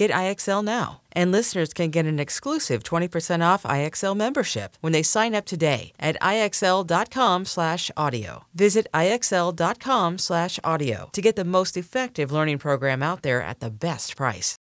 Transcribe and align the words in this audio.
Get 0.00 0.10
IXL 0.12 0.64
now. 0.64 1.02
And 1.12 1.30
listeners 1.30 1.74
can 1.74 1.90
get 1.90 2.06
an 2.06 2.18
exclusive 2.18 2.82
20% 2.82 3.44
off 3.44 3.64
IXL 3.64 4.16
membership 4.16 4.78
when 4.80 4.94
they 4.94 5.02
sign 5.02 5.34
up 5.34 5.44
today 5.44 5.92
at 6.00 6.16
IXL.com/audio. 6.22 8.44
Visit 8.54 8.86
IXL.com/audio 8.94 11.10
to 11.12 11.20
get 11.20 11.36
the 11.36 11.44
most 11.44 11.76
effective 11.76 12.32
learning 12.32 12.56
program 12.56 13.02
out 13.02 13.20
there 13.20 13.42
at 13.42 13.60
the 13.60 13.68
best 13.68 14.16
price. 14.16 14.56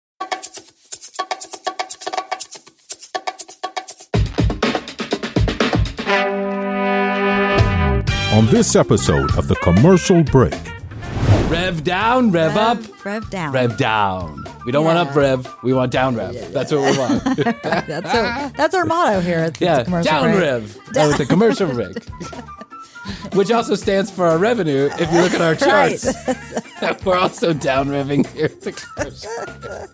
On 8.33 8.47
this 8.47 8.75
episode 8.75 9.37
of 9.37 9.49
The 9.49 9.57
Commercial 9.57 10.23
Break, 10.23 10.55
Rev 11.49 11.85
down, 11.85 12.33
rev, 12.33 12.57
up, 12.57 12.79
Rev 13.05 13.31
down. 13.31 13.53
rev 13.53 13.77
down. 13.79 14.45
We 14.65 14.73
don't 14.73 14.85
want 14.85 14.97
Yeah. 14.97 15.03
up 15.11 15.15
rev. 15.17 15.57
We 15.63 15.73
want 15.73 15.93
down 15.93 16.17
rev. 16.17 16.53
That's 16.53 16.73
what 16.73 16.91
we 16.91 16.99
want. 16.99 17.23
That's 17.63 18.15
our 18.15 18.51
that's 18.57 18.75
our 18.75 18.85
motto 18.85 19.21
here 19.21 19.39
at 19.39 19.55
the 19.55 19.65
yeah, 19.65 19.85
commercial 19.85 20.11
down 20.11 20.31
break. 20.33 20.41
rev. 20.43 20.79
Oh, 20.97 21.09
with 21.09 21.19
the 21.19 21.27
commercial 21.27 21.69
break. 21.73 21.97
Which 23.35 23.53
also 23.53 23.77
stands 23.77 24.11
for 24.11 24.27
our 24.27 24.39
revenue. 24.39 24.89
If 24.99 25.13
you 25.13 25.21
look 25.21 25.33
at 25.35 25.41
our 25.41 25.55
Right. 25.55 26.01
charts, 26.01 27.03
we're 27.05 27.17
also 27.17 27.53
down 27.53 27.87
revving 27.89 28.27
here 28.35 28.47
at 28.47 28.61
the 28.63 28.73
commercial 28.73 29.31
break. 29.61 29.91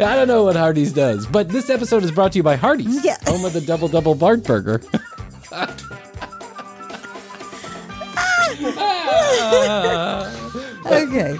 I 0.00 0.14
don't 0.16 0.28
know 0.28 0.44
what 0.44 0.56
Hardee's 0.56 0.92
does, 0.92 1.26
but 1.26 1.48
this 1.48 1.70
episode 1.70 2.04
is 2.04 2.10
brought 2.10 2.32
to 2.32 2.38
you 2.38 2.42
by 2.42 2.56
Hardee's, 2.56 3.02
Yeah. 3.02 3.16
home 3.24 3.46
of 3.46 3.54
the 3.54 3.60
double 3.62 3.88
double 3.88 4.14
Bart 4.14 4.44
burger. 4.44 4.82
Ah! 5.52 5.74
Ah! 8.76 9.29
Okay. 11.20 11.38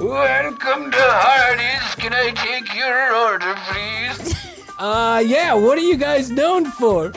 Welcome 0.00 0.90
to 0.90 0.98
Hardee's. 0.98 1.94
Can 1.94 2.12
I 2.12 2.32
take 2.34 2.74
your 2.74 3.14
order, 3.14 3.54
please? 3.66 4.34
Uh, 4.76 5.22
yeah. 5.24 5.54
What 5.54 5.78
are 5.78 5.82
you 5.82 5.96
guys 5.96 6.30
known 6.32 6.64
for? 6.64 7.10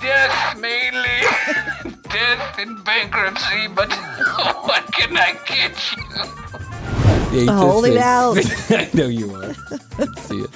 Death 0.00 0.56
mainly. 0.60 1.02
Death 2.08 2.56
and 2.60 2.82
bankruptcy, 2.84 3.66
but 3.66 3.90
what 4.62 4.86
can 4.92 5.16
I 5.16 5.36
get 5.44 5.72
you? 5.96 7.40
Hate 7.40 7.46
to 7.46 7.52
Hold 7.52 7.86
it 7.86 7.96
out. 7.96 8.38
I 8.70 8.88
know 8.94 9.06
you 9.08 9.34
are. 9.34 9.56
Let's 9.98 10.22
see 10.22 10.42
it. 10.42 10.50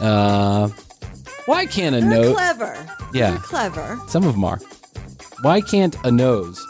Uh, 0.00 0.68
why 1.46 1.66
can't 1.66 1.96
a 1.96 2.00
They're 2.00 2.08
nose? 2.08 2.32
clever. 2.32 2.86
Yeah. 3.12 3.30
They're 3.32 3.38
clever. 3.40 4.00
Some 4.06 4.22
of 4.22 4.34
them 4.34 4.44
are. 4.44 4.60
Why 5.42 5.60
can't 5.60 5.96
a 6.04 6.12
nose 6.12 6.64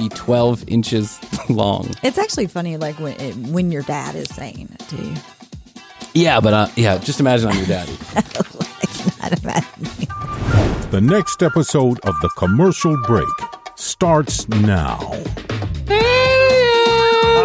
be 0.00 0.08
12 0.08 0.64
inches 0.68 1.20
long? 1.50 1.90
It's 2.02 2.18
actually 2.18 2.46
funny, 2.46 2.76
like 2.76 2.98
when 2.98 3.20
it, 3.20 3.36
when 3.36 3.70
your 3.70 3.82
dad 3.82 4.14
is 4.14 4.28
saying 4.28 4.68
it 4.72 4.78
to 4.88 4.96
you. 4.96 5.14
Yeah, 6.14 6.40
but 6.40 6.52
uh, 6.54 6.68
yeah, 6.76 6.98
just 6.98 7.20
imagine 7.20 7.48
I'm 7.50 7.56
your 7.58 7.66
daddy. 7.66 7.92
Not 9.20 9.42
imagining. 9.42 10.08
the 10.90 11.00
next 11.02 11.42
episode 11.42 12.00
of 12.00 12.14
The 12.22 12.30
Commercial 12.36 12.96
Break 13.06 13.28
starts 13.76 14.48
now. 14.48 14.98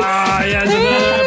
Ah, 0.07 0.43
yes, 0.45 1.24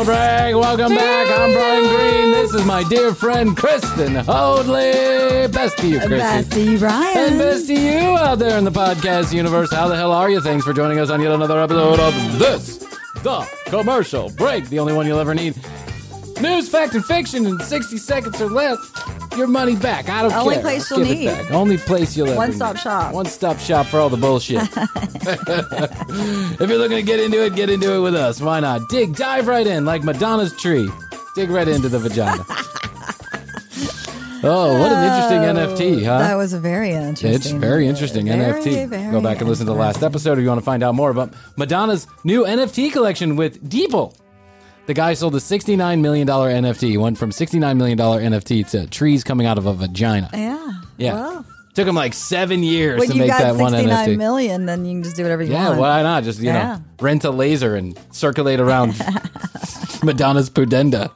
commercial 0.00 0.04
break. 0.04 0.56
Welcome 0.56 0.96
back. 0.96 1.38
I'm 1.38 1.52
Bryan 1.52 1.82
Green. 1.88 2.30
This 2.32 2.54
is 2.54 2.64
my 2.64 2.82
dear 2.88 3.14
friend 3.14 3.56
Kristen 3.56 4.14
Hoadley. 4.14 5.48
Best 5.48 5.78
to 5.78 5.88
you, 5.88 5.98
Kristen. 5.98 6.18
Best 6.18 6.52
to 6.52 6.62
you, 6.62 6.78
Bryan. 6.78 7.18
And 7.18 7.38
best 7.38 7.66
to 7.66 7.74
you 7.74 8.16
out 8.16 8.38
there 8.38 8.56
in 8.58 8.64
the 8.64 8.70
podcast 8.70 9.32
universe. 9.32 9.72
How 9.72 9.88
the 9.88 9.96
hell 9.96 10.12
are 10.12 10.30
you? 10.30 10.40
Thanks 10.40 10.64
for 10.64 10.72
joining 10.72 10.98
us 10.98 11.10
on 11.10 11.20
yet 11.20 11.32
another 11.32 11.60
episode 11.60 12.00
of 12.00 12.38
this, 12.38 12.78
the 13.22 13.48
commercial 13.66 14.30
break, 14.30 14.68
the 14.68 14.78
only 14.78 14.92
one 14.92 15.06
you'll 15.06 15.18
ever 15.18 15.34
need. 15.34 15.54
News, 16.40 16.68
fact, 16.68 16.94
and 16.94 17.04
fiction 17.04 17.46
in 17.46 17.58
60 17.58 17.98
seconds 17.98 18.40
or 18.40 18.48
less. 18.48 18.78
Your 19.40 19.48
money 19.48 19.74
back. 19.74 20.10
I 20.10 20.20
don't 20.20 20.34
Only 20.34 20.56
care. 20.56 20.62
place 20.62 20.90
you'll 20.90 20.98
give 20.98 21.08
need. 21.16 21.28
It 21.28 21.34
back. 21.34 21.50
Only 21.50 21.78
place 21.78 22.14
you'll 22.14 22.28
ever 22.28 22.36
One-stop 22.36 22.74
need. 22.74 22.82
shop. 22.82 23.14
One-stop 23.14 23.58
shop 23.58 23.86
for 23.86 23.98
all 23.98 24.10
the 24.10 24.18
bullshit. 24.18 24.56
if 26.60 26.68
you're 26.68 26.76
looking 26.76 26.98
to 26.98 27.02
get 27.02 27.20
into 27.20 27.42
it, 27.42 27.54
get 27.54 27.70
into 27.70 27.94
it 27.94 28.00
with 28.00 28.14
us. 28.14 28.42
Why 28.42 28.60
not? 28.60 28.90
Dig, 28.90 29.16
dive 29.16 29.46
right 29.46 29.66
in 29.66 29.86
like 29.86 30.04
Madonna's 30.04 30.54
tree. 30.58 30.90
Dig 31.34 31.48
right 31.48 31.66
into 31.66 31.88
the 31.88 31.98
vagina. 31.98 32.44
oh, 34.44 34.78
what 34.78 34.92
an 34.92 35.04
interesting 35.04 35.38
oh, 35.38 35.54
NFT, 35.54 36.04
huh? 36.04 36.18
That 36.18 36.34
was 36.34 36.52
a 36.52 36.60
very 36.60 36.90
interesting. 36.90 37.32
It's 37.32 37.50
very 37.50 37.88
interesting 37.88 38.26
Very, 38.26 38.60
NFT. 38.60 38.88
very 38.90 39.10
Go 39.10 39.22
back 39.22 39.40
and 39.40 39.48
listen 39.48 39.64
to 39.64 39.72
the 39.72 39.78
last 39.78 40.02
episode 40.02 40.36
if 40.36 40.42
you 40.42 40.48
want 40.48 40.60
to 40.60 40.64
find 40.66 40.82
out 40.82 40.94
more 40.94 41.08
about 41.08 41.32
Madonna's 41.56 42.06
new 42.24 42.44
NFT 42.44 42.92
collection 42.92 43.36
with 43.36 43.66
Beeple. 43.66 44.14
The 44.90 44.94
guy 44.94 45.14
sold 45.14 45.36
a 45.36 45.38
$69 45.38 46.00
million 46.00 46.26
NFT. 46.26 46.88
He 46.88 46.96
went 46.96 47.16
from 47.16 47.30
$69 47.30 47.76
million 47.76 47.96
NFT 47.96 48.68
to 48.70 48.88
trees 48.88 49.22
coming 49.22 49.46
out 49.46 49.56
of 49.56 49.66
a 49.66 49.72
vagina. 49.72 50.28
Yeah. 50.34 50.80
Yeah. 50.96 51.12
Well, 51.14 51.46
Took 51.74 51.86
him 51.86 51.94
like 51.94 52.12
seven 52.12 52.64
years 52.64 52.98
when 52.98 53.06
to 53.10 53.14
you 53.14 53.20
make 53.20 53.28
got 53.30 53.38
that 53.38 53.54
one 53.54 53.70
69 53.70 54.08
NFT. 54.08 54.18
million, 54.18 54.66
then 54.66 54.84
you 54.84 54.94
can 54.94 55.04
just 55.04 55.14
do 55.14 55.22
whatever 55.22 55.44
you 55.44 55.52
yeah, 55.52 55.68
want. 55.68 55.78
why 55.78 56.02
not? 56.02 56.24
Just, 56.24 56.40
you 56.40 56.46
Yeah. 56.46 56.78
know, 56.78 56.84
rent 57.00 57.22
a 57.22 57.30
laser 57.30 57.76
and 57.76 57.96
circulate 58.10 58.58
around 58.58 58.88
Madonna's 60.02 60.50
Pudenda. 60.50 61.10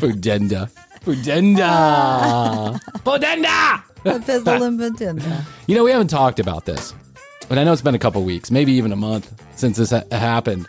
Pudenda. 0.00 0.68
Pudenda. 1.04 2.80
Pudenda! 3.04 3.82
A 4.04 4.18
pistol 4.18 4.62
and 4.64 4.80
patinda. 4.80 5.44
You 5.68 5.76
know, 5.76 5.84
we 5.84 5.92
haven't 5.92 6.08
talked 6.08 6.40
about 6.40 6.64
this, 6.64 6.92
but 7.48 7.56
I 7.56 7.62
know 7.62 7.72
it's 7.72 7.82
been 7.82 7.94
a 7.94 8.00
couple 8.00 8.24
weeks, 8.24 8.50
maybe 8.50 8.72
even 8.72 8.90
a 8.90 8.96
month 8.96 9.32
since 9.54 9.76
this 9.76 9.90
ha- 9.90 10.02
happened. 10.10 10.66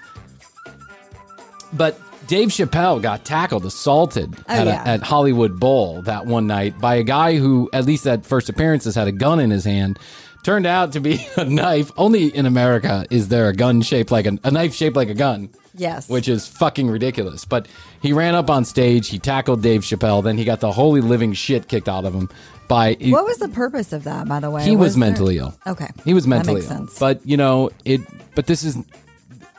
But 1.74 2.00
Dave 2.28 2.50
Chappelle 2.50 3.02
got 3.02 3.26
tackled, 3.26 3.66
assaulted 3.66 4.34
oh, 4.38 4.44
at, 4.54 4.68
yeah. 4.68 4.84
a, 4.84 4.88
at 4.88 5.02
Hollywood 5.04 5.60
Bowl 5.60 6.02
that 6.04 6.26
one 6.26 6.48
night 6.48 6.80
by 6.80 6.96
a 6.96 7.04
guy 7.04 7.38
who, 7.38 7.70
at 7.74 7.86
least 7.86 8.06
at 8.08 8.26
first 8.26 8.50
appearances, 8.50 8.96
had 8.96 9.08
a 9.08 9.12
gun 9.12 9.40
in 9.40 9.50
his 9.52 9.66
hand. 9.66 10.00
Turned 10.44 10.66
out 10.66 10.94
to 10.94 11.00
be 11.00 11.26
a 11.38 11.46
knife. 11.46 11.92
Only 11.98 12.28
in 12.36 12.46
America 12.46 13.06
is 13.12 13.28
there 13.28 13.48
a 13.50 13.54
gun 13.54 13.82
shaped 13.82 14.12
like 14.12 14.26
a, 14.26 14.38
a 14.44 14.52
knife 14.52 14.74
shaped 14.74 14.96
like 14.96 15.10
a 15.10 15.14
gun. 15.14 15.50
Yes. 15.76 16.10
Which 16.10 16.28
is 16.28 16.48
fucking 16.48 16.90
ridiculous. 16.90 17.46
But 17.46 17.68
he 18.02 18.12
ran 18.12 18.36
up 18.36 18.50
on 18.50 18.66
stage, 18.66 19.08
he 19.08 19.20
tackled 19.20 19.62
Dave 19.62 19.82
Chappelle, 19.82 20.22
then 20.24 20.38
he 20.38 20.44
got 20.44 20.60
the 20.60 20.72
holy 20.72 21.00
living 21.00 21.32
shit 21.34 21.68
kicked 21.70 21.88
out 21.88 22.04
of 22.06 22.14
him 22.14 22.28
by 22.68 22.98
What 23.00 23.26
was 23.26 23.38
the 23.38 23.48
purpose 23.50 23.94
of 23.94 24.04
that, 24.04 24.28
by 24.28 24.40
the 24.42 24.50
way? 24.50 24.64
he 24.64 24.76
was, 24.76 24.96
there- 24.96 25.00
mentally 25.00 25.38
ill. 25.38 25.54
Okay. 25.66 25.88
He 26.04 26.14
was 26.14 26.24
That 26.26 26.30
mentally 26.30 26.56
makes 26.62 26.72
ill. 26.72 26.78
sense. 26.78 27.00
But 27.00 27.26
you 27.26 27.38
know, 27.38 27.70
it 27.86 28.02
but 28.36 28.48
this 28.48 28.64
is 28.64 28.78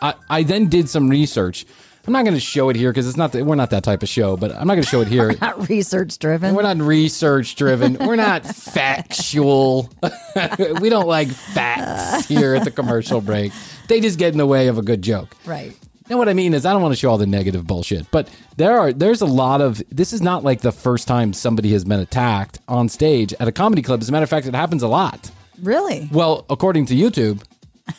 I 0.02 0.14
I 0.28 0.42
then 0.42 0.66
did 0.68 0.88
some 0.88 1.08
research. 1.08 1.64
I'm 2.06 2.12
not 2.12 2.24
going 2.24 2.34
to 2.34 2.40
show 2.40 2.68
it 2.68 2.76
here 2.76 2.90
because 2.90 3.06
it's 3.06 3.16
not 3.16 3.32
that 3.32 3.44
we're 3.44 3.54
not 3.54 3.70
that 3.70 3.84
type 3.84 4.02
of 4.02 4.08
show, 4.08 4.36
but 4.36 4.50
I'm 4.52 4.66
not 4.66 4.74
going 4.74 4.82
to 4.82 4.88
show 4.88 5.02
it 5.02 5.08
here. 5.08 5.32
Not 5.40 5.68
research 5.68 6.18
driven. 6.18 6.54
We're 6.54 6.62
not 6.62 6.78
research 6.78 7.54
driven. 7.54 7.94
We're 7.94 8.16
not 8.16 8.44
factual. 8.44 9.88
we 10.80 10.88
don't 10.88 11.06
like 11.06 11.28
facts 11.28 11.90
uh. 11.90 12.22
here 12.34 12.54
at 12.54 12.64
the 12.64 12.70
commercial 12.70 13.20
break. 13.20 13.52
They 13.88 14.00
just 14.00 14.18
get 14.18 14.32
in 14.32 14.38
the 14.38 14.46
way 14.46 14.68
of 14.68 14.78
a 14.78 14.82
good 14.82 15.02
joke. 15.02 15.36
Right. 15.46 15.76
Know 16.08 16.18
what 16.18 16.28
I 16.28 16.34
mean 16.34 16.52
is 16.54 16.66
I 16.66 16.72
don't 16.72 16.82
want 16.82 16.92
to 16.92 16.98
show 16.98 17.10
all 17.10 17.18
the 17.18 17.26
negative 17.26 17.66
bullshit, 17.66 18.10
but 18.10 18.28
there 18.56 18.78
are 18.78 18.92
there's 18.92 19.20
a 19.20 19.26
lot 19.26 19.60
of 19.60 19.82
this 19.88 20.12
is 20.12 20.20
not 20.20 20.44
like 20.44 20.60
the 20.60 20.72
first 20.72 21.08
time 21.08 21.32
somebody 21.32 21.72
has 21.72 21.84
been 21.84 22.00
attacked 22.00 22.58
on 22.68 22.88
stage 22.88 23.32
at 23.40 23.48
a 23.48 23.52
comedy 23.52 23.82
club. 23.82 24.02
As 24.02 24.08
a 24.08 24.12
matter 24.12 24.24
of 24.24 24.30
fact, 24.30 24.46
it 24.46 24.54
happens 24.54 24.82
a 24.82 24.88
lot. 24.88 25.30
Really? 25.62 26.08
Well, 26.12 26.44
according 26.50 26.86
to 26.86 26.94
YouTube, 26.94 27.42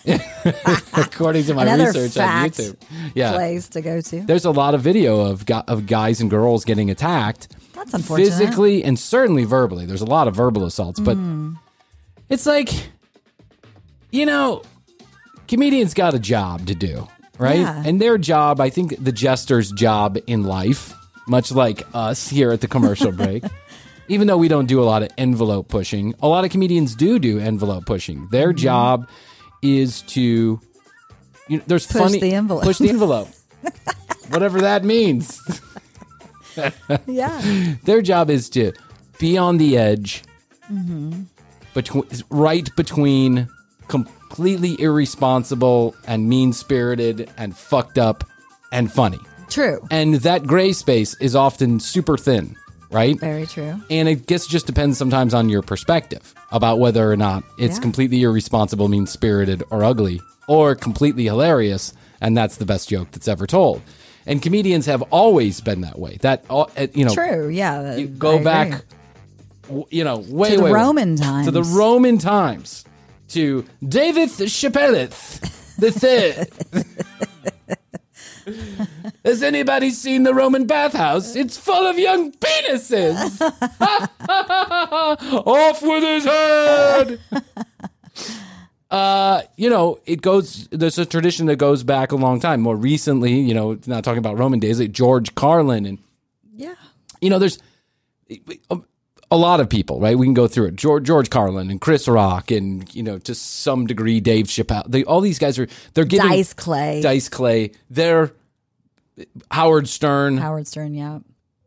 according 0.94 1.44
to 1.46 1.54
my 1.54 1.64
Another 1.64 1.86
research 1.88 2.18
on 2.18 2.50
YouTube, 2.50 2.78
yeah, 3.16 3.34
Place 3.34 3.70
to 3.70 3.82
go 3.82 4.02
to. 4.02 4.22
there's 4.22 4.46
a 4.46 4.52
lot 4.52 4.74
of 4.76 4.82
video 4.82 5.20
of 5.22 5.46
gu- 5.46 5.64
of 5.68 5.86
guys 5.86 6.22
and 6.22 6.30
girls 6.30 6.66
getting 6.66 6.90
attacked 6.90 7.50
That's 7.74 7.94
unfortunate. 7.94 8.30
physically 8.30 8.84
and 8.84 8.98
certainly 8.98 9.44
verbally. 9.44 9.86
There's 9.86 10.02
a 10.02 10.06
lot 10.06 10.28
of 10.28 10.36
verbal 10.36 10.66
assaults, 10.66 11.00
but 11.00 11.16
Hmm. 11.16 11.54
it's 12.30 12.46
like, 12.46 12.70
you 14.12 14.26
know, 14.26 14.62
comedians 15.48 15.94
got 15.94 16.14
a 16.14 16.20
job 16.20 16.68
to 16.68 16.76
do. 16.76 17.08
right? 17.40 17.60
Yeah. 17.62 17.84
And 17.86 18.00
their 18.00 18.20
job, 18.20 18.62
I 18.62 18.70
think 18.70 19.04
the 19.04 19.12
jester's 19.12 19.72
job 19.72 20.20
in 20.28 20.44
life, 20.44 20.94
much 21.28 21.52
like 21.52 21.82
us 21.94 22.30
here 22.30 22.52
at 22.52 22.62
the 22.62 22.68
commercial 22.68 23.12
break, 23.24 23.44
even 24.08 24.28
though 24.28 24.38
we 24.38 24.48
don't 24.48 24.68
do 24.68 24.80
a 24.82 24.86
lot 24.86 25.02
of 25.02 25.10
envelope 25.18 25.68
pushing, 25.68 26.14
a 26.22 26.28
lot 26.28 26.46
of 26.46 26.52
comedians 26.52 26.94
do 26.96 27.18
do 27.18 27.40
envelope 27.40 27.86
pushing. 27.88 28.28
Their 28.32 28.50
Mm-hmm. 28.50 28.58
job 28.58 29.08
is 29.64 30.02
to, 30.04 30.60
you 31.48 31.58
know, 31.58 31.64
there's 31.66 31.88
Push 31.88 32.02
funny 32.02 32.20
the 32.20 32.34
envelope. 32.34 32.64
push 32.64 32.78
the 32.78 32.90
envelope, 32.90 33.30
whatever 34.30 34.62
that 34.62 34.84
means. 34.84 35.40
Yeah. 37.08 37.42
Their 37.84 38.04
job 38.04 38.30
is 38.30 38.48
to 38.52 38.74
be 39.20 39.38
on 39.38 39.58
the 39.58 39.76
edge, 39.78 40.24
Mm-hmm. 40.72 41.24
between 41.74 42.06
right 42.30 42.70
between 42.78 43.50
completely 43.88 44.80
irresponsible 44.80 45.94
and 46.08 46.30
mean 46.30 46.54
spirited 46.54 47.30
and 47.38 47.58
fucked 47.58 47.98
up 47.98 48.24
and 48.72 48.92
funny. 48.92 49.20
True. 49.50 49.86
And 49.92 50.16
that 50.16 50.44
gray 50.46 50.72
space 50.74 51.16
is 51.20 51.36
often 51.36 51.80
super 51.80 52.18
thin, 52.18 52.56
right? 52.94 53.20
Very 53.20 53.46
true. 53.46 53.76
And 53.90 54.08
it 54.08 54.26
guess 54.28 54.48
just 54.48 54.66
depends 54.68 54.98
sometimes 54.98 55.34
on 55.34 55.50
your 55.50 55.62
perspective 55.62 56.34
about 56.52 56.80
whether 56.80 57.12
or 57.12 57.18
not 57.18 57.44
it's 57.58 57.76
Yeah. 57.78 57.82
completely 57.82 58.22
irresponsible, 58.24 58.88
mean 58.88 59.08
spirited, 59.08 59.64
or 59.70 59.84
ugly, 59.84 60.22
or 60.48 60.76
completely 60.76 61.26
hilarious, 61.26 61.94
and 62.22 62.38
that's 62.38 62.58
the 62.58 62.66
best 62.66 62.90
joke 62.90 63.12
that's 63.12 63.28
ever 63.28 63.48
told. 63.48 63.82
And 64.26 64.42
comedians 64.42 64.86
have 64.86 65.02
always 65.04 65.60
been 65.60 65.82
that 65.82 66.00
way. 66.00 66.18
That 66.22 66.46
uh, 66.50 66.62
uh, 66.78 66.88
you 66.94 67.04
know, 67.06 67.14
True. 67.14 67.50
Yeah. 67.50 67.96
you 67.98 68.08
go 68.08 68.36
agree. 68.36 68.44
back, 68.46 68.86
w- 69.68 69.86
you 69.90 70.04
know, 70.06 70.18
way 70.30 70.52
To 70.52 70.58
the 70.58 70.64
way, 70.64 70.72
way- 70.72 70.80
Roman 70.80 71.16
to 71.18 71.52
the 71.52 71.62
times. 71.62 71.70
Roman 71.72 72.18
times, 72.20 72.86
to 73.30 73.66
David 73.86 74.30
Chappelleth 74.30 75.76
the 75.78 75.92
third. 75.92 76.48
Has 79.26 79.42
anybody 79.44 79.90
seen 79.92 80.24
the 80.24 80.34
Roman 80.34 80.66
bathhouse? 80.68 81.36
It's 81.36 81.58
full 81.58 81.88
of 81.88 81.98
young 81.98 82.32
penises. 82.34 83.42
Off 85.46 85.82
with 85.82 86.04
his 86.04 86.26
head. 86.26 87.20
Uh, 88.92 89.42
you 89.58 89.72
know, 89.72 89.98
it 90.06 90.22
goes. 90.22 90.68
There's 90.68 91.00
a 91.00 91.06
tradition 91.08 91.48
that 91.48 91.56
goes 91.56 91.82
back 91.82 92.12
a 92.12 92.16
long 92.16 92.40
time. 92.40 92.62
More 92.62 92.76
recently, 92.76 93.40
you 93.40 93.56
know, 93.56 93.80
not 93.88 94.04
talking 94.04 94.20
about 94.20 94.38
Roman 94.38 94.60
days, 94.60 94.80
like 94.80 94.92
George 94.92 95.34
Carlin 95.34 95.88
and 95.88 95.98
Yeah. 96.56 96.76
you 97.20 97.32
know, 97.32 97.40
there's 97.40 97.58
a, 99.34 99.38
lot 99.38 99.60
of 99.60 99.70
people, 99.70 100.00
right? 100.00 100.18
We 100.18 100.26
can 100.26 100.34
go 100.34 100.48
through 100.48 100.68
it. 100.68 100.76
George, 100.76 101.04
George 101.04 101.30
Carlin 101.30 101.70
and 101.70 101.80
Chris 101.82 102.08
Rock, 102.08 102.52
and 102.52 102.94
you 102.96 103.04
know, 103.04 103.18
to 103.20 103.36
some 103.36 103.88
degree, 103.88 104.20
Dave 104.20 104.48
Chappelle. 104.48 104.86
They, 104.88 105.04
all 105.04 105.22
these 105.22 105.40
guys 105.40 105.58
are 105.60 105.68
they're 105.94 106.06
getting 106.06 106.30
Dice 106.30 106.54
Clay. 106.54 107.02
Dice 107.02 107.30
Clay. 107.30 107.72
They're 107.90 108.32
Howard 109.52 109.88
Stern. 109.88 110.38
Howard 110.38 110.68
Stern. 110.68 110.94
Yeah. 110.94 111.20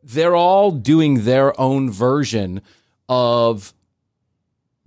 They're 0.03 0.37
all 0.37 0.71
doing 0.71 1.25
their 1.25 1.59
own 1.61 1.91
version 1.91 2.63
of 3.09 3.73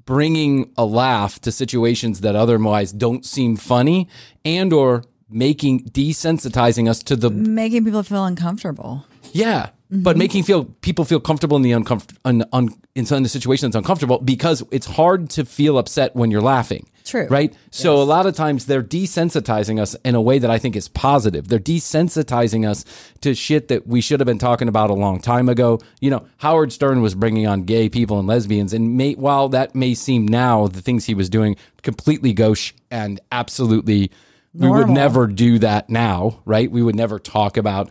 bringing 0.05 0.71
a 0.77 0.85
laugh 0.85 1.39
to 1.41 1.51
situations 1.51 2.21
that 2.21 2.35
otherwise 2.35 2.91
don't 2.91 3.25
seem 3.25 3.55
funny, 3.55 4.07
and 4.43 4.73
or 4.73 5.03
making 5.29 5.81
desensitizing 5.85 6.89
us 6.89 7.03
to 7.03 7.15
the 7.15 7.29
Making 7.29 7.85
people 7.85 8.01
feel 8.01 8.25
uncomfortable. 8.25 9.05
yeah, 9.33 9.69
but 9.91 10.11
Mm-hmm. 10.11 10.19
making 10.19 10.43
feel 10.43 10.65
people 10.65 11.03
feel 11.03 11.19
comfortable 11.19 11.57
in 11.57 11.63
the 11.63 11.71
uncomfortable 11.71 12.21
un, 12.23 12.43
un, 12.53 12.69
in 12.93 13.05
some 13.05 13.25
situation 13.25 13.67
that's 13.67 13.75
uncomfortable 13.75 14.19
because 14.19 14.63
it's 14.71 14.85
hard 14.85 15.29
to 15.31 15.45
feel 15.45 15.77
upset 15.79 16.15
when 16.15 16.29
you're 16.29 16.41
laughing. 16.41 16.87
True. 17.05 17.25
Right? 17.27 17.55
So 17.71 17.95
a 17.95 18.03
lot 18.03 18.27
of 18.27 18.35
times 18.35 18.67
they're 18.67 18.83
desensitizing 18.83 19.81
us 19.81 19.95
in 20.05 20.13
a 20.13 20.21
way 20.21 20.37
that 20.37 20.51
I 20.51 20.59
think 20.59 20.75
is 20.75 20.87
positive. 20.87 21.47
They're 21.47 21.57
desensitizing 21.57 22.69
us 22.69 22.85
to 23.21 23.33
shit 23.33 23.67
that 23.69 23.87
we 23.87 23.99
should 23.99 24.19
have 24.19 24.27
been 24.27 24.37
talking 24.37 24.67
about 24.67 24.91
a 24.91 24.93
long 24.93 25.19
time 25.19 25.49
ago. 25.49 25.79
You 26.01 26.11
know, 26.11 26.27
Howard 26.37 26.71
Stern 26.71 27.01
was 27.01 27.15
bringing 27.15 27.47
on 27.47 27.63
gay 27.63 27.89
people 27.89 28.19
and 28.19 28.27
lesbians 28.27 28.73
and 28.73 28.95
may, 28.95 29.13
while 29.13 29.49
that 29.49 29.73
may 29.73 29.95
seem 29.95 30.27
now 30.27 30.67
the 30.67 30.81
things 30.81 31.05
he 31.05 31.15
was 31.15 31.31
doing 31.31 31.55
completely 31.81 32.31
gauche 32.33 32.73
and 32.91 33.19
absolutely 33.31 34.11
we 34.53 34.69
would 34.69 34.89
never 34.89 35.27
do 35.27 35.59
that 35.59 35.89
now, 35.89 36.41
right? 36.45 36.69
We 36.69 36.81
would 36.81 36.95
never 36.95 37.19
talk 37.19 37.55
about 37.55 37.89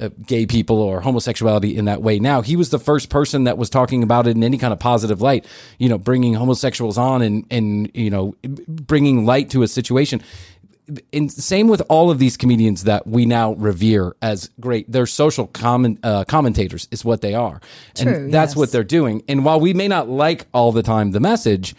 uh, 0.00 0.10
gay 0.26 0.46
people 0.46 0.80
or 0.80 1.00
homosexuality 1.00 1.76
in 1.76 1.86
that 1.86 2.02
way 2.02 2.18
now. 2.18 2.40
He 2.42 2.56
was 2.56 2.70
the 2.70 2.78
first 2.78 3.10
person 3.10 3.44
that 3.44 3.58
was 3.58 3.70
talking 3.70 4.02
about 4.02 4.26
it 4.26 4.36
in 4.36 4.44
any 4.44 4.58
kind 4.58 4.72
of 4.72 4.78
positive 4.78 5.20
light, 5.20 5.46
you 5.78 5.88
know, 5.88 5.98
bringing 5.98 6.34
homosexuals 6.34 6.98
on 6.98 7.22
and, 7.22 7.44
and, 7.50 7.90
you 7.94 8.10
know, 8.10 8.34
bringing 8.68 9.26
light 9.26 9.50
to 9.50 9.62
a 9.62 9.68
situation. 9.68 10.22
And 11.12 11.30
same 11.30 11.68
with 11.68 11.82
all 11.90 12.10
of 12.10 12.18
these 12.18 12.38
comedians 12.38 12.84
that 12.84 13.06
we 13.06 13.26
now 13.26 13.52
revere 13.54 14.16
as 14.22 14.48
great. 14.58 14.90
They're 14.90 15.04
social 15.04 15.46
comment, 15.46 15.98
uh, 16.02 16.24
commentators 16.24 16.88
is 16.90 17.04
what 17.04 17.20
they 17.20 17.34
are. 17.34 17.60
True, 17.94 18.10
and 18.10 18.32
that's 18.32 18.52
yes. 18.52 18.56
what 18.56 18.72
they're 18.72 18.84
doing. 18.84 19.22
And 19.28 19.44
while 19.44 19.60
we 19.60 19.74
may 19.74 19.86
not 19.86 20.08
like 20.08 20.46
all 20.54 20.72
the 20.72 20.82
time 20.82 21.10
the 21.10 21.20
message, 21.20 21.74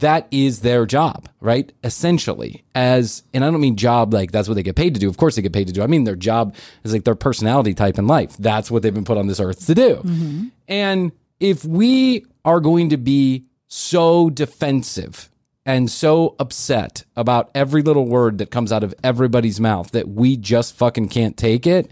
that 0.00 0.26
is 0.30 0.60
their 0.60 0.86
job, 0.86 1.28
right? 1.40 1.72
Essentially, 1.82 2.64
as 2.74 3.22
and 3.32 3.44
I 3.44 3.50
don't 3.50 3.60
mean 3.60 3.76
job 3.76 4.12
like 4.12 4.32
that's 4.32 4.48
what 4.48 4.54
they 4.54 4.62
get 4.62 4.76
paid 4.76 4.94
to 4.94 5.00
do. 5.00 5.08
Of 5.08 5.16
course, 5.16 5.36
they 5.36 5.42
get 5.42 5.52
paid 5.52 5.66
to 5.68 5.72
do. 5.72 5.82
I 5.82 5.86
mean 5.86 6.04
their 6.04 6.16
job 6.16 6.54
is 6.82 6.92
like 6.92 7.04
their 7.04 7.14
personality 7.14 7.74
type 7.74 7.98
in 7.98 8.06
life. 8.06 8.36
That's 8.38 8.70
what 8.70 8.82
they've 8.82 8.94
been 8.94 9.04
put 9.04 9.18
on 9.18 9.26
this 9.26 9.40
earth 9.40 9.66
to 9.66 9.74
do. 9.74 9.96
Mm-hmm. 9.96 10.46
And 10.68 11.12
if 11.40 11.64
we 11.64 12.26
are 12.44 12.60
going 12.60 12.90
to 12.90 12.96
be 12.96 13.44
so 13.68 14.30
defensive 14.30 15.30
and 15.66 15.90
so 15.90 16.36
upset 16.38 17.04
about 17.16 17.50
every 17.54 17.82
little 17.82 18.06
word 18.06 18.38
that 18.38 18.50
comes 18.50 18.70
out 18.70 18.84
of 18.84 18.94
everybody's 19.02 19.60
mouth 19.60 19.90
that 19.92 20.08
we 20.08 20.36
just 20.36 20.74
fucking 20.74 21.08
can't 21.08 21.36
take 21.36 21.66
it, 21.66 21.90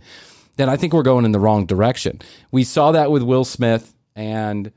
then 0.56 0.68
I 0.68 0.76
think 0.76 0.92
we're 0.92 1.02
going 1.02 1.24
in 1.24 1.32
the 1.32 1.40
wrong 1.40 1.66
direction. 1.66 2.20
We 2.50 2.64
saw 2.64 2.92
that 2.92 3.10
with 3.10 3.22
Will 3.22 3.44
Smith 3.44 3.94
and 4.14 4.72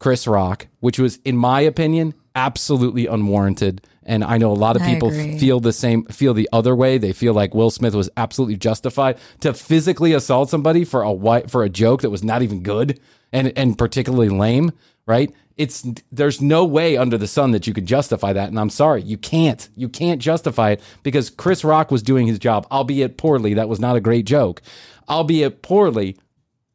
Chris 0.00 0.26
Rock, 0.26 0.66
which 0.80 0.98
was, 0.98 1.20
in 1.24 1.36
my 1.36 1.60
opinion, 1.60 2.14
absolutely 2.34 3.06
unwarranted. 3.06 3.86
And 4.02 4.24
I 4.24 4.38
know 4.38 4.50
a 4.50 4.54
lot 4.54 4.74
of 4.74 4.82
I 4.82 4.86
people 4.92 5.10
agree. 5.10 5.38
feel 5.38 5.60
the 5.60 5.72
same, 5.72 6.04
feel 6.06 6.34
the 6.34 6.48
other 6.52 6.74
way. 6.74 6.98
They 6.98 7.12
feel 7.12 7.34
like 7.34 7.54
Will 7.54 7.70
Smith 7.70 7.94
was 7.94 8.10
absolutely 8.16 8.56
justified 8.56 9.18
to 9.40 9.54
physically 9.54 10.12
assault 10.14 10.50
somebody 10.50 10.84
for 10.84 11.02
a 11.02 11.12
white 11.12 11.50
for 11.50 11.62
a 11.62 11.68
joke 11.68 12.02
that 12.02 12.10
was 12.10 12.24
not 12.24 12.42
even 12.42 12.62
good 12.62 12.98
and 13.32 13.52
and 13.56 13.78
particularly 13.78 14.30
lame. 14.30 14.72
Right? 15.06 15.32
It's 15.56 15.86
there's 16.10 16.40
no 16.40 16.64
way 16.64 16.96
under 16.96 17.18
the 17.18 17.28
sun 17.28 17.50
that 17.50 17.66
you 17.66 17.74
could 17.74 17.86
justify 17.86 18.32
that, 18.32 18.48
and 18.48 18.58
I'm 18.58 18.70
sorry, 18.70 19.02
you 19.02 19.18
can't. 19.18 19.68
You 19.76 19.88
can't 19.88 20.20
justify 20.20 20.70
it 20.70 20.80
because 21.02 21.28
Chris 21.28 21.62
Rock 21.62 21.90
was 21.90 22.02
doing 22.02 22.26
his 22.26 22.38
job, 22.38 22.66
albeit 22.70 23.18
poorly. 23.18 23.54
That 23.54 23.68
was 23.68 23.78
not 23.78 23.96
a 23.96 24.00
great 24.00 24.24
joke, 24.24 24.62
albeit 25.08 25.60
poorly. 25.62 26.16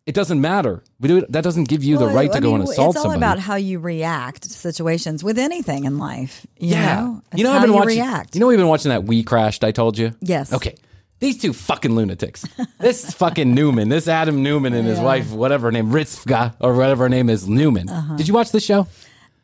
It 0.05 0.13
doesn't 0.13 0.39
matter. 0.39 0.83
We 0.99 1.07
do 1.07 1.17
it, 1.17 1.31
that 1.31 1.43
doesn't 1.43 1.67
give 1.67 1.83
you 1.83 1.97
the 1.97 2.05
Well, 2.05 2.13
right 2.15 2.31
to 2.31 2.37
I 2.37 2.39
go 2.39 2.51
mean, 2.51 2.61
and 2.61 2.69
assault 2.69 2.93
somebody. 2.93 2.97
It's 2.97 2.97
all 2.97 3.11
somebody. 3.13 3.17
about 3.17 3.39
how 3.39 3.55
you 3.55 3.79
react 3.79 4.43
to 4.43 4.49
situations 4.49 5.23
with 5.23 5.39
anything 5.39 5.85
in 5.85 5.97
life. 5.97 6.45
You 6.59 6.69
yeah, 6.71 6.95
know? 7.01 7.21
It's 7.31 7.39
you 7.39 7.43
know, 7.43 7.53
I've 7.53 7.61
been 7.61 7.71
you 7.71 7.75
watching. 7.75 7.97
react. 7.97 8.35
You 8.35 8.41
know, 8.41 8.47
we've 8.47 8.57
been 8.57 8.67
watching 8.67 8.89
that 8.89 9.01
WeCrashed. 9.05 9.63
I 9.63 9.71
told 9.71 9.97
you. 9.97 10.13
Yes. 10.21 10.53
Okay. 10.53 10.75
These 11.19 11.41
two 11.41 11.53
fucking 11.53 11.95
lunatics. 11.95 12.45
This 12.77 13.13
fucking 13.15 13.55
Neumann, 13.55 13.89
this 13.89 14.07
Adam 14.07 14.43
Neumann 14.43 14.73
and 14.73 14.85
his 14.87 14.99
wife, 14.99 15.31
whatever 15.31 15.67
her 15.67 15.71
name, 15.71 15.89
Ritzka 15.89 16.53
or 16.59 16.75
whatever 16.75 17.05
her 17.05 17.09
name 17.09 17.29
is, 17.29 17.47
Neumann. 17.47 17.89
Uh-huh. 17.89 18.15
Did 18.17 18.27
you 18.27 18.33
watch 18.33 18.51
this 18.51 18.63
show? 18.65 18.87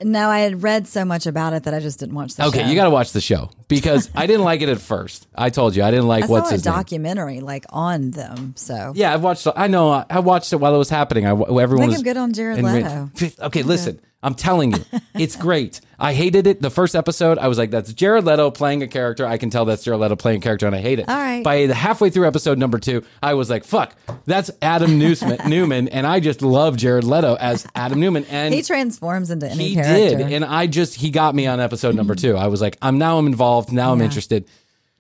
No, 0.04 0.30
I 0.30 0.40
had 0.40 0.64
read 0.64 0.88
so 0.88 1.06
much 1.06 1.26
about 1.28 1.54
it 1.54 1.64
that 1.64 1.74
I 1.74 1.80
just 1.80 2.00
didn't 2.00 2.16
watch 2.16 2.36
the 2.36 2.44
show. 2.44 2.50
Okay, 2.50 2.68
you 2.70 2.76
got 2.76 2.86
to 2.86 2.90
watch 2.90 3.12
the 3.12 3.22
show 3.22 3.50
because 3.68 4.10
I 4.16 4.28
didn't 4.28 4.44
like 4.44 4.62
it 4.62 4.70
at 4.70 4.80
first. 4.80 5.28
I 5.36 5.50
told 5.50 5.76
you 5.76 5.84
I 5.84 5.92
didn't 5.92 6.08
like 6.08 6.24
I 6.24 6.28
what's 6.28 6.48
saw 6.48 6.50
a 6.50 6.58
his 6.58 6.66
name. 6.66 6.74
documentary 6.76 7.40
like 7.42 7.66
on 7.70 8.12
them. 8.12 8.54
So 8.56 8.94
Yeah, 8.96 9.14
I've 9.14 9.24
watched. 9.24 9.48
I 9.56 9.68
know. 9.68 9.92
I- 10.10 10.20
watched 10.20 10.54
it 10.54 10.58
while 10.58 10.74
it 10.76 10.78
was 10.78 10.90
happening. 10.90 11.26
I 11.26 11.32
everyone 11.32 11.78
think 11.78 11.88
was 11.90 11.98
I'm 11.98 12.04
good 12.04 12.18
on 12.18 12.34
Jared 12.34 12.64
Leto. 12.64 13.10
Okay, 13.42 13.64
listen. 13.64 14.00
I'm 14.24 14.36
telling 14.36 14.74
you, 14.74 14.84
it's 15.16 15.36
great. 15.36 15.82
I 15.98 16.14
hated 16.14 16.46
it. 16.46 16.62
The 16.62 16.70
first 16.70 16.96
episode, 16.96 17.38
I 17.40 17.48
was 17.48 17.58
like, 17.58 17.72
"That's 17.72 17.92
Jared 17.94 18.24
Leto 18.26 18.52
playing 18.52 18.84
a 18.84 18.88
character." 18.88 19.26
I 19.26 19.38
can 19.38 19.50
tell 19.50 19.66
that's 19.66 19.84
Jared 19.84 20.00
Leto 20.00 20.16
playing 20.16 20.38
a 20.38 20.42
character, 20.42 20.68
and 20.68 20.76
I 20.76 20.80
hate 20.80 21.00
it. 21.00 21.10
All 21.10 21.16
right. 21.16 21.44
By 21.44 21.66
the 21.66 21.74
halfway 21.74 22.10
through 22.12 22.28
episode 22.28 22.58
number 22.60 22.78
two, 22.78 23.04
I 23.24 23.34
was 23.34 23.50
like, 23.50 23.64
"Fuck, 23.64 23.96
that's 24.26 24.52
Adam 24.62 25.00
Newsman, 25.00 25.40
Neumann," 25.50 25.88
and 25.88 26.06
I 26.06 26.20
just 26.20 26.42
love 26.44 26.78
Jared 26.78 27.04
Leto 27.04 27.36
as 27.36 27.68
Adam 27.76 28.00
Neumann, 28.00 28.26
and 28.30 28.54
he 28.54 28.62
transforms 28.62 29.32
into 29.32 29.50
any 29.50 29.74
character. 29.74 29.94
he 29.94 30.00
character. 30.10 30.24
did, 30.30 30.34
and 30.34 30.46
I 30.46 30.68
just 30.68 30.96
he 30.96 31.10
got 31.10 31.34
me 31.34 31.48
on 31.48 31.60
episode 31.60 31.96
number 31.96 32.14
two. 32.16 32.36
I 32.38 32.48
was 32.48 32.62
like, 32.62 32.78
I'm 32.82 32.98
now 33.00 33.18
I'm 33.18 33.26
involved. 33.28 33.72
Now 33.72 33.92
I'm 33.92 34.02
interested. 34.02 34.46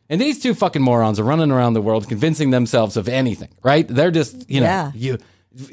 And 0.09 0.19
these 0.19 0.39
two 0.41 0.53
fucking 0.53 0.81
morons 0.81 1.19
are 1.19 1.23
running 1.23 1.51
around 1.51 1.73
the 1.73 1.81
world 1.81 2.09
convincing 2.09 2.49
themselves 2.49 2.97
of 2.97 3.07
anything, 3.07 3.47
right? 3.63 3.87
They're 3.87 4.11
just, 4.11 4.49
you 4.49 4.59
know, 4.59 4.65
Yeah. 4.65 4.91
you. 4.93 5.17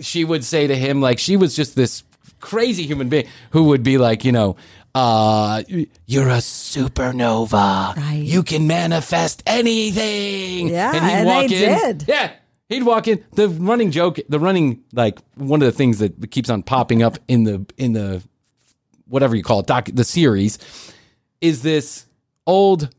She 0.00 0.24
would 0.24 0.44
say 0.44 0.66
to 0.68 0.76
him 0.76 1.00
like 1.00 1.18
she 1.18 1.36
was 1.36 1.56
just 1.56 1.74
this 1.74 2.02
crazy 2.40 2.84
human 2.84 3.08
being 3.08 3.26
who 3.50 3.64
would 3.64 3.82
be 3.82 3.98
like, 3.98 4.24
you 4.24 4.32
know, 4.32 4.56
uh, 4.94 5.62
you're 6.06 6.28
a 6.28 6.38
supernova. 6.38 7.96
Right. 7.96 8.22
You 8.22 8.42
can 8.42 8.66
manifest 8.66 9.42
anything. 9.46 10.68
Yeah, 10.68 10.92
and, 10.94 11.04
he'd 11.04 11.12
and 11.12 11.26
walk 11.26 11.48
they 11.48 11.64
in. 11.64 11.98
did. 11.98 12.08
Yeah. 12.08 12.32
He'd 12.68 12.82
walk 12.82 13.08
in. 13.08 13.24
The 13.32 13.48
running 13.48 13.90
joke, 13.90 14.18
the 14.28 14.38
running 14.38 14.82
like 14.92 15.20
one 15.36 15.62
of 15.62 15.66
the 15.66 15.72
things 15.72 15.98
that 15.98 16.30
keeps 16.30 16.50
on 16.50 16.62
popping 16.62 17.02
up 17.02 17.18
in 17.28 17.44
the 17.44 17.64
in 17.76 17.92
the 17.92 18.22
whatever 19.06 19.34
you 19.36 19.42
call 19.42 19.60
it, 19.60 19.66
doc, 19.66 19.88
the 19.92 20.04
series, 20.04 20.58
is 21.40 21.62
this 21.62 22.04
old. 22.46 22.90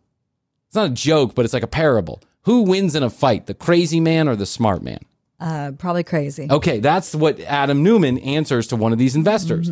It's 0.68 0.76
not 0.76 0.92
a 0.92 0.94
joke, 0.94 1.36
but 1.36 1.46
it's 1.46 1.54
like 1.54 1.64
a 1.64 1.68
parable 1.68 2.22
Who 2.44 2.62
wins 2.62 2.96
in 2.96 3.02
a 3.04 3.10
fight, 3.10 3.48
the 3.48 3.54
crazy 3.56 4.00
man 4.00 4.28
or 4.28 4.36
the 4.36 4.46
smart 4.46 4.84
man? 4.84 5.00
Uh, 5.40 5.72
probably 5.78 6.04
crazy. 6.04 6.48
Okay, 6.50 6.80
that's 6.80 7.16
what 7.16 7.40
Adam 7.42 7.84
Neumann 7.84 8.18
answers 8.20 8.68
to 8.68 8.76
one 8.76 8.92
of 8.92 9.00
these 9.00 9.16
investors. 9.16 9.70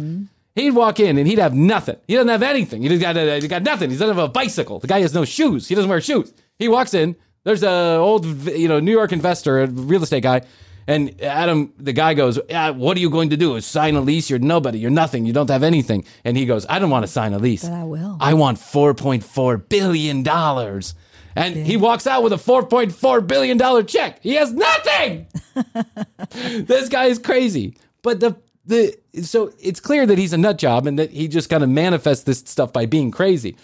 He'd 0.56 0.72
walk 0.72 1.00
in 1.00 1.18
and 1.18 1.28
he'd 1.28 1.38
have 1.40 1.54
nothing. 1.54 1.98
He 2.08 2.16
doesn't 2.16 2.30
have 2.30 2.42
anything. 2.42 2.82
He 2.82 2.98
got, 2.98 3.16
uh, 3.16 3.36
he 3.40 3.48
got 3.48 3.62
nothing. 3.64 3.92
He 3.92 3.96
doesn't 3.98 4.16
have 4.16 4.24
a 4.26 4.32
bicycle. 4.32 4.80
The 4.80 4.88
guy 4.88 5.02
has 5.02 5.14
no 5.14 5.24
shoes. 5.24 5.68
He 5.68 5.76
doesn't 5.76 5.90
wear 5.90 6.02
shoes. 6.02 6.34
He 6.58 6.68
walks 6.68 6.94
in. 6.94 7.16
There's 7.44 7.64
a 7.64 7.98
old, 7.98 8.26
you 8.48 8.68
know, 8.68 8.80
New 8.80 8.92
York 8.92 9.12
investor, 9.12 9.62
a 9.62 9.68
real 9.68 10.04
estate 10.04 10.24
guy, 10.24 10.42
and 10.88 11.22
Adam, 11.22 11.74
the 11.78 11.94
guy 11.94 12.14
goes, 12.14 12.40
"Ah, 12.54 12.72
"What 12.72 12.98
are 12.98 13.00
you 13.00 13.10
going 13.10 13.30
to 13.30 13.38
do? 13.38 13.60
Sign 13.62 13.96
a 13.96 14.02
lease? 14.02 14.30
You're 14.30 14.40
nobody. 14.40 14.80
You're 14.80 14.90
nothing. 14.90 15.26
You 15.26 15.34
don't 15.34 15.50
have 15.50 15.64
anything." 15.64 16.06
And 16.26 16.36
he 16.38 16.46
goes, 16.46 16.66
"I 16.70 16.80
don't 16.80 16.90
want 16.90 17.04
to 17.04 17.12
sign 17.12 17.34
a 17.34 17.40
lease. 17.40 17.64
But 17.64 17.74
I 17.74 17.84
will." 17.84 18.18
I 18.20 18.34
want 18.34 18.58
4.4 18.58 19.58
billion 19.70 20.24
dollars." 20.24 20.94
And 21.38 21.56
he 21.56 21.77
walks 21.77 22.08
out 22.08 22.24
with 22.24 22.34
a 22.34 22.38
4.4 22.38 23.27
billion 23.27 23.58
dollar 23.58 23.84
check. 23.84 24.22
He 24.24 24.34
has 24.36 24.51
nothing 24.53 25.27
this 26.32 26.89
guy 26.89 27.06
is 27.06 27.20
crazy. 27.20 27.77
But 28.01 28.20
the 28.20 28.36
the 28.65 28.96
so 29.24 29.53
it's 29.60 29.79
clear 29.79 30.06
that 30.06 30.17
he's 30.17 30.34
a 30.34 30.38
nut 30.38 30.58
job 30.58 30.88
and 30.88 31.00
that 31.00 31.12
he 31.12 31.27
just 31.27 31.50
kind 31.50 31.63
of 31.63 31.70
manifests 31.70 32.24
this 32.24 32.39
stuff 32.39 32.74
by 32.74 32.86
being 32.86 33.12
crazy. 33.12 33.56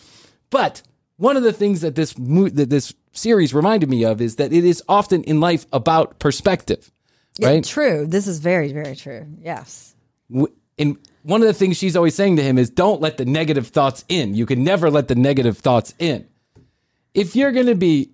But 0.49 0.81
one 1.17 1.35
of 1.37 1.43
the 1.43 1.53
things 1.53 1.81
that 1.81 1.95
this 1.95 2.13
that 2.13 2.67
this 2.69 2.93
series 3.11 3.53
reminded 3.53 3.89
me 3.89 4.03
of 4.05 4.21
is 4.21 4.37
that 4.37 4.53
it 4.53 4.63
is 4.63 4.81
often 4.87 5.23
in 5.23 5.39
life 5.39 5.65
about 5.71 6.19
perspective, 6.19 6.91
Yeah, 7.37 7.49
right? 7.49 7.63
true. 7.63 8.05
This 8.07 8.27
is 8.27 8.39
very, 8.39 8.73
very 8.73 8.95
true. 8.95 9.27
Yes. 9.39 9.93
And 10.79 10.97
one 11.21 11.41
of 11.41 11.47
the 11.47 11.53
things 11.53 11.77
she's 11.77 11.95
always 11.95 12.15
saying 12.15 12.37
to 12.37 12.43
him 12.43 12.57
is, 12.57 12.69
"Don't 12.69 13.01
let 13.01 13.17
the 13.17 13.25
negative 13.25 13.67
thoughts 13.67 14.03
in. 14.09 14.33
You 14.35 14.45
can 14.45 14.63
never 14.63 14.89
let 14.89 15.07
the 15.07 15.15
negative 15.15 15.57
thoughts 15.59 15.93
in. 15.99 16.25
If 17.13 17.35
you're 17.35 17.51
going 17.51 17.67
to 17.67 17.75
be 17.75 18.11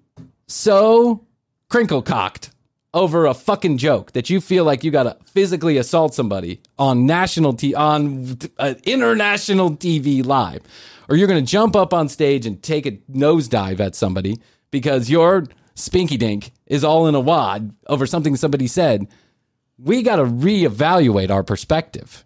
so 0.47 1.25
crinkle 1.69 2.01
cocked 2.01 2.51
over 2.93 3.25
a 3.25 3.33
fucking 3.33 3.77
joke 3.77 4.11
that 4.13 4.29
you 4.29 4.41
feel 4.41 4.65
like 4.65 4.83
you 4.83 4.91
got 4.91 5.03
to 5.03 5.17
physically 5.25 5.77
assault 5.77 6.13
somebody 6.13 6.59
on 6.77 7.05
national 7.05 7.53
t 7.53 7.73
on 7.75 8.37
uh, 8.57 8.73
international 8.83 9.71
TV 9.71 10.25
live, 10.25 10.61
or 11.07 11.15
you're 11.15 11.27
going 11.27 11.43
to 11.43 11.51
jump 11.51 11.75
up 11.75 11.93
on 11.93 12.09
stage 12.09 12.45
and 12.45 12.61
take 12.61 12.85
a 12.85 12.91
nosedive 13.11 13.79
at 13.79 13.95
somebody 13.95 14.37
because 14.71 15.09
your 15.09 15.45
spinky 15.75 16.17
dink 16.17 16.51
is 16.65 16.83
all 16.83 17.07
in 17.07 17.15
a 17.15 17.19
wad 17.19 17.73
over 17.87 18.05
something 18.05 18.35
somebody 18.35 18.67
said, 18.67 19.07
we 19.77 20.01
got 20.01 20.17
to 20.17 20.25
reevaluate 20.25 21.29
our 21.29 21.43
perspective. 21.43 22.25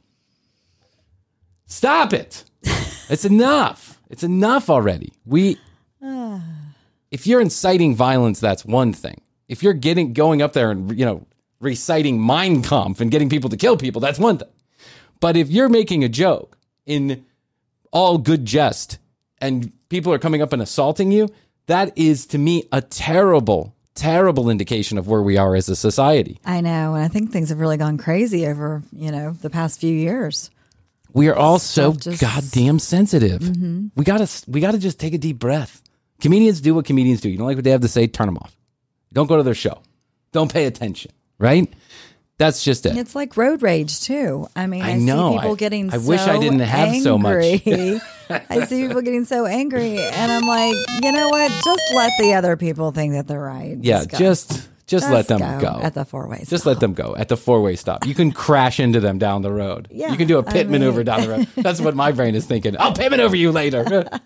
Stop 1.68 2.14
it. 2.14 2.46
it's 3.10 3.26
enough. 3.26 4.02
It's 4.10 4.24
enough 4.24 4.70
already. 4.70 5.14
We 5.26 5.58
if 7.14 7.28
you're 7.28 7.40
inciting 7.40 7.96
violence, 7.96 8.40
that's 8.40 8.66
one 8.66 8.92
thing. 8.92 9.22
If 9.48 9.62
you're 9.62 9.74
getting 9.74 10.14
going 10.14 10.42
up 10.42 10.54
there 10.54 10.72
and 10.72 10.98
you 10.98 11.06
know 11.06 11.28
reciting 11.62 12.20
Mein 12.26 12.64
Kampf 12.64 13.00
and 13.00 13.12
getting 13.12 13.30
people 13.30 13.52
to 13.52 13.56
kill 13.56 13.78
people, 13.78 14.02
that's 14.02 14.18
one 14.20 14.40
thing. 14.40 14.50
But 15.20 15.38
if 15.38 15.50
you're 15.50 15.70
making 15.70 16.04
a 16.04 16.10
joke 16.10 16.58
in 16.86 17.24
all 17.92 18.18
good 18.18 18.46
jest 18.46 18.98
and 19.40 19.72
people 19.90 20.12
are 20.12 20.18
coming 20.20 20.42
up 20.42 20.52
and 20.54 20.62
assaulting 20.62 21.12
you, 21.12 21.30
that 21.68 21.96
is 21.96 22.26
to 22.28 22.40
me 22.40 22.64
a 22.72 22.82
terrible, 22.82 23.76
terrible 23.94 24.50
indication 24.50 24.98
of 24.98 25.08
where 25.08 25.22
we 25.22 25.38
are 25.38 25.56
as 25.56 25.70
a 25.70 25.76
society. 25.76 26.40
I 26.44 26.62
know. 26.62 26.96
And 26.96 27.06
I 27.06 27.10
think 27.10 27.32
things 27.32 27.50
have 27.50 27.60
really 27.60 27.78
gone 27.78 27.98
crazy 28.00 28.48
over, 28.48 28.82
you 28.92 29.12
know, 29.12 29.34
the 29.34 29.52
past 29.52 29.80
few 29.80 29.94
years. 29.94 30.50
We 31.14 31.28
are 31.28 31.36
all 31.36 31.60
so 31.60 31.94
just- 31.94 32.20
goddamn 32.20 32.80
sensitive. 32.80 33.42
Mm-hmm. 33.42 33.90
We 33.96 34.04
gotta 34.04 34.28
we 34.48 34.62
gotta 34.62 34.80
just 34.80 35.00
take 35.00 35.14
a 35.14 35.20
deep 35.20 35.38
breath. 35.38 35.84
Comedians 36.24 36.62
do 36.62 36.74
what 36.74 36.86
comedians 36.86 37.20
do. 37.20 37.30
You 37.30 37.38
don't 37.38 37.46
like 37.48 37.58
what 37.58 37.66
they 37.66 37.72
have 37.72 37.82
to 37.82 37.90
say, 37.90 38.08
turn 38.08 38.28
them 38.28 38.38
off. 38.38 38.56
Don't 39.12 39.28
go 39.28 39.36
to 39.36 39.44
their 39.44 39.54
show. 39.54 39.82
Don't 40.32 40.52
pay 40.52 40.66
attention. 40.68 41.12
Right? 41.38 41.72
That's 42.38 42.64
just 42.64 42.86
it. 42.86 42.96
It's 42.96 43.14
like 43.14 43.36
road 43.36 43.62
rage 43.62 44.00
too. 44.00 44.48
I 44.56 44.66
mean, 44.68 44.84
I 44.84 44.92
I, 44.92 44.94
know. 44.94 45.32
see 45.32 45.38
people 45.40 45.52
I- 45.52 45.56
getting. 45.56 45.94
I 45.94 45.98
wish 45.98 46.22
I 46.22 46.36
so 46.36 46.42
didn't 46.42 46.60
have 46.62 46.96
so 47.02 47.18
much. 47.18 47.44
angry. 47.44 48.00
I 48.30 48.66
see 48.66 48.88
people 48.88 49.02
getting 49.02 49.26
so 49.26 49.46
angry, 49.46 49.98
and 50.00 50.32
I'm 50.32 50.48
like, 50.48 50.76
you 51.04 51.12
know 51.12 51.28
what? 51.28 51.52
Just 51.52 51.94
let 51.94 52.14
the 52.18 52.36
other 52.36 52.56
people 52.56 52.92
think 52.92 53.14
that 53.16 53.28
they're 53.28 53.42
right. 53.42 53.78
yeah, 53.82 54.06
go. 54.06 54.18
just 54.18 54.70
just 54.88 55.10
let 55.12 55.28
them 55.28 55.40
go. 55.60 55.80
at 55.84 55.94
the 55.94 56.06
four 56.06 56.30
ways. 56.30 56.50
Just 56.50 56.66
let 56.66 56.80
them 56.80 56.94
go 56.94 57.18
at 57.18 57.28
the 57.28 57.36
four 57.38 57.62
way 57.62 57.76
stop. 57.76 58.06
You 58.08 58.16
can 58.16 58.32
crash 58.32 58.80
into 58.80 59.02
them 59.02 59.18
down 59.20 59.42
the 59.42 59.52
road. 59.52 59.90
Yeah, 59.92 60.10
you 60.10 60.18
can 60.18 60.28
do 60.30 60.38
a 60.38 60.44
pit 60.44 60.70
mean- 60.70 60.80
maneuver 60.80 61.04
down 61.04 61.22
the 61.22 61.30
road. 61.30 61.48
That's 61.58 61.82
what 61.82 61.96
my 61.96 62.14
brain 62.14 62.34
is 62.34 62.46
thinking. 62.46 62.78
I'll 62.80 62.94
pit 62.94 63.12
maneuver 63.12 63.36
you 63.36 63.52
later. 63.52 64.08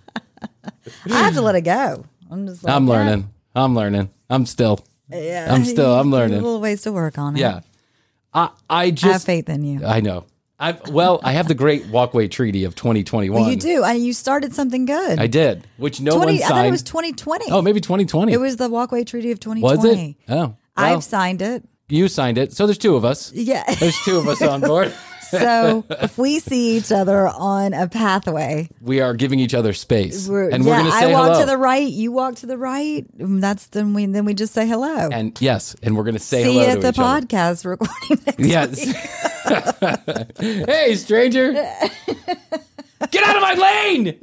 I 1.06 1.24
have 1.24 1.34
to 1.36 1.42
let 1.42 1.56
it 1.56 1.62
go. 1.62 2.06
I'm 2.30 2.48
just. 2.48 2.64
Like, 2.64 2.74
I'm 2.74 2.88
yeah, 2.88 2.94
learning. 2.94 3.30
I'm 3.56 3.76
learning. 3.76 4.10
I'm 4.30 4.46
still. 4.46 4.86
Yeah, 5.10 5.54
I'm 5.54 5.66
still- 5.66 5.96
I'm 5.96 6.12
learning. 6.18 6.40
A 6.40 6.42
little 6.42 6.62
ways 6.62 6.82
to 6.84 6.92
work 6.92 7.18
on 7.18 7.36
it. 7.36 7.40
Yeah. 7.40 7.62
I 8.34 8.44
I 8.44 8.50
I 8.70 8.86
have 8.88 8.96
just 8.96 9.26
faith 9.26 9.50
in 9.50 9.64
you. 9.64 9.86
I 9.86 10.02
know. 10.02 10.26
I 10.60 10.72
well, 10.90 11.20
I 11.24 11.34
have 11.34 11.48
the 11.48 11.54
Great 11.56 11.86
Walkway 11.86 12.28
Treaty 12.28 12.64
of 12.64 12.74
2021. 12.74 13.40
Well, 13.40 13.50
you 13.50 13.58
do. 13.58 13.84
I, 13.84 13.94
you 13.94 14.12
started 14.12 14.56
something 14.56 14.86
good. 14.86 15.20
I 15.20 15.28
did, 15.28 15.68
which 15.78 16.02
no 16.02 16.16
20, 16.16 16.34
one 16.34 16.44
I 16.44 16.48
thought 16.48 16.66
it 16.66 16.72
was 16.72 16.82
2020. 16.82 17.52
oh, 17.52 17.62
maybe 17.62 17.80
2020. 17.80 18.34
It 18.34 18.40
was 18.40 18.58
the 18.58 18.68
Walkway 18.68 19.04
Treaty 19.04 19.32
of 19.32 19.40
2020. 19.40 19.78
Was 19.78 19.98
it? 19.98 20.16
Oh, 20.30 20.36
well, 20.36 20.58
I've 20.76 21.04
signed 21.04 21.44
it. 21.44 21.64
you 21.90 22.08
signed 22.08 22.40
it. 22.40 22.54
So 22.54 22.66
there's 22.66 22.80
two 22.80 22.96
of 22.96 23.06
us. 23.06 23.32
Yeah. 23.34 23.64
There's 23.80 23.98
two 24.04 24.18
of 24.18 24.28
us 24.28 24.42
on 24.42 24.62
board. 24.62 24.94
so 25.30 25.86
if 25.90 26.18
we 26.18 26.40
see 26.40 26.78
each 26.78 26.92
other 26.92 27.28
on 27.28 27.74
a 27.74 27.88
pathway, 27.88 28.70
We 28.82 29.02
are 29.02 29.14
giving 29.14 29.40
each 29.40 29.54
other 29.54 29.74
space, 29.74 30.28
we're, 30.28 30.50
and 30.50 30.64
yeah, 30.64 30.70
we're 30.72 30.78
going 30.80 30.92
to 30.92 30.98
say 30.98 31.12
I 31.12 31.14
walk 31.14 31.28
hello. 31.28 31.40
to 31.42 31.46
the 31.46 31.58
right, 31.58 31.88
you 31.88 32.12
walk 32.12 32.36
to 32.36 32.46
the 32.46 32.58
right. 32.58 33.06
Mm, 33.18 33.42
that's 33.42 33.68
then 33.68 33.94
we 33.94 34.06
then 34.06 34.26
we 34.26 34.34
just 34.34 34.54
say 34.54 34.68
hello. 34.68 35.10
and 35.12 35.40
yes, 35.42 35.76
and 35.84 35.96
we're 35.98 36.04
going 36.04 36.16
to 36.16 36.20
say 36.20 36.44
see 36.44 36.54
hello 36.54 36.62
you 36.62 36.68
at 36.70 36.76
to 36.76 36.82
the 36.82 36.90
each 36.90 37.00
other. 37.00 37.26
podcast 37.28 37.66
recording. 37.66 38.46
Yes. 38.50 38.84
hey, 40.68 40.96
stranger. 40.96 41.54
Get 43.12 43.24
out 43.24 43.36
of 43.36 43.42
my 43.42 43.54
lane. 43.54 44.20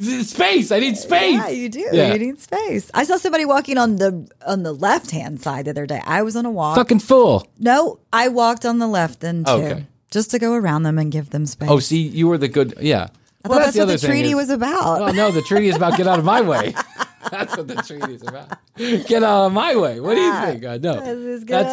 Space. 0.00 0.70
I 0.72 0.80
need 0.80 0.96
space. 0.96 1.34
Yeah, 1.34 1.48
you 1.48 1.68
do. 1.68 1.88
Yeah. 1.92 2.12
You 2.12 2.18
need 2.18 2.40
space. 2.40 2.90
I 2.94 3.04
saw 3.04 3.16
somebody 3.16 3.44
walking 3.44 3.78
on 3.78 3.96
the 3.96 4.28
on 4.46 4.62
the 4.62 4.72
left 4.72 5.10
hand 5.10 5.40
side 5.42 5.66
the 5.66 5.70
other 5.70 5.86
day. 5.86 6.00
I 6.04 6.22
was 6.22 6.36
on 6.36 6.46
a 6.46 6.50
walk. 6.50 6.76
Fucking 6.76 7.00
fool. 7.00 7.46
No, 7.58 7.98
I 8.12 8.28
walked 8.28 8.64
on 8.64 8.78
the 8.78 8.86
left 8.88 9.20
then 9.20 9.44
too, 9.44 9.50
Okay. 9.52 9.86
just 10.10 10.30
to 10.32 10.38
go 10.38 10.54
around 10.54 10.82
them 10.84 10.98
and 10.98 11.10
give 11.12 11.30
them 11.30 11.46
space. 11.46 11.68
Oh, 11.70 11.78
see, 11.78 11.98
you 12.02 12.26
were 12.28 12.38
the 12.38 12.48
good. 12.48 12.74
Yeah. 12.80 13.08
I 13.44 13.48
thought 13.48 13.58
that's, 13.58 13.76
what 13.76 13.88
the 13.88 13.98
treaty 13.98 14.30
is- 14.30 14.34
was 14.36 14.50
about. 14.50 15.02
Oh 15.02 15.12
no, 15.12 15.30
the 15.32 15.42
treaty 15.42 15.68
is 15.68 15.76
about 15.76 15.96
get 15.96 16.06
out 16.06 16.18
of 16.18 16.24
my 16.24 16.40
way. 16.40 16.74
That's 17.30 17.56
what 17.56 17.68
the 17.68 17.76
treaty 17.76 18.14
is 18.14 18.22
about. 18.22 18.58
Get 18.76 19.22
out 19.22 19.46
of 19.46 19.52
my 19.52 19.76
way. 19.76 20.00
What 20.00 20.14
do 20.14 20.20
you 20.20 20.32
think? 20.40 20.64
Uh, 20.64 20.70
I 20.70 20.78
know. 20.78 21.14
This 21.14 21.44
That's 21.44 21.72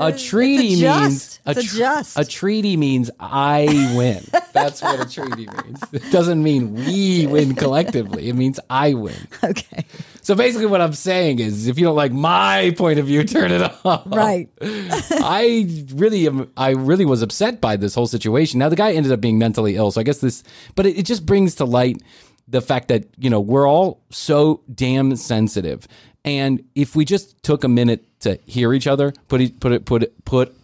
a 0.00 0.08
It's 0.08 0.24
treaty 0.24 0.84
a 0.84 0.92
means 0.92 1.38
just. 1.38 1.40
It's 1.46 1.74
a 1.74 1.76
just. 1.76 2.18
a 2.18 2.24
treaty 2.24 2.76
means 2.76 3.10
I 3.20 3.66
win. 3.96 4.24
That's 4.52 4.80
what 4.80 5.00
a 5.00 5.10
treaty 5.10 5.48
means. 5.48 5.80
It 5.92 6.10
doesn't 6.10 6.42
mean 6.42 6.74
we 6.74 7.26
win 7.26 7.54
collectively. 7.54 8.28
It 8.28 8.34
means 8.34 8.58
I 8.70 8.94
win. 8.94 9.16
okay, 9.44 9.84
So 10.22 10.34
basically, 10.34 10.66
what 10.66 10.80
I'm 10.80 10.94
saying 10.94 11.40
is, 11.40 11.66
if 11.68 11.78
you 11.78 11.84
don't 11.84 11.96
like 11.96 12.12
my 12.12 12.74
point 12.78 12.98
of 12.98 13.06
view, 13.06 13.22
turn 13.24 13.52
it 13.52 13.62
off. 13.84 14.04
right. 14.06 14.48
I 14.62 15.84
really 15.94 16.26
am. 16.26 16.50
I 16.56 16.70
really 16.70 17.04
was 17.04 17.22
upset 17.22 17.60
by 17.60 17.76
this 17.76 17.94
whole 17.94 18.06
situation. 18.06 18.58
Now 18.60 18.68
the 18.68 18.76
guy 18.76 18.92
ended 18.92 19.12
up 19.12 19.20
being 19.20 19.38
mentally 19.38 19.76
ill, 19.76 19.90
so 19.90 20.00
I 20.00 20.04
guess 20.04 20.18
this. 20.18 20.42
But 20.74 20.86
it, 20.86 20.98
it 20.98 21.06
just 21.06 21.26
brings 21.26 21.56
to 21.56 21.64
light 21.64 22.02
the 22.48 22.60
fact 22.60 22.88
that 22.88 23.06
you 23.16 23.30
know 23.30 23.40
we're 23.40 23.68
all 23.68 24.02
so 24.10 24.62
damn 24.72 25.16
sensitive, 25.16 25.86
and 26.24 26.62
if 26.74 26.96
we 26.96 27.04
just 27.04 27.42
took 27.42 27.64
a 27.64 27.68
minute 27.68 28.04
to 28.20 28.38
hear 28.46 28.72
each 28.72 28.86
other, 28.86 29.12
put 29.28 29.40
it, 29.40 29.60
put 29.60 29.72
it, 29.72 29.84
put 29.84 30.02
it, 30.02 30.24
put 30.24 30.54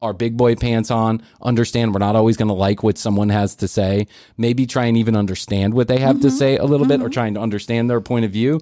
our 0.00 0.12
big 0.12 0.36
boy 0.36 0.54
pants 0.54 0.90
on, 0.90 1.22
understand 1.42 1.92
we're 1.92 1.98
not 1.98 2.14
always 2.14 2.36
going 2.36 2.48
to 2.48 2.54
like 2.54 2.82
what 2.82 2.98
someone 2.98 3.30
has 3.30 3.56
to 3.56 3.66
say, 3.66 4.06
maybe 4.36 4.66
try 4.66 4.84
and 4.84 4.96
even 4.96 5.16
understand 5.16 5.74
what 5.74 5.88
they 5.88 5.98
have 5.98 6.20
to 6.20 6.28
mm-hmm. 6.28 6.36
say 6.36 6.56
a 6.56 6.64
little 6.64 6.86
bit 6.86 7.00
or 7.00 7.04
mm-hmm. 7.04 7.12
trying 7.12 7.34
to 7.34 7.40
understand 7.40 7.90
their 7.90 8.00
point 8.00 8.24
of 8.24 8.30
view. 8.30 8.60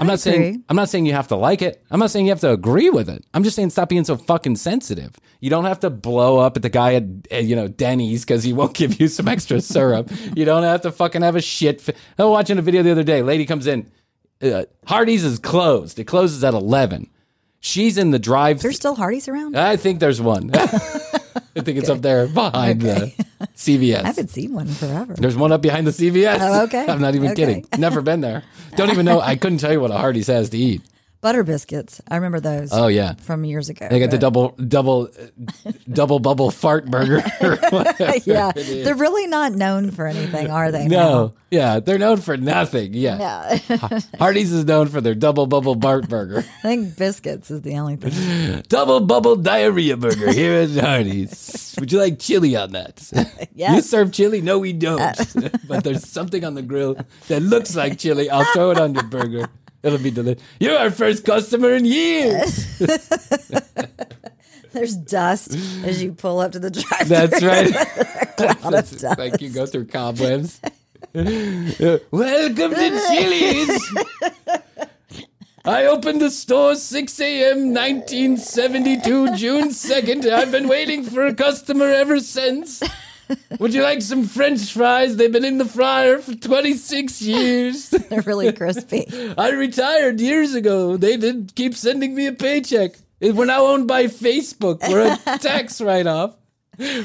I'm 0.00 0.06
not 0.06 0.18
saying. 0.18 0.64
I'm 0.68 0.76
not 0.76 0.88
saying 0.88 1.04
you 1.04 1.12
have 1.12 1.28
to 1.28 1.36
like 1.36 1.60
it. 1.60 1.84
I'm 1.90 2.00
not 2.00 2.10
saying 2.10 2.24
you 2.26 2.32
have 2.32 2.40
to 2.40 2.50
agree 2.52 2.88
with 2.88 3.10
it. 3.10 3.24
I'm 3.34 3.44
just 3.44 3.54
saying 3.54 3.70
stop 3.70 3.90
being 3.90 4.04
so 4.04 4.16
fucking 4.16 4.56
sensitive. 4.56 5.14
You 5.40 5.50
don't 5.50 5.66
have 5.66 5.80
to 5.80 5.90
blow 5.90 6.38
up 6.38 6.56
at 6.56 6.62
the 6.62 6.70
guy 6.70 6.94
at, 6.94 7.04
at, 7.30 7.44
you 7.44 7.54
know 7.54 7.68
Denny's 7.68 8.24
because 8.24 8.42
he 8.42 8.52
won't 8.54 8.74
give 8.80 8.98
you 8.98 9.08
some 9.08 9.28
extra 9.28 9.60
syrup. 9.60 10.10
You 10.34 10.44
don't 10.44 10.62
have 10.62 10.80
to 10.82 10.92
fucking 10.92 11.22
have 11.22 11.36
a 11.36 11.42
shit. 11.42 11.82
Fi- 11.82 11.94
I 12.18 12.24
was 12.24 12.32
watching 12.32 12.58
a 12.58 12.62
video 12.62 12.82
the 12.82 12.92
other 12.92 13.04
day. 13.04 13.22
Lady 13.22 13.44
comes 13.44 13.66
in. 13.66 13.90
Uh, 14.42 14.64
Hardee's 14.86 15.22
is 15.22 15.38
closed. 15.38 15.98
It 15.98 16.04
closes 16.04 16.42
at 16.44 16.54
eleven. 16.54 17.10
She's 17.60 17.98
in 17.98 18.10
the 18.10 18.18
drive. 18.18 18.62
There's 18.62 18.76
still 18.76 18.96
Hardee's 18.96 19.28
around. 19.28 19.56
I 19.56 19.76
think 19.76 20.00
there's 20.00 20.20
one. 20.20 20.50
I 20.54 21.60
think 21.60 21.78
it's 21.78 21.90
up 21.90 22.00
there 22.00 22.26
behind 22.26 22.80
the 22.80 23.12
CVS. 23.60 24.02
I 24.04 24.06
haven't 24.06 24.30
seen 24.30 24.54
one 24.54 24.68
forever. 24.68 25.12
There's 25.14 25.36
one 25.36 25.52
up 25.52 25.60
behind 25.60 25.86
the 25.86 25.90
CVS. 25.90 26.38
Oh, 26.40 26.62
okay. 26.64 26.86
I'm 26.88 27.00
not 27.00 27.14
even 27.14 27.32
Okay. 27.32 27.42
kidding. 27.44 27.66
Never 27.78 28.00
been 28.00 28.22
there. 28.22 28.42
Don't 28.76 28.88
even 28.90 29.04
know. 29.04 29.20
I 29.20 29.36
couldn't 29.36 29.58
tell 29.58 29.70
you 29.72 29.80
what 29.80 29.90
a 29.90 29.94
Hardee's 29.98 30.28
has 30.28 30.48
to 30.50 30.58
eat. 30.58 30.80
Butter 31.20 31.44
biscuits. 31.44 32.00
I 32.08 32.16
remember 32.16 32.40
those. 32.40 32.70
Oh 32.72 32.86
yeah. 32.86 33.12
from 33.14 33.44
years 33.44 33.68
ago. 33.68 33.86
They 33.90 34.00
got 34.00 34.10
the 34.10 34.16
double 34.16 34.50
double 34.52 35.10
uh, 35.66 35.72
double 35.90 36.18
bubble 36.18 36.50
fart 36.50 36.86
burger. 36.86 37.22
yeah, 38.24 38.52
they're 38.52 38.94
really 38.94 39.26
not 39.26 39.52
known 39.52 39.90
for 39.90 40.06
anything, 40.06 40.50
are 40.50 40.72
they? 40.72 40.88
no. 40.88 41.34
Yeah, 41.50 41.80
they're 41.80 41.98
known 41.98 42.18
for 42.18 42.36
nothing. 42.36 42.94
Yeah. 42.94 43.58
Yeah. 43.68 44.00
Hardee's 44.20 44.52
is 44.52 44.64
known 44.66 44.86
for 44.86 45.00
their 45.00 45.16
double 45.16 45.48
bubble 45.48 45.74
Bart 45.74 46.08
burger. 46.08 46.38
I 46.58 46.62
think 46.62 46.96
biscuits 46.96 47.50
is 47.50 47.62
the 47.62 47.76
only 47.76 47.96
thing. 47.96 48.62
Double 48.68 49.00
bubble 49.00 49.34
diarrhea 49.34 49.96
burger 49.96 50.32
here 50.32 50.60
at 50.60 50.68
Hardee's. 50.70 51.74
Would 51.80 51.90
you 51.90 51.98
like 51.98 52.20
chili 52.20 52.54
on 52.54 52.70
that? 52.72 53.02
You 53.56 53.80
serve 53.82 54.12
chili? 54.12 54.40
No, 54.42 54.60
we 54.60 54.72
don't. 54.72 55.00
but 55.66 55.82
there's 55.82 56.06
something 56.06 56.44
on 56.44 56.54
the 56.54 56.62
grill 56.62 56.96
that 57.26 57.42
looks 57.42 57.74
like 57.74 57.98
chili. 57.98 58.30
I'll 58.30 58.44
throw 58.52 58.70
it 58.70 58.78
on 58.78 58.94
your 58.94 59.02
burger. 59.02 59.48
It'll 59.82 59.98
be 59.98 60.10
delicious. 60.10 60.42
You're 60.58 60.78
our 60.78 60.90
first 60.90 61.24
customer 61.24 61.72
in 61.72 61.84
years. 61.84 62.78
There's 64.72 64.94
dust 64.94 65.54
as 65.84 66.02
you 66.02 66.12
pull 66.12 66.38
up 66.38 66.52
to 66.52 66.58
the 66.58 66.70
drive. 66.70 67.08
That's 67.08 67.42
right. 67.42 67.72
Cloud 68.36 68.74
of 68.74 68.98
dust. 68.98 69.04
like 69.18 69.40
you 69.40 69.50
go 69.50 69.66
through 69.66 69.86
cobwebs. 69.86 70.60
Welcome 71.14 72.74
to 72.74 73.04
Chili's. 73.08 73.94
I 75.64 75.86
opened 75.86 76.20
the 76.20 76.30
store 76.30 76.74
6 76.74 77.20
a.m. 77.20 77.74
1972, 77.74 79.36
June 79.36 79.68
2nd. 79.68 80.30
I've 80.30 80.52
been 80.52 80.68
waiting 80.68 81.04
for 81.04 81.26
a 81.26 81.34
customer 81.34 81.86
ever 81.86 82.20
since. 82.20 82.82
Would 83.58 83.74
you 83.74 83.82
like 83.82 84.02
some 84.02 84.24
french 84.24 84.72
fries? 84.72 85.16
They've 85.16 85.32
been 85.32 85.44
in 85.44 85.58
the 85.58 85.64
fryer 85.64 86.18
for 86.18 86.34
26 86.34 87.22
years. 87.22 87.90
They're 88.08 88.22
really 88.22 88.52
crispy. 88.52 89.06
I 89.38 89.50
retired 89.50 90.20
years 90.20 90.54
ago. 90.54 90.96
They 90.96 91.16
did 91.16 91.52
keep 91.54 91.74
sending 91.74 92.14
me 92.14 92.26
a 92.26 92.32
paycheck. 92.32 92.92
We're 93.20 93.44
now 93.44 93.66
owned 93.66 93.86
by 93.86 94.04
Facebook. 94.04 94.80
We're 94.88 95.12
a 95.14 95.16
tax 95.38 95.80
write 95.80 96.06
off. 96.06 96.36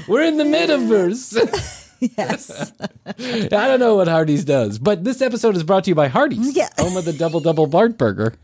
We're 0.08 0.24
in 0.24 0.38
the 0.38 0.46
metaverse. 0.46 1.82
Yes. 2.18 2.72
I 3.06 3.48
don't 3.50 3.80
know 3.80 3.96
what 3.96 4.08
Hardee's 4.08 4.46
does, 4.46 4.80
but 4.80 5.04
this 5.04 5.22
episode 5.22 5.56
is 5.56 5.64
brought 5.64 5.86
to 5.86 5.92
you 5.92 5.96
by 5.96 6.08
Hardee's, 6.08 6.56
Yeah. 6.56 6.70
home 6.78 6.96
of 6.98 7.06
the 7.06 7.14
double 7.14 7.40
double 7.42 7.68
Bart 7.68 7.98
burger. 7.98 8.36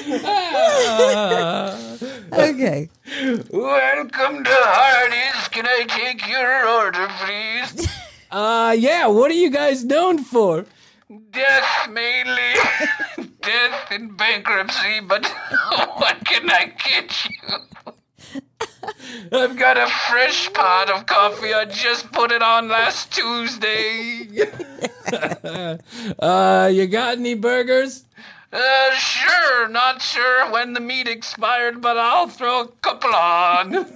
Okay. 2.32 2.88
Welcome 3.50 4.44
to 4.44 4.50
Hardee's. 4.50 5.48
Can 5.48 5.66
I 5.66 5.84
take 5.88 6.28
your 6.28 6.68
order, 6.68 7.08
please? 7.24 7.88
Uh, 8.32 8.76
yeah. 8.78 9.08
What 9.08 9.28
are 9.28 9.34
you 9.34 9.50
guys 9.50 9.84
known 9.84 10.22
for? 10.22 10.64
Death 11.32 11.88
mainly. 11.90 12.54
Death 13.42 13.90
and 13.90 14.16
bankruptcy, 14.16 15.00
but 15.00 15.26
what 15.96 16.24
can 16.24 16.48
I 16.48 16.66
get 16.66 17.28
you? 17.28 18.40
I've 19.32 19.58
got 19.58 19.76
a 19.76 19.88
fresh 19.88 20.48
pot 20.52 20.90
of 20.90 21.06
coffee. 21.06 21.52
I 21.52 21.64
just 21.64 22.12
put 22.12 22.30
it 22.30 22.40
on 22.40 22.68
last 22.68 23.12
Tuesday. 23.12 24.28
Uh, 26.20 26.70
you 26.72 26.86
got 26.86 27.18
any 27.18 27.34
burgers? 27.34 28.04
Uh, 28.52 28.90
sure, 28.94 29.68
not 29.68 30.02
sure 30.02 30.50
when 30.50 30.72
the 30.72 30.80
meat 30.80 31.06
expired, 31.08 31.80
but 31.80 31.96
I'll 31.96 32.26
throw 32.28 32.62
a 32.62 32.68
couple 32.82 33.14
on. 33.14 33.86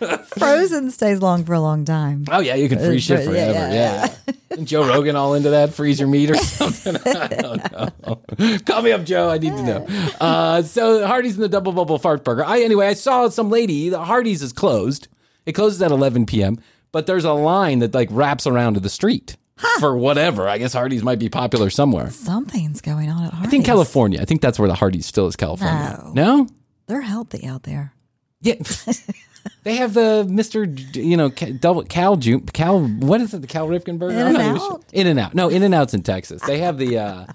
Frozen 0.38 0.90
stays 0.92 1.20
long 1.20 1.44
for 1.44 1.52
a 1.52 1.60
long 1.60 1.84
time. 1.84 2.24
Oh 2.30 2.40
yeah, 2.40 2.54
you 2.54 2.68
can 2.68 2.78
freeze 2.78 3.02
shit 3.02 3.18
forever. 3.24 3.34
yeah, 3.34 3.70
Yeah, 3.72 4.14
yeah. 4.26 4.34
Isn't 4.50 4.66
Joe 4.66 4.86
Rogan 4.88 5.14
all 5.14 5.34
into 5.34 5.50
that 5.50 5.74
freezer 5.74 6.06
meat 6.06 6.30
or 6.30 6.34
something? 6.38 6.96
I 7.06 7.28
don't 7.28 7.72
know. 7.72 8.58
Call 8.64 8.82
me 8.82 8.92
up, 8.92 9.04
Joe. 9.04 9.28
I 9.28 9.36
need 9.38 9.50
to 9.56 9.62
know. 9.62 9.86
Uh, 10.20 10.62
so 10.62 11.06
Hardee's 11.06 11.34
in 11.34 11.42
the 11.42 11.48
double 11.48 11.72
bubble 11.72 11.98
fart 11.98 12.24
burger. 12.24 12.44
I 12.44 12.60
anyway, 12.62 12.86
I 12.86 12.94
saw 12.94 13.28
some 13.28 13.50
lady. 13.50 13.90
The 13.90 14.02
Hardee's 14.04 14.40
is 14.42 14.52
closed. 14.54 15.08
It 15.44 15.52
closes 15.52 15.82
at 15.82 15.90
11 15.90 16.26
p.m. 16.26 16.58
But 16.92 17.06
there's 17.06 17.24
a 17.24 17.32
line 17.32 17.80
that 17.80 17.92
like 17.92 18.08
wraps 18.10 18.46
around 18.46 18.74
to 18.74 18.80
the 18.80 18.88
street 18.90 19.36
for 19.78 19.96
whatever. 19.96 20.48
I 20.48 20.58
guess 20.58 20.72
Hardee's 20.74 21.02
might 21.02 21.18
be 21.18 21.28
popular 21.28 21.70
somewhere. 21.70 22.10
Something's 22.10 22.80
going 22.80 23.10
on 23.10 23.24
at 23.24 23.32
Hardee's. 23.32 23.48
I 23.48 23.50
think 23.50 23.64
California. 23.66 24.20
I 24.20 24.24
think 24.24 24.40
that's 24.40 24.58
where 24.58 24.68
the 24.68 24.74
Hardee's 24.74 25.06
still 25.06 25.26
is. 25.26 25.36
California. 25.36 26.02
No. 26.14 26.46
They're 26.86 27.00
healthy 27.00 27.46
out 27.46 27.62
there. 27.64 27.92
Yeah. 28.40 28.54
they 29.64 29.76
have 29.76 29.94
the 29.94 30.26
Mr. 30.28 30.66
D- 30.92 31.02
You 31.02 31.16
know, 31.16 31.30
Ca- 31.30 31.52
double 31.52 31.82
Cal 31.84 32.16
Ju 32.16 32.40
Cal. 32.52 32.80
What 32.80 33.20
is 33.20 33.34
it? 33.34 33.40
The 33.42 33.46
Cal 33.46 33.68
Ripken 33.68 33.98
burger. 33.98 34.14
Even 34.18 34.34
In-N-Out? 34.36 34.58
sure. 34.58 34.80
In 34.92 35.06
and 35.06 35.18
out. 35.18 35.34
No, 35.34 35.48
In 35.48 35.62
and 35.62 35.74
Out's 35.74 35.94
in 35.94 36.02
Texas. 36.02 36.42
They 36.42 36.58
have 36.58 36.78
the. 36.78 36.98
uh 36.98 37.26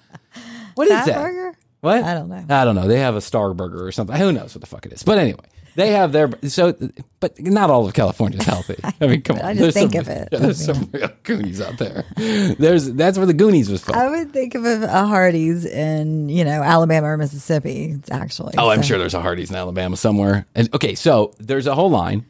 What 0.76 0.88
is 0.88 0.94
Fat 0.94 1.06
that? 1.06 1.16
burger? 1.22 1.58
What? 1.82 2.04
I 2.04 2.14
don't 2.16 2.30
know. 2.30 2.44
I 2.50 2.66
don't 2.66 2.76
know. 2.76 2.88
They 2.88 3.00
have 3.00 3.16
a 3.16 3.22
Star 3.22 3.54
Burger 3.54 3.86
or 3.86 3.92
something. 3.92 4.16
Who 4.16 4.32
knows 4.32 4.56
what 4.56 4.62
the 4.62 4.68
fuck 4.68 4.86
it 4.88 4.94
is? 4.94 5.04
But 5.04 5.20
anyway, 5.20 5.46
they 5.76 5.92
have 5.92 6.12
their. 6.12 6.30
So, 6.44 6.74
but 7.20 7.40
not 7.40 7.70
all 7.70 7.86
of 7.88 7.94
California 7.94 8.40
is 8.40 8.46
healthy. 8.54 8.76
I 9.02 9.08
mean, 9.08 9.22
come 9.22 9.38
on. 9.40 9.46
I 9.46 9.54
just 9.54 9.62
There's 9.62 9.74
think 9.74 9.92
some- 9.94 10.02
of 10.02 10.08
it. 10.08 10.30
yeah, 10.32 10.40
there's 10.40 10.66
some 10.66 10.90
real 10.94 11.10
Goonies 11.24 11.62
out 11.62 11.78
there. 11.78 12.06
There's 12.16 12.92
that's 12.94 13.18
where 13.18 13.28
the 13.28 13.34
Goonies 13.34 13.70
was 13.70 13.84
from. 13.84 13.96
I 13.96 14.10
would 14.10 14.32
think 14.34 14.56
of 14.56 14.66
a 14.66 14.88
Hardee's 15.06 15.66
in, 15.66 16.30
you 16.30 16.44
know, 16.46 16.62
Alabama 16.64 17.08
or 17.08 17.18
Mississippi, 17.18 17.96
actually. 18.12 18.54
Oh, 18.58 18.70
I'm 18.70 18.82
sure 18.82 18.98
there's 18.98 19.14
a 19.14 19.22
Hardee's 19.22 19.50
in 19.50 19.56
Alabama 19.56 19.98
somewhere. 19.98 20.46
And 20.56 20.74
okay, 20.74 20.96
so 20.96 21.34
there's 21.40 21.68
a 21.68 21.76
whole 21.76 21.90
line. 21.90 22.26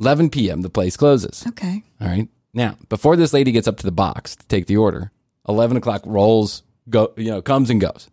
11 0.00 0.30
p.m. 0.30 0.62
The 0.62 0.70
place 0.70 0.96
closes. 0.96 1.44
Okay. 1.48 1.84
All 2.00 2.08
right. 2.08 2.28
Now, 2.52 2.76
before 2.88 3.16
this 3.16 3.32
lady 3.32 3.52
gets 3.52 3.68
up 3.68 3.76
to 3.78 3.84
the 3.84 3.92
box 3.92 4.34
to 4.36 4.46
take 4.48 4.66
the 4.66 4.76
order, 4.76 5.10
11 5.48 5.76
o'clock 5.76 6.02
rolls, 6.04 6.62
go, 6.88 7.12
you 7.16 7.30
know, 7.30 7.40
comes 7.42 7.70
and 7.70 7.80
goes. 7.80 8.08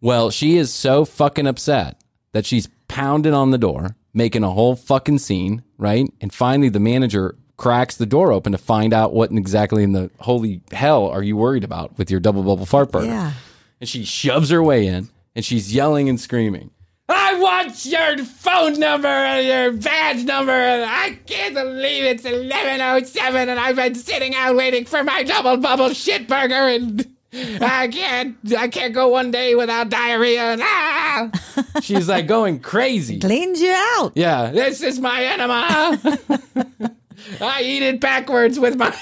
Well, 0.00 0.30
she 0.30 0.56
is 0.56 0.72
so 0.72 1.04
fucking 1.04 1.46
upset 1.46 2.00
that 2.32 2.46
she's 2.46 2.68
pounding 2.92 3.32
on 3.32 3.50
the 3.52 3.58
door, 3.58 3.96
making 4.12 4.44
a 4.44 4.50
whole 4.50 4.76
fucking 4.76 5.18
scene, 5.18 5.62
right? 5.78 6.12
And 6.20 6.32
finally, 6.32 6.68
the 6.68 6.78
manager 6.78 7.36
cracks 7.56 7.96
the 7.96 8.04
door 8.04 8.32
open 8.32 8.52
to 8.52 8.58
find 8.58 8.92
out 8.92 9.14
what 9.14 9.32
exactly 9.32 9.82
in 9.82 9.92
the 9.92 10.10
holy 10.20 10.60
hell 10.72 11.08
are 11.08 11.22
you 11.22 11.34
worried 11.34 11.64
about 11.64 11.96
with 11.96 12.10
your 12.10 12.20
double 12.20 12.42
bubble 12.42 12.66
fart 12.66 12.92
burger. 12.92 13.06
Yeah. 13.06 13.32
And 13.80 13.88
she 13.88 14.04
shoves 14.04 14.50
her 14.50 14.62
way 14.62 14.86
in 14.86 15.08
and 15.34 15.42
she's 15.42 15.74
yelling 15.74 16.10
and 16.10 16.20
screaming. 16.20 16.70
I 17.08 17.38
want 17.38 17.86
your 17.86 18.18
phone 18.18 18.78
number 18.78 19.08
and 19.08 19.46
your 19.46 19.72
badge 19.72 20.24
number. 20.24 20.52
And 20.52 20.84
I 20.84 21.18
can't 21.26 21.54
believe 21.54 22.04
it's 22.04 22.24
1107 22.24 23.48
and 23.48 23.58
I've 23.58 23.76
been 23.76 23.94
sitting 23.94 24.34
out 24.34 24.54
waiting 24.54 24.84
for 24.84 25.02
my 25.02 25.22
double 25.22 25.56
bubble 25.56 25.94
shit 25.94 26.28
burger 26.28 26.68
and 26.68 27.11
I 27.34 27.88
can't 27.88 28.36
I 28.56 28.68
can't 28.68 28.92
go 28.92 29.08
one 29.08 29.30
day 29.30 29.54
without 29.54 29.88
diarrhea. 29.88 30.56
Ah! 30.60 31.30
She's 31.82 32.08
like 32.08 32.26
going 32.26 32.60
crazy. 32.60 33.20
Cleans 33.20 33.60
you 33.60 33.72
out. 33.72 34.12
Yeah, 34.14 34.50
this 34.50 34.82
is 34.82 35.00
my 35.00 35.24
enema. 35.24 35.98
I 37.40 37.62
eat 37.62 37.82
it 37.82 38.00
backwards 38.00 38.58
with 38.58 38.76
my. 38.76 38.94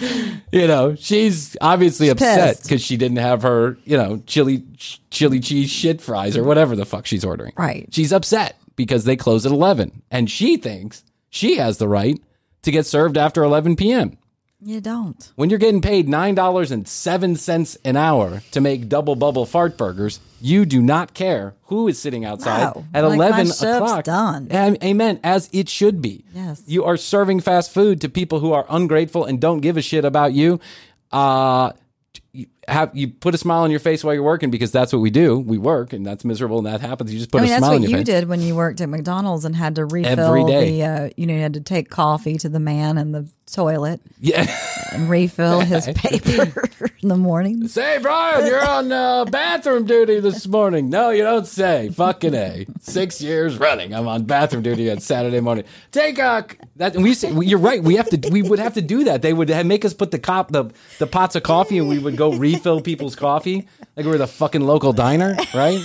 you 0.52 0.66
know, 0.66 0.94
she's 0.96 1.56
obviously 1.60 2.08
upset 2.08 2.60
because 2.62 2.82
she 2.82 2.96
didn't 2.96 3.18
have 3.18 3.42
her, 3.42 3.76
you 3.84 3.96
know, 3.96 4.22
chili 4.26 4.64
chili 5.10 5.38
cheese 5.38 5.70
shit 5.70 6.00
fries 6.00 6.36
or 6.36 6.42
whatever 6.44 6.74
the 6.74 6.86
fuck 6.86 7.06
she's 7.06 7.24
ordering. 7.24 7.52
Right. 7.56 7.88
She's 7.92 8.12
upset 8.12 8.56
because 8.74 9.04
they 9.04 9.16
close 9.16 9.46
at 9.46 9.52
eleven, 9.52 10.02
and 10.10 10.28
she 10.30 10.56
thinks 10.56 11.04
she 11.30 11.58
has 11.58 11.78
the 11.78 11.88
right 11.88 12.20
to 12.62 12.70
get 12.70 12.86
served 12.86 13.16
after 13.16 13.44
eleven 13.44 13.76
p.m. 13.76 14.18
You 14.66 14.80
don't. 14.80 15.30
When 15.36 15.50
you're 15.50 15.58
getting 15.58 15.82
paid 15.82 16.08
nine 16.08 16.34
dollars 16.34 16.70
and 16.70 16.88
seven 16.88 17.36
cents 17.36 17.76
an 17.84 17.96
hour 17.98 18.42
to 18.52 18.60
make 18.62 18.88
double 18.88 19.14
bubble 19.14 19.44
fart 19.44 19.76
burgers, 19.76 20.20
you 20.40 20.64
do 20.64 20.80
not 20.80 21.12
care 21.12 21.52
who 21.64 21.86
is 21.86 21.98
sitting 21.98 22.24
outside 22.24 22.74
No. 22.74 22.84
at 22.94 23.04
Like, 23.04 23.14
eleven 23.16 23.46
shift's 23.46 23.62
o'clock. 23.62 24.04
done. 24.04 24.48
Am- 24.50 24.76
Amen. 24.82 25.20
As 25.22 25.50
it 25.52 25.68
should 25.68 26.00
be. 26.00 26.24
Yes. 26.34 26.62
You 26.66 26.84
are 26.84 26.96
serving 26.96 27.40
fast 27.40 27.72
food 27.74 28.00
to 28.00 28.08
people 28.08 28.40
who 28.40 28.52
are 28.52 28.64
ungrateful 28.70 29.26
and 29.26 29.38
don't 29.38 29.60
give 29.60 29.76
a 29.76 29.82
shit 29.82 30.04
about 30.06 30.32
you. 30.32 30.60
Uh 31.12 31.72
you 32.34 32.46
have 32.66 32.90
you 32.96 33.08
put 33.08 33.34
a 33.34 33.38
smile 33.38 33.62
on 33.62 33.70
your 33.70 33.78
face 33.78 34.02
while 34.02 34.12
you're 34.12 34.22
working 34.24 34.50
because 34.50 34.72
that's 34.72 34.92
what 34.92 34.98
we 34.98 35.10
do. 35.10 35.38
We 35.38 35.56
work 35.56 35.92
and 35.92 36.04
that's 36.04 36.24
miserable 36.24 36.58
and 36.58 36.66
that 36.66 36.80
happens. 36.80 37.12
You 37.12 37.18
just 37.20 37.30
put 37.30 37.38
I 37.38 37.44
mean, 37.44 37.50
a 37.50 37.54
that's 37.54 37.60
smile 37.60 37.70
what 37.78 37.84
on 37.84 37.90
your 37.90 37.98
you 38.00 38.04
did 38.04 38.28
when 38.28 38.40
you 38.40 38.56
worked 38.56 38.80
at 38.80 38.88
McDonald's 38.88 39.44
and 39.44 39.54
had 39.54 39.76
to 39.76 39.84
refill 39.84 40.18
Every 40.18 40.44
day. 40.44 40.70
the, 40.72 40.82
uh, 40.84 41.10
you 41.16 41.26
know, 41.26 41.34
you 41.34 41.40
had 41.40 41.54
to 41.54 41.60
take 41.60 41.90
coffee 41.90 42.36
to 42.38 42.48
the 42.48 42.58
man 42.58 42.98
in 42.98 43.12
the 43.12 43.28
toilet 43.46 44.00
Yeah. 44.18 44.44
and 44.94 45.10
refill 45.10 45.60
his 45.60 45.86
paper 45.94 46.68
in 47.02 47.08
the 47.08 47.16
morning. 47.16 47.68
Say, 47.68 47.98
Bryan, 47.98 48.46
you're 48.46 48.66
on 48.66 48.92
uh, 48.92 49.24
bathroom 49.30 49.86
duty 49.86 50.20
this 50.20 50.46
morning. 50.46 50.88
No, 50.88 51.10
you 51.10 51.22
don't 51.22 51.46
say. 51.46 51.90
Fucking 51.90 52.34
a. 52.34 52.66
Six 52.80 53.20
years 53.20 53.58
running, 53.58 53.94
I'm 53.94 54.08
on 54.08 54.24
bathroom 54.24 54.62
duty 54.62 54.90
on 54.90 55.00
Saturday 55.00 55.40
morning. 55.40 55.64
Take 55.92 56.18
a 56.18 56.46
that. 56.76 56.94
And 56.94 57.04
we 57.04 57.14
say 57.14 57.32
you're 57.32 57.58
right. 57.58 57.82
We 57.82 57.96
have 57.96 58.08
to. 58.10 58.30
We 58.30 58.42
would 58.42 58.58
have 58.58 58.74
to 58.74 58.82
do 58.82 59.04
that. 59.04 59.22
They 59.22 59.32
would 59.32 59.48
have, 59.48 59.66
make 59.66 59.84
us 59.84 59.94
put 59.94 60.10
the 60.10 60.18
cop 60.18 60.52
the 60.52 60.70
the 60.98 61.06
pots 61.06 61.36
of 61.36 61.42
coffee, 61.42 61.78
and 61.78 61.88
we 61.88 61.98
would 61.98 62.16
go 62.16 62.32
refill 62.32 62.80
people's 62.80 63.16
coffee 63.16 63.68
like 63.96 64.04
we 64.04 64.12
were 64.12 64.18
the 64.18 64.26
fucking 64.26 64.62
local 64.62 64.92
diner, 64.92 65.36
right? 65.54 65.80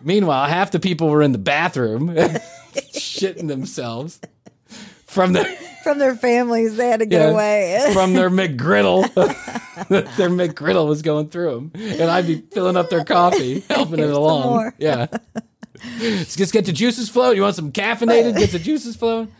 Meanwhile, 0.00 0.46
half 0.46 0.70
the 0.70 0.80
people 0.80 1.08
were 1.08 1.22
in 1.22 1.32
the 1.32 1.38
bathroom 1.38 2.08
shitting 2.74 3.48
themselves. 3.48 4.20
From 5.12 5.32
their 5.32 5.44
From 5.82 5.98
their 5.98 6.14
families, 6.14 6.76
they 6.76 6.88
had 6.88 7.00
to 7.00 7.06
get 7.06 7.22
yeah, 7.22 7.32
away. 7.32 7.90
from 7.92 8.12
their 8.12 8.30
McGriddle. 8.30 9.12
their 10.16 10.30
McGriddle 10.30 10.86
was 10.86 11.02
going 11.02 11.28
through 11.28 11.54
them, 11.54 11.72
and 11.74 12.02
I'd 12.02 12.28
be 12.28 12.40
filling 12.52 12.76
up 12.76 12.88
their 12.88 13.04
coffee, 13.04 13.64
helping 13.68 13.94
it 13.94 13.98
Here's 13.98 14.12
some 14.12 14.22
along. 14.22 14.72
Yeah, 14.78 15.08
just 15.98 16.52
get 16.52 16.66
the 16.66 16.72
juices 16.72 17.08
flowing. 17.08 17.34
You 17.34 17.42
want 17.42 17.56
some 17.56 17.72
caffeinated? 17.72 18.38
Get 18.38 18.50
the 18.52 18.60
juices 18.60 18.94
flowing. 18.94 19.32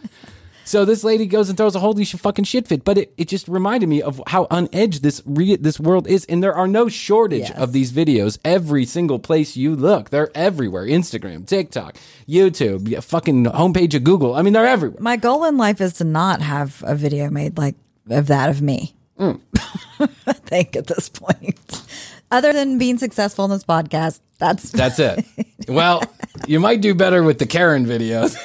So 0.65 0.85
this 0.85 1.03
lady 1.05 1.27
goes 1.27 1.49
and 1.49 1.57
throws 1.59 1.75
a 1.75 1.81
holy 1.81 2.05
fucking 2.05 2.45
shit 2.45 2.69
fit, 2.69 2.85
but 2.85 2.97
it, 2.99 3.13
it 3.17 3.29
just 3.29 3.49
reminded 3.49 3.89
me 3.89 4.01
of 4.01 4.23
how 4.29 4.47
unedged 4.51 5.03
this 5.03 5.21
re- 5.27 5.57
this 5.57 5.81
world 5.81 6.07
is, 6.07 6.25
and 6.27 6.43
there 6.43 6.55
are 6.55 6.69
no 6.69 6.89
shortage 6.89 7.49
Yes. 7.51 7.59
of 7.59 7.73
these 7.73 7.91
videos. 7.93 8.39
Every 8.45 8.85
single 8.85 9.19
place 9.19 9.57
you 9.57 9.75
look, 9.75 10.11
they're 10.11 10.31
everywhere: 10.35 10.87
Instagram, 10.87 11.47
TikTok, 11.47 11.97
YouTube, 12.29 13.03
fucking 13.03 13.45
homepage 13.47 13.95
of 13.95 14.05
Google. 14.05 14.35
I 14.35 14.43
mean, 14.43 14.53
they're 14.53 14.67
everywhere. 14.67 15.01
My 15.01 15.17
goal 15.17 15.45
in 15.45 15.57
life 15.57 15.81
is 15.81 15.95
to 15.95 16.05
not 16.05 16.41
have 16.43 16.83
a 16.87 16.95
video 16.95 17.29
made 17.29 17.59
like 17.59 17.75
of 18.09 18.29
that 18.29 18.49
of 18.49 18.63
me. 18.63 18.95
Mm. 19.19 19.41
I 20.27 20.33
think 20.33 20.75
at 20.77 20.87
this 20.87 21.09
point, 21.09 21.83
other 22.31 22.53
than 22.53 22.79
being 22.79 22.99
successful 22.99 23.45
in 23.45 23.51
this 23.51 23.65
podcast, 23.65 24.21
that's 24.39 24.71
That's 24.71 24.99
it. 24.99 25.25
Well, 25.69 26.03
you 26.47 26.61
might 26.61 26.81
do 26.81 26.95
better 26.95 27.23
with 27.23 27.39
the 27.39 27.47
Karen 27.47 27.85
videos 27.87 28.37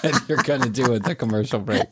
than 0.02 0.12
you're 0.28 0.42
going 0.42 0.62
to 0.62 0.70
do 0.70 0.90
with 0.90 1.04
the 1.04 1.14
commercial 1.14 1.58
break. 1.60 1.86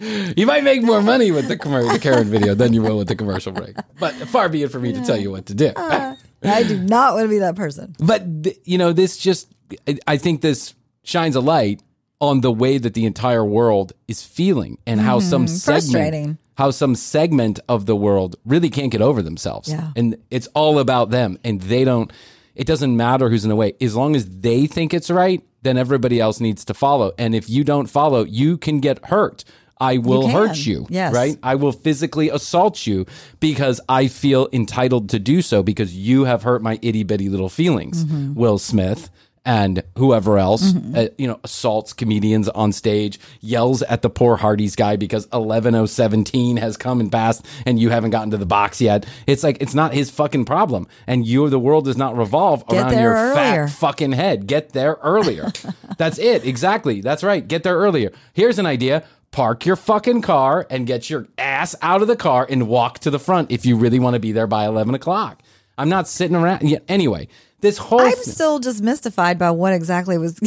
You 0.00 0.46
might 0.46 0.62
make 0.62 0.82
more 0.82 1.02
money 1.02 1.32
with 1.32 1.48
the, 1.48 1.56
commer- 1.56 1.90
the 1.92 1.98
Karen 1.98 2.28
video 2.28 2.54
than 2.54 2.72
you 2.72 2.82
will 2.82 2.98
with 2.98 3.08
the 3.08 3.16
commercial 3.16 3.50
break. 3.52 3.74
But 3.98 4.14
far 4.14 4.48
be 4.48 4.62
it 4.62 4.70
for 4.70 4.78
me 4.78 4.92
to 4.92 5.04
tell 5.04 5.16
you 5.16 5.30
what 5.32 5.46
to 5.46 5.54
do. 5.54 5.72
I 5.76 6.62
do 6.62 6.78
not 6.78 7.14
want 7.14 7.24
to 7.24 7.28
be 7.28 7.38
that 7.38 7.56
person. 7.56 7.96
But 7.98 8.44
th- 8.44 8.58
you 8.64 8.78
know, 8.78 8.92
this 8.92 9.16
just 9.18 9.48
I- 9.88 9.98
I 10.06 10.16
think 10.16 10.40
this 10.40 10.74
shines 11.02 11.34
a 11.34 11.40
light 11.40 11.82
on 12.20 12.40
the 12.42 12.50
way 12.52 12.78
that 12.78 12.94
the 12.94 13.06
entire 13.06 13.44
world 13.44 13.92
is 14.06 14.22
feeling 14.22 14.78
and 14.86 15.00
how 15.00 15.18
some 15.20 15.46
segment 15.48 15.82
Mm-hmm. 15.84 15.92
frustrating. 15.92 16.38
how 16.56 16.70
some 16.70 16.94
segment 16.94 17.58
of 17.68 17.86
the 17.86 17.96
world 17.96 18.36
really 18.44 18.70
can't 18.70 18.90
get 18.92 19.00
over 19.02 19.20
themselves. 19.22 19.68
Yeah. 19.68 19.90
And 19.96 20.16
it's 20.30 20.46
all 20.54 20.78
about 20.78 21.10
them 21.10 21.38
and 21.44 21.60
they 21.60 21.84
don't 21.84 22.12
it 22.58 22.66
doesn't 22.66 22.96
matter 22.96 23.30
who's 23.30 23.44
in 23.44 23.50
the 23.50 23.56
way. 23.56 23.72
As 23.80 23.94
long 23.94 24.16
as 24.16 24.40
they 24.40 24.66
think 24.66 24.92
it's 24.92 25.10
right, 25.10 25.42
then 25.62 25.78
everybody 25.78 26.20
else 26.20 26.40
needs 26.40 26.64
to 26.66 26.74
follow. 26.74 27.12
And 27.16 27.34
if 27.34 27.48
you 27.48 27.62
don't 27.62 27.86
follow, 27.86 28.24
you 28.24 28.58
can 28.58 28.80
get 28.80 29.06
hurt. 29.06 29.44
I 29.80 29.98
will 29.98 30.22
can. 30.22 30.30
hurt 30.32 30.66
you. 30.66 30.86
Yes. 30.90 31.14
Right? 31.14 31.38
I 31.40 31.54
will 31.54 31.70
physically 31.70 32.30
assault 32.30 32.84
you 32.84 33.06
because 33.38 33.80
I 33.88 34.08
feel 34.08 34.48
entitled 34.52 35.08
to 35.10 35.20
do 35.20 35.40
so 35.40 35.62
because 35.62 35.94
you 35.94 36.24
have 36.24 36.42
hurt 36.42 36.60
my 36.60 36.80
itty 36.82 37.04
bitty 37.04 37.28
little 37.28 37.48
feelings. 37.48 38.04
Mm-hmm. 38.04 38.34
Will 38.34 38.58
Smith 38.58 39.08
and 39.48 39.82
whoever 39.96 40.36
else, 40.36 40.74
uh, 40.94 41.08
you 41.16 41.26
know, 41.26 41.40
assaults 41.42 41.94
comedians 41.94 42.50
on 42.50 42.70
stage, 42.70 43.18
yells 43.40 43.80
at 43.80 44.02
the 44.02 44.10
poor 44.10 44.36
Hardee's 44.36 44.76
guy 44.76 44.96
because 44.96 45.26
11017 45.32 46.58
has 46.58 46.76
come 46.76 47.00
and 47.00 47.10
passed 47.10 47.46
and 47.64 47.80
you 47.80 47.88
haven't 47.88 48.10
gotten 48.10 48.30
to 48.32 48.36
the 48.36 48.44
box 48.44 48.78
yet. 48.78 49.06
It's 49.26 49.42
like, 49.42 49.56
it's 49.62 49.74
not 49.74 49.94
his 49.94 50.10
fucking 50.10 50.44
problem. 50.44 50.86
And 51.06 51.26
you, 51.26 51.48
the 51.48 51.58
world 51.58 51.86
does 51.86 51.96
not 51.96 52.14
revolve 52.14 52.66
Get 52.68 52.92
around 52.92 53.02
your 53.02 53.14
earlier. 53.14 53.34
fat 53.68 53.70
fucking 53.70 54.12
head. 54.12 54.46
Get 54.46 54.74
there 54.74 54.98
earlier. 55.02 55.50
That's 55.96 56.18
it. 56.18 56.44
Exactly. 56.44 57.00
That's 57.00 57.24
right. 57.24 57.48
Get 57.48 57.62
there 57.62 57.76
earlier. 57.78 58.12
Here's 58.34 58.58
an 58.58 58.66
idea. 58.66 59.02
Park 59.30 59.64
your 59.64 59.76
fucking 59.76 60.20
car 60.20 60.66
and 60.68 60.86
get 60.86 61.08
your 61.08 61.26
ass 61.38 61.74
out 61.80 62.02
of 62.02 62.08
the 62.08 62.16
car 62.16 62.46
and 62.50 62.68
walk 62.68 62.98
to 62.98 63.10
the 63.10 63.18
front 63.18 63.50
if 63.50 63.64
you 63.64 63.76
really 63.76 63.98
want 63.98 64.12
to 64.12 64.20
be 64.20 64.32
there 64.32 64.46
by 64.46 64.66
11 64.66 64.94
o'clock. 64.94 65.42
I'm 65.78 65.88
not 65.88 66.06
sitting 66.08 66.36
around. 66.36 66.68
Yeah, 66.68 66.80
anyway, 66.88 67.28
this 67.60 67.78
whole 67.78 68.00
I'm 68.00 68.14
still 68.16 68.58
just 68.58 68.82
mystified 68.82 69.38
by 69.38 69.50
what 69.50 69.72
exactly 69.72 70.18
was 70.18 70.34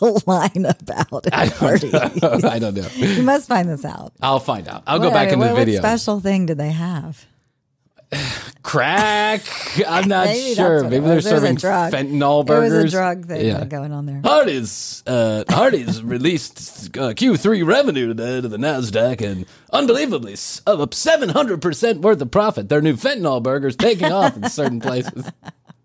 the 0.00 0.22
line 0.26 0.66
about 0.66 1.26
at 1.32 1.54
parties. 1.54 1.94
I 1.94 2.58
don't 2.58 2.74
know. 2.74 2.86
You 2.96 3.22
must 3.22 3.48
find 3.48 3.68
this 3.68 3.84
out. 3.84 4.12
I'll 4.22 4.38
find 4.40 4.68
out. 4.68 4.82
I'll 4.86 4.98
go 4.98 5.06
What- 5.06 5.14
back 5.14 5.32
in 5.32 5.38
the 5.40 5.46
what, 5.46 5.56
video. 5.56 5.74
What 5.80 5.88
special 5.88 6.20
thing 6.20 6.46
did 6.46 6.58
they 6.58 6.70
have? 6.70 7.26
Crack. 8.62 9.40
I'm 9.86 10.08
not 10.08 10.26
Maybe 10.26 10.54
sure. 10.54 10.82
Maybe 10.84 10.98
they're 11.06 11.20
serving 11.20 11.56
fentanyl 11.56 12.48
It 12.48 12.58
was 12.58 12.72
a 12.72 12.88
drug 12.88 13.26
thing 13.26 13.46
Yeah. 13.46 13.64
going 13.64 13.92
on 13.92 14.06
there. 14.06 14.20
Hardee's 14.22 15.02
uh, 15.06 15.44
Hardee's 15.48 16.02
released 16.04 16.96
uh, 16.98 17.12
Q3 17.14 17.64
revenue 17.66 18.08
today 18.08 18.40
to 18.40 18.48
the 18.48 18.56
Nasdaq, 18.58 19.20
and 19.22 19.46
unbelievably, 19.72 20.36
up 20.66 20.92
700 20.92 21.62
percent 21.62 22.00
worth 22.00 22.20
of 22.20 22.30
profit. 22.30 22.68
Their 22.68 22.82
new 22.82 22.94
fentanyl 22.96 23.42
burgers 23.42 23.76
taking 23.76 24.12
off 24.12 24.36
in 24.36 24.48
certain 24.50 24.80
places. 24.80 25.30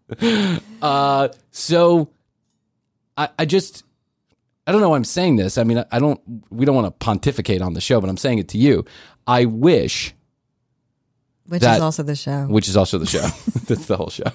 Uh, 0.81 1.29
so 1.51 2.09
I, 3.17 3.29
I 3.39 3.45
just 3.45 3.83
I 4.67 4.71
don't 4.71 4.81
know 4.81 4.89
why 4.89 4.97
I'm 4.97 5.03
saying 5.03 5.37
this. 5.37 5.57
I 5.57 5.63
mean, 5.63 5.79
I, 5.79 5.85
I 5.91 5.99
don't. 5.99 6.19
We 6.51 6.65
don't 6.65 6.75
want 6.75 6.85
to 6.87 6.91
pontificate 6.91 7.61
on 7.61 7.73
the 7.73 7.81
show, 7.81 7.99
but 8.01 8.09
I'm 8.09 8.17
saying 8.17 8.37
it 8.39 8.49
to 8.49 8.57
you. 8.59 8.85
I 9.25 9.45
wish, 9.45 10.13
Which 11.47 11.61
that- 11.61 11.77
is 11.77 11.81
also 11.81 12.03
the 12.03 12.15
show. 12.15 12.45
which 12.45 12.67
is 12.67 12.77
also 12.77 12.97
the 12.99 13.05
show. 13.07 13.21
That's 13.67 13.87
the 13.87 13.97
whole 13.97 14.09
show. 14.11 14.25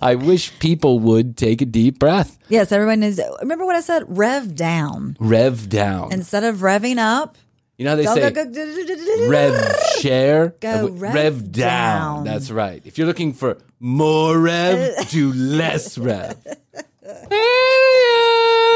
I 0.00 0.14
wish 0.14 0.56
people 0.60 1.00
would 1.00 1.36
take 1.36 1.60
a 1.60 1.66
deep 1.66 1.98
breath, 1.98 2.38
Yes, 2.48 2.70
everyone 2.70 3.02
is. 3.02 3.20
Remember 3.40 3.64
what 3.66 3.74
I 3.74 3.80
said? 3.80 4.04
Rev 4.06 4.54
down. 4.54 5.16
rev 5.18 5.68
down. 5.68 6.12
Instead 6.12 6.44
of 6.44 6.58
revving 6.58 6.98
up, 6.98 7.36
You 7.80 7.84
know 7.84 7.92
how 7.92 7.96
they 7.96 8.04
go, 8.04 8.14
say 8.14 8.30
go, 8.30 8.44
go, 8.44 9.28
rev 9.30 9.76
share, 10.00 10.48
Go 10.60 10.88
Uh, 10.88 10.90
rev 10.90 11.50
down. 11.50 12.16
down. 12.16 12.24
That's 12.24 12.50
right. 12.50 12.82
If 12.84 12.98
you're 12.98 13.06
looking 13.06 13.32
for 13.32 13.56
more 13.80 14.38
rev, 14.38 15.08
do 15.08 15.32
less 15.32 15.96
rev. 15.96 16.36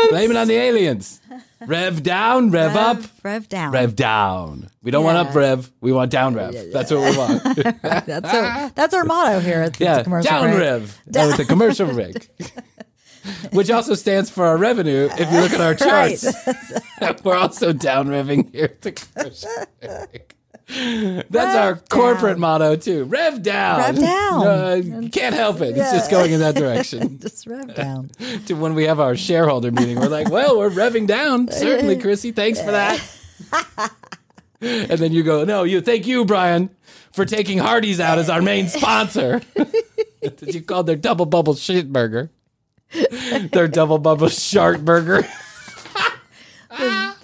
Blame 0.09 0.31
it 0.31 0.37
on 0.39 0.49
the 0.49 0.55
aliens. 0.55 1.21
Rev 1.67 2.03
down, 2.03 2.51
rev, 2.51 2.75
up, 2.77 2.97
Rev, 2.97 3.11
rev 3.25 3.49
down. 3.51 3.73
rev 3.73 3.95
down. 3.95 4.71
We 4.83 4.91
don't 4.91 5.05
want 5.05 5.19
up 5.19 5.35
rev. 5.35 5.71
We 5.83 5.93
want 5.93 6.11
down 6.11 6.35
rev. 6.35 6.55
That's 6.73 6.91
what 6.91 7.01
we 7.11 7.15
want. 7.15 7.43
That's 7.83 8.33
our, 8.35 8.71
that's 8.71 8.95
our 8.95 9.05
motto 9.05 9.41
here 9.41 9.61
at 9.61 9.75
the 9.75 9.85
yeah, 9.85 10.03
commercial 10.03 10.31
down 10.31 10.49
break. 10.49 10.59
rev. 10.61 11.01
Uh, 11.15 11.27
with 11.27 11.37
the 11.37 11.45
commercial 11.45 11.93
break. 11.93 12.27
Which 13.53 13.71
also 13.71 13.95
stands 13.95 14.29
for 14.31 14.45
our 14.47 14.57
revenue. 14.57 15.09
If 15.19 15.33
you 15.33 15.41
look 15.41 15.53
at 15.53 15.61
our 15.61 15.75
Right. 15.89 16.19
charts, 16.19 17.23
we're 17.25 17.37
also 17.37 17.73
down 17.73 18.09
revving 18.09 18.53
here. 18.53 18.77
That's 18.81 19.47
Rev 21.31 21.57
our 21.57 21.77
corporate 21.91 22.35
down. 22.35 22.41
motto 22.41 22.77
too. 22.77 23.05
Rev 23.05 23.43
down. 23.43 23.79
Rev 23.79 24.01
down. 24.01 25.09
Can't 25.11 25.35
help 25.35 25.61
it. 25.61 25.77
It's 25.77 25.93
just 25.93 26.11
going 26.11 26.33
in 26.33 26.41
that 26.41 26.55
direction. 26.55 27.19
Just 27.21 27.47
rev 27.47 27.75
down. 27.75 28.11
to 28.47 28.55
when 28.55 28.75
we 28.75 28.85
have 28.85 28.99
our 29.01 29.15
shareholder 29.17 29.71
meeting, 29.71 29.99
we're 30.01 30.09
like, 30.09 30.31
well, 30.31 30.59
we're 30.59 30.71
revving 30.71 31.07
down. 31.07 31.51
Certainly, 31.51 31.97
Krissy. 31.99 32.35
Thanks 32.35 32.61
for 32.61 32.71
that. 32.71 33.01
and 34.61 34.99
then 34.99 35.13
you 35.13 35.23
go, 35.23 35.45
no, 35.45 35.65
you 35.65 35.81
thank 35.83 36.07
you, 36.07 36.25
Bryan, 36.25 36.71
for 37.13 37.25
taking 37.27 37.59
Hardee's 37.59 38.01
out 38.01 38.19
as 38.19 38.31
our 38.31 38.41
main 38.43 38.69
sponsor. 38.69 39.43
That 40.23 40.55
you 40.55 40.63
called 40.63 40.87
their 40.87 40.97
double 40.97 41.27
bubble 41.27 41.55
shit 41.55 41.93
burger. 41.93 42.31
Their 43.53 43.69
double 43.69 43.99
bubble 43.99 44.29
shark 44.29 44.81
burger. 44.81 45.27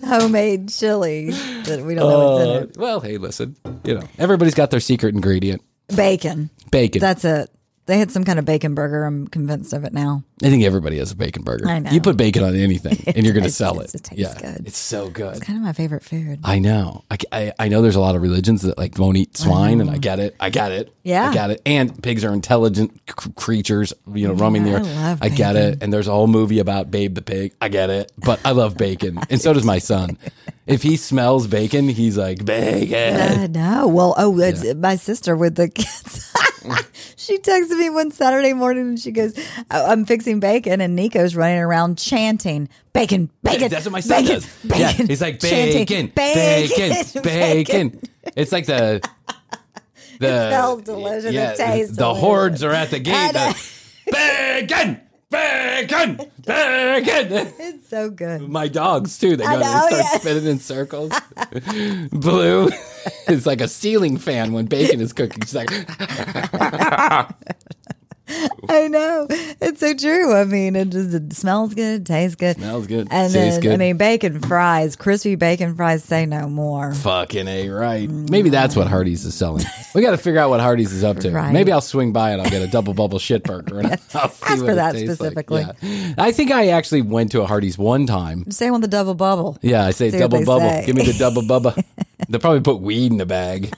Homemade 0.04 0.68
chili 0.70 1.30
that 1.30 1.82
we 1.84 1.94
don't 1.94 2.08
know 2.08 2.34
what's 2.34 2.44
in 2.44 2.50
Uh, 2.50 2.60
it. 2.62 2.76
well, 2.78 3.00
hey, 3.00 3.18
listen, 3.18 3.56
you 3.84 3.94
know, 3.94 4.02
everybody's 4.18 4.54
got 4.54 4.70
their 4.70 4.80
secret 4.80 5.14
ingredient. 5.14 5.62
Bacon. 5.94 6.50
Bacon. 6.70 7.00
That's 7.00 7.24
it. 7.24 7.50
They 7.86 7.98
had 7.98 8.12
some 8.12 8.24
kind 8.24 8.38
of 8.38 8.44
bacon 8.44 8.74
burger. 8.74 9.04
I'm 9.04 9.26
convinced 9.26 9.72
of 9.72 9.84
it 9.84 9.92
now. 9.92 10.22
I 10.42 10.48
think 10.48 10.62
everybody 10.62 10.98
has 10.98 11.10
a 11.10 11.16
bacon 11.16 11.42
burger. 11.42 11.68
I 11.68 11.80
know. 11.80 11.90
You 11.90 12.00
put 12.00 12.16
bacon 12.16 12.44
on 12.44 12.54
anything, 12.54 13.02
and 13.14 13.24
you're 13.24 13.34
going 13.34 13.44
to 13.44 13.50
sell 13.50 13.80
it. 13.80 13.94
it 13.94 14.04
tastes 14.04 14.34
yeah, 14.34 14.40
good. 14.40 14.66
it's 14.66 14.78
so 14.78 15.10
good. 15.10 15.36
It's 15.36 15.44
kind 15.44 15.58
of 15.58 15.64
my 15.64 15.72
favorite 15.72 16.04
food. 16.04 16.38
I 16.44 16.60
know. 16.60 17.04
I, 17.10 17.18
I, 17.32 17.52
I 17.58 17.68
know 17.68 17.82
there's 17.82 17.96
a 17.96 18.00
lot 18.00 18.14
of 18.14 18.22
religions 18.22 18.62
that 18.62 18.78
like 18.78 18.96
won't 18.98 19.16
eat 19.16 19.36
swine, 19.36 19.80
and 19.80 19.90
I 19.90 19.98
get 19.98 20.20
it. 20.20 20.36
I 20.38 20.50
get 20.50 20.70
it. 20.72 20.94
Yeah. 21.02 21.30
I 21.30 21.34
get 21.34 21.50
it. 21.50 21.62
And 21.66 22.00
pigs 22.02 22.24
are 22.24 22.32
intelligent 22.32 22.92
c- 23.08 23.30
creatures, 23.34 23.92
you 24.14 24.28
know, 24.28 24.34
roaming 24.34 24.64
the 24.64 24.70
I 24.70 24.74
earth. 24.74 24.86
love 24.96 25.18
I 25.22 25.28
get 25.28 25.54
bacon. 25.54 25.72
it. 25.72 25.82
And 25.82 25.92
there's 25.92 26.06
a 26.06 26.12
whole 26.12 26.26
movie 26.28 26.58
about 26.60 26.90
Babe 26.90 27.14
the 27.14 27.22
pig. 27.22 27.54
I 27.60 27.68
get 27.68 27.90
it. 27.90 28.12
But 28.18 28.40
I 28.44 28.52
love 28.52 28.76
bacon, 28.76 29.18
and 29.30 29.40
so 29.40 29.52
does 29.52 29.64
my 29.64 29.78
son. 29.78 30.16
If 30.66 30.82
he 30.82 30.96
smells 30.96 31.48
bacon, 31.48 31.88
he's 31.88 32.16
like 32.16 32.44
bacon. 32.44 33.16
Uh, 33.16 33.46
no. 33.48 33.88
Well, 33.88 34.14
oh, 34.16 34.38
it's 34.38 34.74
my 34.74 34.94
sister 34.96 35.36
with 35.36 35.56
the 35.56 35.68
kids. 35.68 36.32
she 37.16 37.38
texted 37.38 37.78
me 37.78 37.90
one 37.90 38.10
Saturday 38.10 38.52
morning 38.52 38.88
and 38.88 38.98
she 39.00 39.10
goes, 39.10 39.34
"I- 39.70 39.84
I'm 39.84 40.04
fixing 40.04 40.40
bacon. 40.40 40.80
And 40.80 40.94
Nico's 40.96 41.34
running 41.36 41.58
around 41.58 41.98
chanting, 41.98 42.68
bacon, 42.92 43.30
bacon. 43.42 43.68
That's 43.68 43.86
what 43.86 43.92
my 43.92 44.00
son 44.00 44.22
bacon, 44.24 44.34
does. 44.40 44.56
Bacon, 44.64 44.78
yeah, 44.80 44.92
he's 44.92 45.20
like 45.20 45.40
chanting, 45.40 45.84
bacon, 45.86 46.12
bacon, 46.14 47.22
bacon, 47.22 48.00
It's 48.36 48.52
like 48.52 48.66
the 48.66 49.00
the 50.18 50.48
smells 50.48 50.82
delicious. 50.82 51.24
It 51.26 51.34
Yeah, 51.34 51.52
the 51.54 51.86
delicious. 51.94 51.96
hordes 51.98 52.62
are 52.62 52.72
at 52.72 52.90
the 52.90 52.98
gate. 53.00 53.32
the- 53.32 53.38
uh, 53.40 53.54
bacon, 54.12 55.00
bacon, 55.30 56.16
bacon. 56.44 57.52
It's 57.58 57.88
so 57.88 58.10
good. 58.10 58.42
My 58.48 58.68
dogs 58.68 59.18
too. 59.18 59.36
They 59.36 59.44
go. 59.44 59.50
I 59.50 59.56
They 59.56 59.62
start 59.64 59.92
yeah. 59.92 60.18
spinning 60.18 60.46
in 60.46 60.58
circles. 60.58 61.12
Blue 62.12 62.70
is 63.28 63.46
like 63.46 63.60
a 63.60 63.68
ceiling 63.68 64.18
fan 64.18 64.52
when 64.52 64.66
bacon 64.66 65.00
is 65.00 65.12
cooking. 65.12 65.42
She's 65.42 65.54
like, 65.54 65.70
I 68.68 68.88
know. 68.88 69.26
It's 69.30 69.80
so 69.80 69.94
true. 69.94 70.32
I 70.34 70.44
mean, 70.44 70.76
it 70.76 70.90
just 70.90 71.14
it 71.14 71.32
smells 71.32 71.74
good, 71.74 72.06
tastes 72.06 72.36
good. 72.36 72.56
Smells 72.56 72.86
good, 72.86 73.08
And 73.10 73.32
tastes 73.32 73.54
then, 73.56 73.60
good. 73.60 73.72
I 73.72 73.76
mean, 73.76 73.96
bacon 73.96 74.40
fries, 74.40 74.96
crispy 74.96 75.34
bacon 75.34 75.74
fries, 75.74 76.04
say 76.04 76.26
no 76.26 76.48
more. 76.48 76.92
Fucking 76.94 77.48
A, 77.48 77.68
right. 77.68 78.08
Mm. 78.08 78.30
Maybe 78.30 78.50
that's 78.50 78.76
what 78.76 78.86
Hardee's 78.86 79.24
is 79.24 79.34
selling. 79.34 79.64
We 79.94 80.02
got 80.02 80.12
to 80.12 80.18
figure 80.18 80.38
out 80.40 80.50
what 80.50 80.60
Hardee's 80.60 80.92
is 80.92 81.02
up 81.04 81.18
to. 81.20 81.30
Right. 81.30 81.52
Maybe 81.52 81.72
I'll 81.72 81.80
swing 81.80 82.12
by 82.12 82.30
and 82.30 82.40
I'll 82.40 82.50
get 82.50 82.62
a 82.62 82.68
double 82.70 82.94
bubble 82.94 83.18
shit 83.18 83.42
burger. 83.42 83.80
And 83.80 83.86
I'll 84.14 84.22
Ask 84.24 84.38
for 84.58 84.74
that 84.74 84.92
tastes 84.92 85.08
like. 85.08 85.16
specifically. 85.16 85.66
Yeah. 85.82 86.14
I 86.16 86.32
think 86.32 86.50
I 86.52 86.68
actually 86.68 87.02
went 87.02 87.32
to 87.32 87.42
a 87.42 87.46
Hardee's 87.46 87.76
one 87.76 88.06
time. 88.06 88.50
Say 88.50 88.68
on 88.68 88.80
the 88.80 88.88
double 88.88 89.14
bubble. 89.14 89.58
Yeah, 89.62 89.84
I 89.86 89.90
say 89.90 90.10
double 90.10 90.44
bubble. 90.44 90.60
say. 90.68 90.84
Give 90.86 90.94
me 90.96 91.04
the 91.04 91.14
double 91.18 91.42
bubble. 91.46 91.74
They'll 92.28 92.40
probably 92.40 92.60
put 92.60 92.80
weed 92.80 93.10
in 93.10 93.18
the 93.18 93.26
bag. 93.26 93.72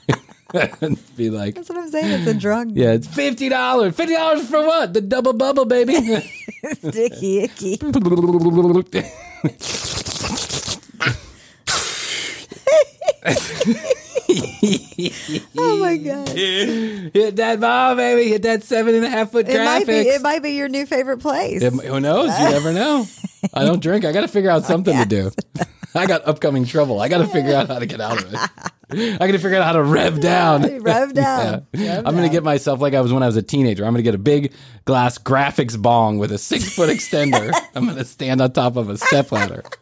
And 0.53 0.99
be 1.15 1.29
like, 1.29 1.55
That's 1.55 1.69
what 1.69 1.77
I'm 1.77 1.89
saying. 1.89 2.11
It's 2.21 2.27
a 2.27 2.33
drug. 2.33 2.71
yeah, 2.71 2.91
it's 2.91 3.07
$50. 3.07 3.49
$50 3.49 4.41
for 4.45 4.65
what? 4.65 4.93
The 4.93 5.01
double 5.01 5.33
bubble, 5.33 5.65
baby. 5.65 5.95
Sticky 6.73 7.39
icky. 7.43 7.79
Oh 15.57 15.77
my 15.79 15.97
god. 15.97 16.29
Hit 16.29 17.35
that 17.37 17.59
ball, 17.59 17.95
baby. 17.95 18.29
Hit 18.29 18.41
that 18.43 18.63
seven 18.63 18.95
and 18.95 19.05
a 19.05 19.09
half 19.09 19.31
foot 19.31 19.47
It 19.47 19.57
might 19.63 19.87
be 19.87 19.93
it 19.93 20.21
might 20.21 20.43
be 20.43 20.51
your 20.51 20.69
new 20.69 20.85
favorite 20.85 21.19
place. 21.19 21.61
Who 21.63 21.99
knows? 21.99 22.37
You 22.39 22.49
never 22.49 22.73
know. 22.79 23.05
I 23.53 23.65
don't 23.65 23.81
drink. 23.81 24.05
I 24.05 24.11
got 24.11 24.21
to 24.21 24.27
figure 24.27 24.49
out 24.49 24.63
something 24.65 24.95
to 24.97 25.05
do. 25.05 25.31
I 25.95 26.05
got 26.05 26.25
upcoming 26.27 26.65
trouble. 26.65 26.99
I 26.99 27.07
got 27.07 27.19
to 27.19 27.27
figure 27.27 27.53
out 27.55 27.67
how 27.67 27.79
to 27.79 27.85
get 27.85 28.01
out 28.01 28.23
of 28.23 28.33
it. 28.33 28.39
I 28.93 29.17
got 29.17 29.27
to 29.27 29.39
figure 29.39 29.55
out 29.57 29.63
how 29.65 29.73
to 29.73 29.83
rev 29.83 30.19
down. 30.21 30.61
Rev 30.81 31.13
down. 31.13 31.65
Yeah. 31.73 31.95
Rev 31.95 31.97
I'm 31.99 32.13
going 32.13 32.17
to 32.17 32.21
down. 32.23 32.31
get 32.31 32.43
myself 32.43 32.79
like 32.81 32.93
I 32.93 33.01
was 33.01 33.11
when 33.13 33.23
I 33.23 33.25
was 33.27 33.35
a 33.37 33.41
teenager. 33.41 33.85
I'm 33.85 33.91
going 33.93 33.99
to 33.99 34.03
get 34.03 34.15
a 34.15 34.19
big 34.19 34.53
glass 34.85 35.17
Graffix 35.17 35.81
bong 35.81 36.17
with 36.19 36.31
a 36.31 36.37
six 36.37 36.73
foot 36.75 36.89
extender. 36.89 37.51
I'm 37.75 37.85
going 37.85 37.97
to 37.97 38.05
stand 38.05 38.41
on 38.41 38.51
top 38.51 38.75
of 38.75 38.89
a 38.89 38.97
step 38.97 39.31
ladder. 39.31 39.63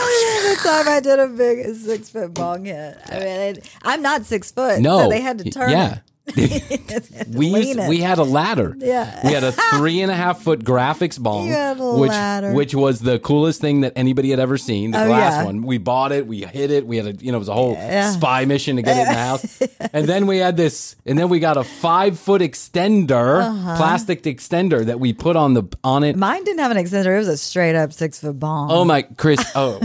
Oh, 0.00 0.54
the 0.54 0.68
time 0.68 0.86
I 0.86 1.00
did 1.00 1.18
a 1.18 1.26
big 1.28 1.74
six 1.74 2.10
foot 2.10 2.34
bong 2.34 2.66
hit. 2.66 2.98
I 3.06 3.18
mean, 3.20 3.26
it, 3.26 3.70
I'm 3.82 4.02
not 4.02 4.26
six 4.26 4.52
foot, 4.52 4.80
No, 4.80 4.98
so 5.04 5.08
they 5.08 5.20
had 5.22 5.38
to 5.38 5.50
turn. 5.50 5.70
Yeah. 5.70 5.94
it. 5.94 6.00
We 7.28 7.46
used, 7.48 7.78
we 7.88 7.98
had 8.00 8.18
a 8.18 8.22
ladder. 8.24 8.74
Yeah. 8.78 9.20
We 9.26 9.32
had 9.32 9.44
a 9.44 9.52
three 9.52 10.00
and 10.02 10.10
a 10.10 10.14
half 10.14 10.42
foot 10.42 10.60
Graffix 10.64 11.18
bong, 11.18 11.46
You 11.48 11.52
had 11.52 11.78
a 11.80 11.94
which 11.96 12.10
ladder. 12.10 12.52
which 12.52 12.74
was 12.74 13.00
the 13.00 13.18
coolest 13.18 13.60
thing 13.60 13.82
that 13.82 13.92
anybody 13.96 14.30
had 14.30 14.40
ever 14.40 14.56
seen. 14.58 14.90
The 14.92 15.02
Oh, 15.02 15.06
glass 15.06 15.32
yeah. 15.34 15.44
one. 15.44 15.62
We 15.62 15.78
bought 15.78 16.12
it. 16.12 16.26
We 16.26 16.42
hid 16.42 16.70
it. 16.70 16.86
We 16.86 16.96
had 16.96 17.06
a 17.06 17.12
you 17.24 17.30
know 17.32 17.36
it 17.36 17.40
was 17.40 17.48
a 17.48 17.54
whole 17.54 17.72
Yeah. 17.72 18.10
spy 18.12 18.44
mission 18.44 18.76
to 18.76 18.82
get 18.82 18.96
it 18.96 19.00
in 19.00 19.06
the 19.08 19.12
house. 19.14 19.62
and 19.92 20.06
then 20.08 20.26
we 20.26 20.38
had 20.38 20.56
this, 20.56 20.96
and 21.06 21.18
then 21.18 21.28
we 21.28 21.38
got 21.40 21.56
a 21.56 21.64
five 21.64 22.18
foot 22.18 22.40
extender, 22.42 23.42
Uh-huh. 23.42 23.76
plastic 23.76 24.22
extender 24.22 24.84
that 24.86 25.00
we 25.00 25.12
put 25.12 25.36
on 25.36 25.54
the 25.54 25.64
on 25.84 26.04
it. 26.04 26.16
Mine 26.16 26.44
didn't 26.44 26.60
have 26.60 26.70
an 26.70 26.76
extender. 26.78 27.14
It 27.14 27.18
was 27.18 27.28
a 27.28 27.36
straight 27.36 27.74
up 27.76 27.92
six 27.92 28.20
foot 28.20 28.38
bong. 28.38 28.70
Oh 28.70 28.84
my, 28.84 29.02
Chris! 29.02 29.44
Oh, 29.54 29.80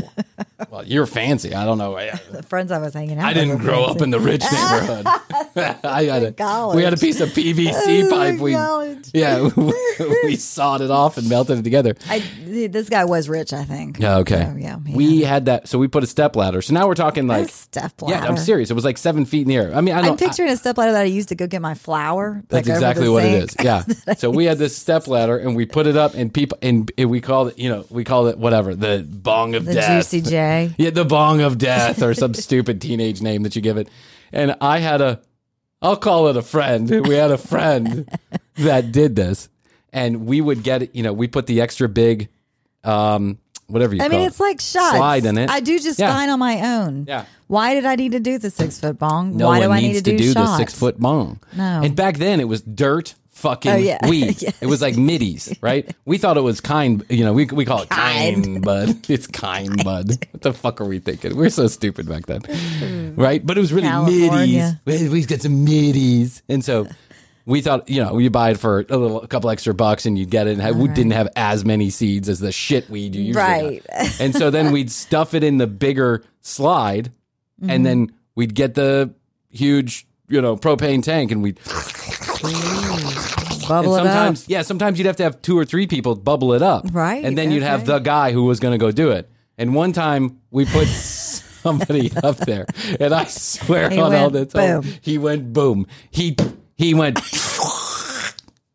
well, 0.69 0.83
you're 0.85 1.05
fancy. 1.05 1.53
I 1.53 1.65
don't 1.65 1.77
know. 1.77 1.93
The 2.31 2.43
friends 2.43 2.71
I 2.71 2.79
was 2.79 2.93
hanging 2.93 3.17
out. 3.19 3.27
With. 3.27 3.37
I 3.37 3.39
didn't 3.39 3.57
grow 3.59 3.85
fancy. 3.85 3.95
up 3.97 4.01
in 4.01 4.09
the 4.11 4.19
rich 4.19 4.43
neighborhood. 4.51 5.05
I 5.83 6.03
had 6.05 6.23
a, 6.23 6.32
College. 6.37 6.75
we 6.77 6.83
had 6.83 6.93
a 6.93 6.97
piece 6.97 7.19
of 7.21 7.29
PVC 7.29 8.05
Oh, 8.05 8.09
pipe. 8.09 8.39
We 8.39 8.53
college. 8.53 9.09
yeah, 9.13 9.49
we 10.23 10.35
sawed 10.35 10.81
it 10.81 10.91
off 10.91 11.17
and 11.17 11.29
melted 11.29 11.59
it 11.59 11.63
together. 11.63 11.95
I, 12.09 12.19
this 12.45 12.89
guy 12.89 13.05
was 13.05 13.29
rich, 13.29 13.53
I 13.53 13.63
think. 13.63 13.99
Yeah, 13.99 14.17
okay. 14.17 14.49
So, 14.51 14.57
yeah, 14.57 14.77
he 14.85 14.93
we 14.95 15.21
had 15.21 15.45
that. 15.45 15.67
So 15.67 15.79
we 15.79 15.87
put 15.87 16.03
a 16.03 16.07
step 16.07 16.35
ladder. 16.35 16.61
So 16.61 16.73
now 16.73 16.87
we're 16.87 16.95
talking 16.95 17.25
a 17.25 17.27
like 17.27 17.49
step 17.49 17.93
yeah, 18.01 18.19
ladder. 18.19 18.27
I'm 18.27 18.37
serious. 18.37 18.69
It 18.71 18.73
was 18.73 18.85
like 18.85 18.97
seven 18.97 19.25
feet 19.25 19.43
in 19.43 19.47
the 19.49 19.55
air. 19.55 19.73
I 19.75 19.81
mean, 19.81 19.95
I 19.95 20.01
don't. 20.01 20.11
I'm 20.11 20.17
picturing 20.17 20.49
a 20.49 20.57
step 20.57 20.77
ladder 20.77 20.91
that 20.93 21.01
I 21.01 21.05
used 21.05 21.29
to 21.29 21.35
go 21.35 21.47
get 21.47 21.61
my 21.61 21.73
flour. 21.73 22.43
That's 22.49 22.67
like, 22.67 22.75
exactly 22.75 23.09
what 23.09 23.23
it 23.25 23.49
sink. 23.51 23.59
is. 23.59 23.65
Yeah. 24.07 24.13
so 24.17 24.29
we 24.29 24.45
had 24.45 24.57
this 24.57 24.75
step 24.75 25.07
ladder 25.07 25.37
and 25.37 25.55
we 25.55 25.65
put 25.65 25.87
it 25.87 25.97
up 25.97 26.13
and 26.13 26.33
people 26.33 26.57
and 26.61 26.91
we 26.97 27.21
called 27.21 27.49
it, 27.49 27.59
you 27.59 27.69
know, 27.69 27.85
we 27.89 28.03
called 28.03 28.27
it 28.27 28.37
whatever, 28.37 28.75
the 28.75 29.05
bong 29.09 29.55
of 29.55 29.65
The 29.65 29.73
death. 29.75 30.09
Juicy 30.11 30.21
J. 30.29 30.73
Yeah, 30.77 30.89
the 30.89 31.05
bong 31.05 31.41
of 31.41 31.57
death 31.57 32.01
or 32.01 32.13
some 32.13 32.33
stupid 32.33 32.81
teenage 32.81 33.21
name 33.21 33.43
that 33.43 33.55
you 33.55 33.61
give 33.61 33.77
it. 33.77 33.87
And 34.31 34.55
I 34.61 34.79
had 34.79 35.01
a, 35.01 35.21
I'll 35.83 35.97
call 35.97 36.27
it 36.29 36.37
a 36.37 36.41
friend. 36.41 36.89
We 37.07 37.15
had 37.15 37.29
a 37.31 37.37
friend 37.37 38.09
that 38.55 38.91
did 38.91 39.15
this, 39.15 39.49
and 39.91 40.25
we 40.25 40.41
would 40.41 40.63
get. 40.63 40.95
You 40.95 41.03
know, 41.03 41.13
we 41.13 41.27
put 41.27 41.45
the 41.45 41.61
extra 41.61 41.87
big, 41.89 42.29
um, 42.83 43.37
whatever 43.67 43.93
you. 43.95 44.01
I 44.01 44.07
mean, 44.07 44.21
it, 44.21 44.27
it's 44.27 44.39
like 44.39 44.59
shots. 44.61 44.95
Slide 44.97 45.25
in 45.25 45.37
it. 45.37 45.49
I 45.49 45.59
do 45.59 45.77
just 45.79 45.99
Yeah. 45.99 46.13
fine 46.13 46.29
on 46.29 46.39
my 46.39 46.61
own. 46.79 47.05
Yeah. 47.07 47.25
Why 47.47 47.75
did 47.75 47.85
I 47.85 47.95
need 47.95 48.13
to 48.13 48.19
do 48.19 48.37
the 48.39 48.49
six 48.49 48.79
foot 48.79 48.97
bong? 48.97 49.37
No 49.37 49.47
Why 49.47 49.59
one 49.59 49.67
do 49.67 49.73
I 49.73 49.79
needs 49.81 49.95
need 49.97 50.05
to, 50.05 50.11
to 50.11 50.17
do, 50.17 50.31
shots? 50.33 50.51
the 50.51 50.57
six 50.57 50.73
foot 50.73 50.99
bong. 50.99 51.39
No. 51.55 51.81
And 51.83 51.95
back 51.95 52.17
then 52.17 52.39
it 52.39 52.47
was 52.47 52.61
dirt. 52.61 53.13
Fucking 53.43 53.71
Oh, 53.71 53.75
yeah. 53.75 54.07
weed. 54.09 54.41
Yeah. 54.41 54.51
It 54.61 54.67
was 54.67 54.81
like 54.81 54.95
middies, 54.97 55.53
right? 55.61 55.93
We 56.05 56.17
thought 56.17 56.37
it 56.37 56.41
was 56.41 56.61
kind, 56.61 57.03
you 57.09 57.25
know, 57.25 57.33
we, 57.33 57.45
we 57.45 57.65
call 57.65 57.81
it 57.81 57.89
kind, 57.89 58.43
Kind. 58.43 58.61
bud. 58.63 58.97
It's 59.09 59.27
kind, 59.27 59.83
bud. 59.83 60.07
What 60.31 60.41
the 60.41 60.53
fuck 60.53 60.79
are 60.79 60.85
we 60.85 60.99
thinking? 60.99 61.35
We 61.35 61.45
are 61.47 61.49
so 61.49 61.67
stupid 61.67 62.07
back 62.07 62.25
then, 62.25 63.13
right? 63.17 63.45
But 63.45 63.57
it 63.57 63.61
was 63.61 63.73
really 63.73 63.87
California. 63.89 64.79
middies. 64.85 65.09
We- 65.09 65.25
got 65.25 65.41
some 65.41 65.65
middies. 65.65 66.41
And 66.47 66.63
so 66.63 66.87
we 67.45 67.59
thought, 67.59 67.89
you 67.89 68.01
know, 68.01 68.17
you 68.17 68.29
buy 68.29 68.51
it 68.51 68.59
for 68.59 68.85
a 68.89 68.95
little, 68.97 69.21
a 69.21 69.27
couple 69.27 69.49
extra 69.49 69.73
bucks 69.73 70.05
and 70.05 70.17
you 70.17 70.25
get 70.25 70.47
it. 70.47 70.53
And 70.53 70.61
have, 70.61 70.77
we 70.77 70.87
didn't 70.87 71.11
have 71.11 71.27
as 71.35 71.65
many 71.65 71.89
seeds 71.89 72.29
as 72.29 72.39
the 72.39 72.53
shit 72.53 72.89
weed 72.89 73.13
you 73.13 73.23
usually 73.23 73.43
Right. 73.43 73.85
got. 73.85 74.21
And 74.21 74.33
so 74.33 74.49
then 74.51 74.71
we'd 74.71 74.89
stuff 75.03 75.33
it 75.33 75.43
in 75.43 75.57
the 75.57 75.67
bigger 75.67 76.23
slide 76.41 77.11
Mm-hmm. 77.61 77.69
and 77.69 77.85
then 77.85 78.11
we'd 78.35 78.55
get 78.55 78.73
the 78.73 79.13
huge, 79.51 80.07
you 80.27 80.41
know, 80.41 80.57
propane 80.57 81.03
tank 81.03 81.31
and 81.31 81.43
we'd 81.43 81.59
Bubble 83.67 83.95
and 83.95 84.05
it 84.05 84.09
up. 84.09 84.15
sometimes 84.15 84.49
yeah, 84.49 84.61
sometimes 84.61 84.97
you'd 84.99 85.05
have 85.07 85.15
to 85.17 85.23
have 85.23 85.41
two 85.41 85.57
or 85.57 85.65
three 85.65 85.87
people 85.87 86.15
bubble 86.15 86.53
it 86.53 86.61
up. 86.61 86.85
Right, 86.91 87.23
And 87.23 87.37
then 87.37 87.51
you'd 87.51 87.63
have 87.63 87.85
the 87.85 87.99
guy 87.99 88.31
who 88.31 88.43
was 88.45 88.59
gonna 88.59 88.77
go 88.77 88.91
do 88.91 89.11
it. 89.11 89.29
And 89.57 89.73
one 89.75 89.93
time 89.93 90.39
we 90.51 90.65
put 90.65 90.87
somebody 91.63 92.11
up 92.23 92.37
there 92.37 92.65
and 92.99 93.13
I 93.13 93.25
swear 93.25 93.89
He 93.89 93.97
on 93.99 94.13
all 94.15 94.23
all- 94.23 94.29
boom. 94.45 94.83
he 95.01 95.17
went 95.17 95.53
boom. 95.53 95.87
He 96.11 96.35
he 96.75 96.93
went 96.93 97.19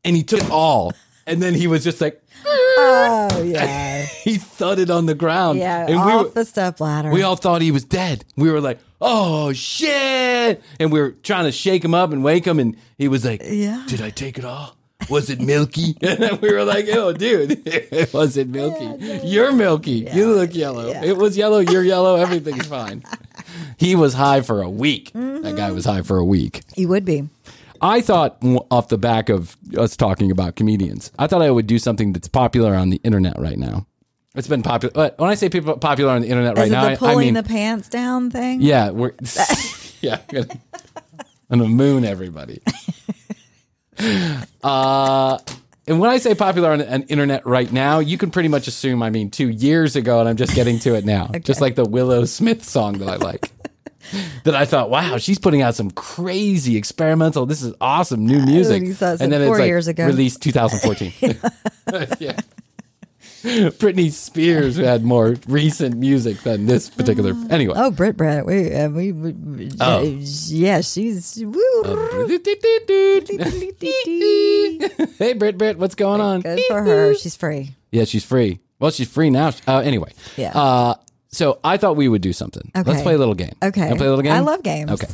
and 0.04 0.16
he 0.16 0.22
took 0.22 0.40
it 0.42 0.50
all. 0.50 0.92
And 1.26 1.42
then 1.42 1.54
he 1.54 1.66
was 1.66 1.84
just 1.84 2.00
like 2.00 2.22
Oh 2.46 3.42
yeah, 3.44 4.02
he 4.06 4.36
thudded 4.38 4.90
on 4.90 5.06
the 5.06 5.14
ground. 5.14 5.58
yeah. 5.58 5.80
and 5.80 5.90
we 5.90 5.96
off 6.12 6.24
were, 6.26 6.30
the 6.30 6.44
step 6.44 6.80
ladder. 6.80 7.10
we 7.10 7.22
all 7.22 7.36
thought 7.36 7.60
he 7.60 7.70
was 7.72 7.84
dead. 7.84 8.24
We 8.36 8.50
were 8.50 8.60
like, 8.60 8.78
"Oh 9.00 9.52
shit!" 9.52 10.62
And 10.80 10.92
we 10.92 11.00
were 11.00 11.10
trying 11.10 11.44
to 11.44 11.52
shake 11.52 11.84
him 11.84 11.94
up 11.94 12.12
and 12.12 12.22
wake 12.24 12.46
him, 12.46 12.58
and 12.60 12.76
he 12.96 13.08
was 13.08 13.24
like, 13.24 13.42
Yeah. 13.44 13.84
Did 13.88 14.00
I 14.00 14.10
take 14.10 14.38
it 14.38 14.44
all? 14.44 14.76
Was 15.08 15.30
it 15.30 15.40
milky?" 15.40 15.96
and 16.02 16.40
we 16.40 16.52
were 16.52 16.64
like, 16.64 16.86
"Oh, 16.88 17.12
dude, 17.12 17.62
it 17.66 18.12
wasn't 18.12 18.50
milky. 18.50 19.26
You're 19.26 19.52
milky. 19.52 20.08
You 20.12 20.34
look 20.34 20.54
yellow. 20.54 20.88
It 20.88 21.16
was 21.16 21.36
yellow. 21.36 21.58
You're 21.58 21.84
yellow. 21.84 22.16
Everything's 22.26 22.66
fine." 22.66 23.02
He 23.76 23.94
was 23.94 24.14
high 24.14 24.40
for 24.40 24.62
a 24.62 24.70
week. 24.70 25.12
That 25.12 25.42
guy 25.56 25.66
mm-hmm. 25.66 25.74
was 25.74 25.84
high 25.84 26.02
for 26.02 26.18
a 26.18 26.24
week. 26.24 26.62
He 26.74 26.86
would 26.86 27.04
be. 27.04 27.28
I 27.80 28.00
thought 28.00 28.42
off 28.70 28.88
the 28.88 28.98
back 28.98 29.28
of 29.28 29.56
us 29.76 29.96
talking 29.96 30.30
about 30.30 30.56
comedians, 30.56 31.12
I 31.18 31.26
thought 31.28 31.42
I 31.42 31.50
would 31.50 31.66
do 31.66 31.78
something 31.78 32.12
that's 32.12 32.28
popular 32.28 32.74
on 32.74 32.90
the 32.90 33.00
internet 33.04 33.38
right 33.38 33.58
now. 33.58 33.86
It's 34.34 34.48
been 34.48 34.62
popular. 34.62 35.12
When 35.16 35.30
I 35.30 35.34
say 35.34 35.48
people 35.48 35.76
popular 35.78 36.12
on 36.12 36.22
the 36.22 36.28
internet 36.28 36.56
right 36.56 36.70
now, 36.70 36.84
it 36.84 36.88
I, 36.88 36.92
I 36.92 36.96
pulling 36.96 37.18
mean, 37.18 37.34
the 37.34 37.42
pants 37.42 37.88
down 37.88 38.30
thing? 38.30 38.60
yeah, 38.60 38.90
we're 38.90 39.12
yeah, 40.00 40.20
I'm 40.28 40.46
gonna, 40.46 40.60
I'm 41.50 41.58
gonna 41.58 41.68
moon 41.68 42.04
everybody. 42.04 42.60
Uh, 44.62 45.38
and 45.86 46.00
when 46.00 46.10
I 46.10 46.18
say 46.18 46.34
popular 46.34 46.72
on 46.72 46.80
the 46.80 47.00
internet 47.08 47.46
right 47.46 47.72
now, 47.72 48.00
you 48.00 48.18
can 48.18 48.30
pretty 48.30 48.48
much 48.48 48.66
assume 48.68 49.02
I 49.02 49.08
mean 49.08 49.30
two 49.30 49.48
years 49.48 49.96
ago, 49.96 50.20
and 50.20 50.28
I'm 50.28 50.36
just 50.36 50.54
getting 50.54 50.78
to 50.80 50.94
it 50.94 51.04
now. 51.04 51.30
Just 51.42 51.60
like 51.60 51.76
the 51.76 51.84
Willow 51.84 52.24
Smith 52.26 52.64
song 52.64 52.98
that 52.98 53.08
I 53.08 53.16
like. 53.16 53.50
that 54.44 54.54
I 54.54 54.64
thought, 54.64 54.90
wow, 54.90 55.16
she's 55.16 55.38
putting 55.38 55.62
out 55.62 55.74
some 55.74 55.90
crazy 55.90 56.76
experimental. 56.76 57.46
This 57.46 57.62
is 57.62 57.72
awesome 57.80 58.26
new 58.26 58.44
music. 58.44 58.82
and 59.00 59.32
then 59.32 59.46
four 59.46 59.56
it's 59.56 59.60
like 59.60 59.68
years 59.68 59.88
ago. 59.88 60.06
released 60.06 60.42
2014. 60.42 61.38
yeah. 62.18 62.38
Britney 63.78 64.10
Spears 64.10 64.76
had 64.76 65.04
more 65.04 65.36
recent 65.46 65.96
music 65.96 66.38
than 66.42 66.66
this 66.66 66.90
particular. 66.90 67.34
Anyway. 67.50 67.74
Oh, 67.76 67.90
Brit 67.90 68.16
Brit. 68.16 68.44
We, 68.44 68.72
uh, 68.74 68.88
we, 68.88 69.12
we 69.12 69.70
Oh. 69.80 70.02
yeah, 70.48 70.80
she's. 70.80 71.36
Woo. 71.44 71.82
hey, 75.18 75.34
Brit, 75.34 75.56
Brit, 75.58 75.78
what's 75.78 75.94
going 75.94 76.20
on? 76.20 76.40
Good 76.40 76.60
for 76.68 76.82
her. 76.82 77.14
She's 77.14 77.36
free. 77.36 77.74
Yeah, 77.92 78.04
she's 78.04 78.24
free. 78.24 78.58
Well, 78.80 78.90
she's 78.90 79.08
free 79.08 79.30
now. 79.30 79.52
Uh, 79.66 79.78
anyway. 79.78 80.12
Yeah. 80.36 80.50
Uh, 80.58 80.94
so 81.28 81.58
I 81.62 81.76
thought 81.76 81.96
we 81.96 82.08
would 82.08 82.22
do 82.22 82.32
something. 82.32 82.70
Let's 82.74 82.88
Okay. 82.88 83.02
play 83.02 83.14
a 83.14 83.18
little 83.18 83.34
game. 83.34 83.54
Okay. 83.62 83.82
Wanna 83.82 83.96
play 83.96 84.06
a 84.06 84.10
little 84.10 84.22
game? 84.22 84.32
I 84.32 84.40
love 84.40 84.62
games. 84.62 84.90
Okay. 84.90 85.08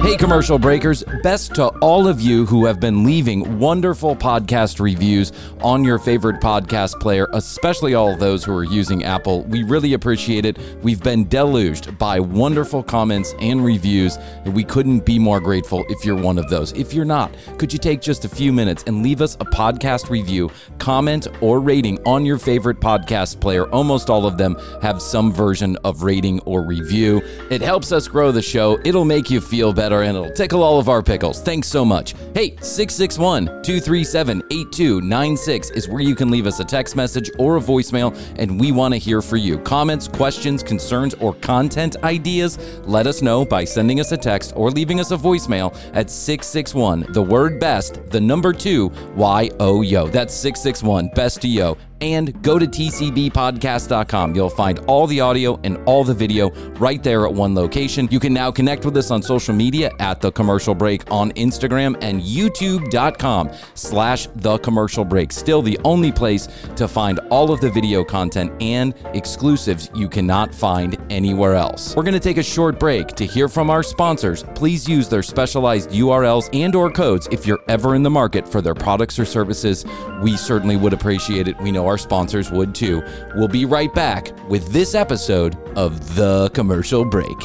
Hey, 0.00 0.16
commercial 0.16 0.60
breakers, 0.60 1.02
best 1.24 1.56
to 1.56 1.66
all 1.80 2.06
of 2.06 2.20
you 2.20 2.46
who 2.46 2.64
have 2.64 2.78
been 2.78 3.02
leaving 3.02 3.58
wonderful 3.58 4.14
podcast 4.14 4.78
reviews 4.78 5.32
on 5.60 5.82
your 5.82 5.98
favorite 5.98 6.40
podcast 6.40 6.98
player, 7.00 7.26
especially 7.32 7.94
all 7.94 8.16
those 8.16 8.44
who 8.44 8.56
are 8.56 8.64
using 8.64 9.04
Apple. 9.04 9.42
We 9.44 9.64
really 9.64 9.94
appreciate 9.94 10.46
it. 10.46 10.56
We've 10.82 11.02
been 11.02 11.28
deluged 11.28 11.98
by 11.98 12.20
wonderful 12.20 12.82
comments 12.82 13.34
and 13.40 13.62
reviews, 13.62 14.16
and 14.44 14.54
we 14.54 14.62
couldn't 14.62 15.04
be 15.04 15.18
more 15.18 15.40
grateful 15.40 15.84
if 15.88 16.04
you're 16.04 16.16
one 16.16 16.38
of 16.38 16.48
those. 16.48 16.72
If 16.72 16.94
you're 16.94 17.04
not, 17.04 17.34
could 17.58 17.72
you 17.72 17.78
take 17.78 18.00
just 18.00 18.24
a 18.24 18.28
few 18.28 18.52
minutes 18.52 18.84
and 18.86 19.02
leave 19.02 19.20
us 19.20 19.34
a 19.34 19.44
podcast 19.44 20.10
review, 20.10 20.48
comment, 20.78 21.26
or 21.42 21.60
rating 21.60 21.98
on 22.06 22.24
your 22.24 22.38
favorite 22.38 22.78
podcast 22.80 23.40
player? 23.40 23.68
Almost 23.70 24.08
all 24.08 24.26
of 24.26 24.38
them 24.38 24.56
have 24.80 25.02
some 25.02 25.32
version 25.32 25.76
of 25.84 26.04
rating 26.04 26.38
or 26.40 26.62
review. 26.64 27.20
It 27.50 27.60
helps 27.60 27.90
us 27.90 28.06
grow 28.06 28.30
the 28.30 28.40
show. 28.40 28.78
It'll 28.84 29.04
make 29.04 29.28
you 29.28 29.40
feel 29.40 29.72
better 29.72 29.87
and 29.92 30.16
it'll 30.16 30.30
tickle 30.30 30.62
all 30.62 30.78
of 30.78 30.88
our 30.88 31.02
pickles. 31.02 31.42
Thanks 31.42 31.68
so 31.68 31.84
much. 31.84 32.14
Hey, 32.34 32.56
661 32.60 33.46
237 33.62 34.42
8296 34.50 35.70
is 35.70 35.88
where 35.88 36.00
you 36.00 36.14
can 36.14 36.30
leave 36.30 36.46
us 36.46 36.60
a 36.60 36.64
text 36.64 36.94
message 36.96 37.30
or 37.38 37.56
a 37.56 37.60
voicemail, 37.60 38.16
and 38.38 38.60
we 38.60 38.72
want 38.72 38.94
to 38.94 38.98
hear 38.98 39.20
for 39.20 39.36
you. 39.36 39.58
Comments, 39.58 40.06
questions, 40.08 40.62
concerns, 40.62 41.14
or 41.14 41.34
content 41.34 41.96
ideas, 42.04 42.58
let 42.86 43.06
us 43.06 43.22
know 43.22 43.44
by 43.44 43.64
sending 43.64 44.00
us 44.00 44.12
a 44.12 44.16
text 44.16 44.52
or 44.56 44.70
leaving 44.70 45.00
us 45.00 45.10
a 45.10 45.16
voicemail 45.16 45.74
at 45.94 46.10
661 46.10 47.06
the 47.10 47.22
word 47.22 47.58
best, 47.58 48.04
the 48.10 48.20
number 48.20 48.52
two, 48.52 48.92
Y 49.16 49.50
O 49.60 49.82
Yo. 49.82 50.06
That's 50.08 50.34
661 50.34 51.10
best 51.14 51.42
to 51.42 51.48
yo 51.48 51.76
and 52.00 52.40
go 52.42 52.58
to 52.58 52.66
tcbpodcast.com. 52.66 54.34
You'll 54.34 54.50
find 54.50 54.78
all 54.80 55.06
the 55.06 55.20
audio 55.20 55.58
and 55.64 55.76
all 55.86 56.04
the 56.04 56.14
video 56.14 56.50
right 56.76 57.02
there 57.02 57.26
at 57.26 57.32
one 57.32 57.54
location. 57.54 58.08
You 58.10 58.20
can 58.20 58.32
now 58.32 58.50
connect 58.50 58.84
with 58.84 58.96
us 58.96 59.10
on 59.10 59.22
social 59.22 59.54
media 59.54 59.90
at 59.98 60.20
The 60.20 60.30
Commercial 60.30 60.74
Break 60.74 61.10
on 61.10 61.32
Instagram 61.32 61.96
and 62.02 62.22
youtube.com 62.22 63.50
slash 63.74 64.28
The 64.36 64.58
Commercial 64.58 65.04
Break. 65.04 65.32
Still 65.32 65.62
the 65.62 65.78
only 65.84 66.12
place 66.12 66.48
to 66.76 66.86
find 66.86 67.18
all 67.30 67.50
of 67.50 67.60
the 67.60 67.70
video 67.70 68.04
content 68.04 68.52
and 68.62 68.94
exclusives 69.14 69.90
you 69.94 70.08
cannot 70.08 70.54
find 70.54 70.96
anywhere 71.10 71.54
else. 71.54 71.96
We're 71.96 72.04
going 72.04 72.14
to 72.14 72.20
take 72.20 72.38
a 72.38 72.42
short 72.42 72.78
break 72.78 73.08
to 73.08 73.24
hear 73.26 73.48
from 73.48 73.70
our 73.70 73.82
sponsors. 73.82 74.44
Please 74.54 74.88
use 74.88 75.08
their 75.08 75.22
specialized 75.22 75.90
URLs 75.90 76.48
and 76.52 76.74
or 76.74 76.90
codes 76.90 77.28
if 77.32 77.46
you're 77.46 77.60
ever 77.68 77.94
in 77.94 78.02
the 78.02 78.10
market 78.10 78.48
for 78.48 78.60
their 78.60 78.74
products 78.74 79.18
or 79.18 79.24
services. 79.24 79.84
We 80.22 80.36
certainly 80.36 80.76
would 80.76 80.92
appreciate 80.92 81.48
it. 81.48 81.58
We 81.60 81.72
know 81.72 81.87
our 81.88 81.98
sponsors 81.98 82.50
would 82.52 82.74
too. 82.74 83.02
We'll 83.34 83.48
be 83.48 83.64
right 83.64 83.92
back 83.92 84.30
with 84.48 84.68
this 84.72 84.94
episode 84.94 85.56
of 85.76 86.14
The 86.14 86.50
Commercial 86.50 87.04
Break. 87.04 87.36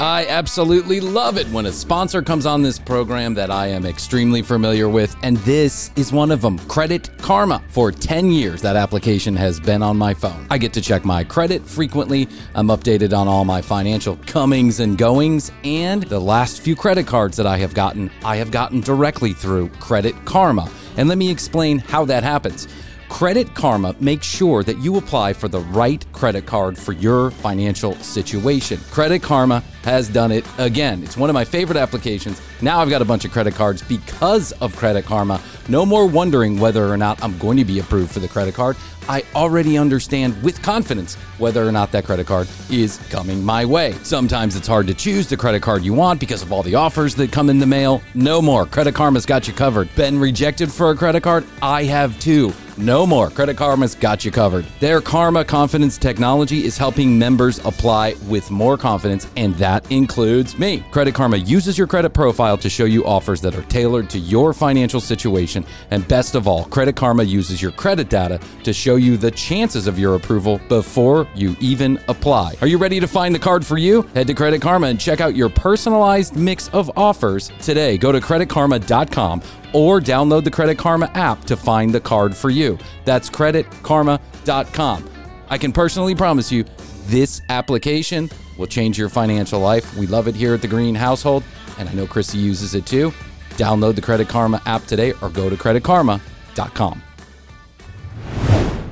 I 0.00 0.26
absolutely 0.28 1.00
love 1.00 1.38
it 1.38 1.48
when 1.48 1.66
a 1.66 1.72
sponsor 1.72 2.22
comes 2.22 2.46
on 2.46 2.62
this 2.62 2.78
program 2.78 3.34
that 3.34 3.50
I 3.50 3.66
am 3.66 3.84
extremely 3.84 4.42
familiar 4.42 4.88
with, 4.88 5.16
and 5.24 5.38
this 5.38 5.90
is 5.96 6.12
one 6.12 6.30
of 6.30 6.40
them 6.40 6.56
Credit 6.68 7.10
Karma. 7.18 7.60
For 7.70 7.90
10 7.90 8.30
years, 8.30 8.62
that 8.62 8.76
application 8.76 9.34
has 9.34 9.58
been 9.58 9.82
on 9.82 9.96
my 9.98 10.14
phone. 10.14 10.46
I 10.50 10.58
get 10.58 10.72
to 10.74 10.80
check 10.80 11.04
my 11.04 11.24
credit 11.24 11.66
frequently, 11.66 12.28
I'm 12.54 12.68
updated 12.68 13.12
on 13.12 13.26
all 13.26 13.44
my 13.44 13.60
financial 13.60 14.16
comings 14.26 14.78
and 14.78 14.96
goings, 14.96 15.50
and 15.64 16.04
the 16.04 16.20
last 16.20 16.60
few 16.60 16.76
credit 16.76 17.08
cards 17.08 17.36
that 17.36 17.46
I 17.48 17.56
have 17.56 17.74
gotten, 17.74 18.08
I 18.24 18.36
have 18.36 18.52
gotten 18.52 18.80
directly 18.80 19.32
through 19.32 19.68
Credit 19.80 20.14
Karma. 20.24 20.70
And 20.98 21.08
let 21.08 21.16
me 21.16 21.30
explain 21.30 21.78
how 21.78 22.04
that 22.04 22.22
happens. 22.22 22.68
Credit 23.08 23.54
Karma 23.54 23.96
makes 24.00 24.26
sure 24.26 24.62
that 24.62 24.78
you 24.78 24.96
apply 24.96 25.32
for 25.32 25.48
the 25.48 25.60
right 25.60 26.04
credit 26.12 26.44
card 26.44 26.76
for 26.76 26.92
your 26.92 27.30
financial 27.30 27.94
situation. 27.96 28.78
Credit 28.90 29.22
Karma 29.22 29.60
has 29.82 30.08
done 30.08 30.30
it 30.30 30.44
again. 30.58 31.02
It's 31.02 31.16
one 31.16 31.30
of 31.30 31.34
my 31.34 31.44
favorite 31.44 31.78
applications. 31.78 32.42
Now 32.60 32.80
I've 32.80 32.90
got 32.90 33.00
a 33.00 33.06
bunch 33.06 33.24
of 33.24 33.30
credit 33.30 33.54
cards 33.54 33.80
because 33.80 34.52
of 34.60 34.76
Credit 34.76 35.04
Karma. 35.04 35.40
No 35.68 35.86
more 35.86 36.06
wondering 36.06 36.58
whether 36.58 36.86
or 36.86 36.96
not 36.96 37.22
I'm 37.22 37.38
going 37.38 37.56
to 37.56 37.64
be 37.64 37.78
approved 37.78 38.10
for 38.10 38.20
the 38.20 38.28
credit 38.28 38.54
card. 38.54 38.76
I 39.08 39.24
already 39.34 39.78
understand 39.78 40.40
with 40.42 40.62
confidence 40.62 41.14
whether 41.38 41.66
or 41.66 41.72
not 41.72 41.92
that 41.92 42.04
credit 42.04 42.26
card 42.26 42.48
is 42.70 42.98
coming 43.10 43.42
my 43.42 43.64
way. 43.64 43.92
Sometimes 44.02 44.54
it's 44.56 44.66
hard 44.66 44.86
to 44.88 44.94
choose 44.94 45.26
the 45.26 45.36
credit 45.36 45.62
card 45.62 45.82
you 45.82 45.94
want 45.94 46.20
because 46.20 46.42
of 46.42 46.52
all 46.52 46.62
the 46.62 46.74
offers 46.74 47.14
that 47.14 47.32
come 47.32 47.48
in 47.48 47.58
the 47.58 47.66
mail. 47.66 48.02
No 48.14 48.42
more. 48.42 48.66
Credit 48.66 48.94
Karma's 48.94 49.26
got 49.26 49.48
you 49.48 49.54
covered. 49.54 49.94
Been 49.94 50.18
rejected 50.18 50.70
for 50.70 50.90
a 50.90 50.96
credit 50.96 51.22
card? 51.22 51.44
I 51.62 51.84
have 51.84 52.18
too. 52.18 52.52
No 52.78 53.04
more. 53.04 53.28
Credit 53.28 53.56
Karma's 53.56 53.96
got 53.96 54.24
you 54.24 54.30
covered. 54.30 54.64
Their 54.78 55.00
Karma 55.00 55.44
Confidence 55.44 55.98
technology 55.98 56.64
is 56.64 56.78
helping 56.78 57.18
members 57.18 57.58
apply 57.64 58.14
with 58.28 58.52
more 58.52 58.78
confidence, 58.78 59.26
and 59.36 59.52
that 59.56 59.90
includes 59.90 60.56
me. 60.56 60.84
Credit 60.92 61.12
Karma 61.12 61.38
uses 61.38 61.76
your 61.76 61.88
credit 61.88 62.10
profile 62.10 62.56
to 62.56 62.70
show 62.70 62.84
you 62.84 63.04
offers 63.04 63.40
that 63.40 63.56
are 63.56 63.62
tailored 63.62 64.08
to 64.10 64.18
your 64.20 64.52
financial 64.52 65.00
situation. 65.00 65.66
And 65.90 66.06
best 66.06 66.36
of 66.36 66.46
all, 66.46 66.66
Credit 66.66 66.94
Karma 66.94 67.24
uses 67.24 67.60
your 67.60 67.72
credit 67.72 68.08
data 68.08 68.38
to 68.62 68.72
show 68.72 68.94
you 68.94 69.16
the 69.16 69.32
chances 69.32 69.88
of 69.88 69.98
your 69.98 70.14
approval 70.14 70.60
before 70.68 71.26
you 71.34 71.56
even 71.58 71.98
apply. 72.06 72.54
Are 72.60 72.68
you 72.68 72.78
ready 72.78 73.00
to 73.00 73.08
find 73.08 73.34
the 73.34 73.40
card 73.40 73.66
for 73.66 73.76
you? 73.76 74.02
Head 74.14 74.28
to 74.28 74.34
Credit 74.34 74.62
Karma 74.62 74.86
and 74.86 75.00
check 75.00 75.20
out 75.20 75.34
your 75.34 75.48
personalized 75.48 76.36
mix 76.36 76.68
of 76.68 76.96
offers 76.96 77.50
today. 77.60 77.98
Go 77.98 78.12
to 78.12 78.20
creditkarma.com 78.20 79.42
or 79.72 80.00
download 80.00 80.44
the 80.44 80.50
Credit 80.50 80.78
Karma 80.78 81.10
app 81.14 81.44
to 81.44 81.56
find 81.56 81.94
the 81.94 82.00
card 82.00 82.36
for 82.36 82.50
you. 82.50 82.78
That's 83.04 83.30
creditkarma.com. 83.30 85.10
I 85.50 85.58
can 85.58 85.72
personally 85.72 86.14
promise 86.14 86.52
you 86.52 86.64
this 87.06 87.40
application 87.48 88.30
will 88.58 88.66
change 88.66 88.98
your 88.98 89.08
financial 89.08 89.60
life. 89.60 89.96
We 89.96 90.06
love 90.06 90.28
it 90.28 90.34
here 90.34 90.54
at 90.54 90.62
the 90.62 90.68
Green 90.68 90.94
Household, 90.94 91.42
and 91.78 91.88
I 91.88 91.92
know 91.94 92.06
Krissy 92.06 92.40
uses 92.40 92.74
it 92.74 92.84
too. 92.86 93.12
Download 93.50 93.94
the 93.94 94.02
Credit 94.02 94.28
Karma 94.28 94.60
app 94.66 94.84
today 94.84 95.12
or 95.22 95.30
go 95.30 95.48
to 95.48 95.56
creditkarma.com. 95.56 97.02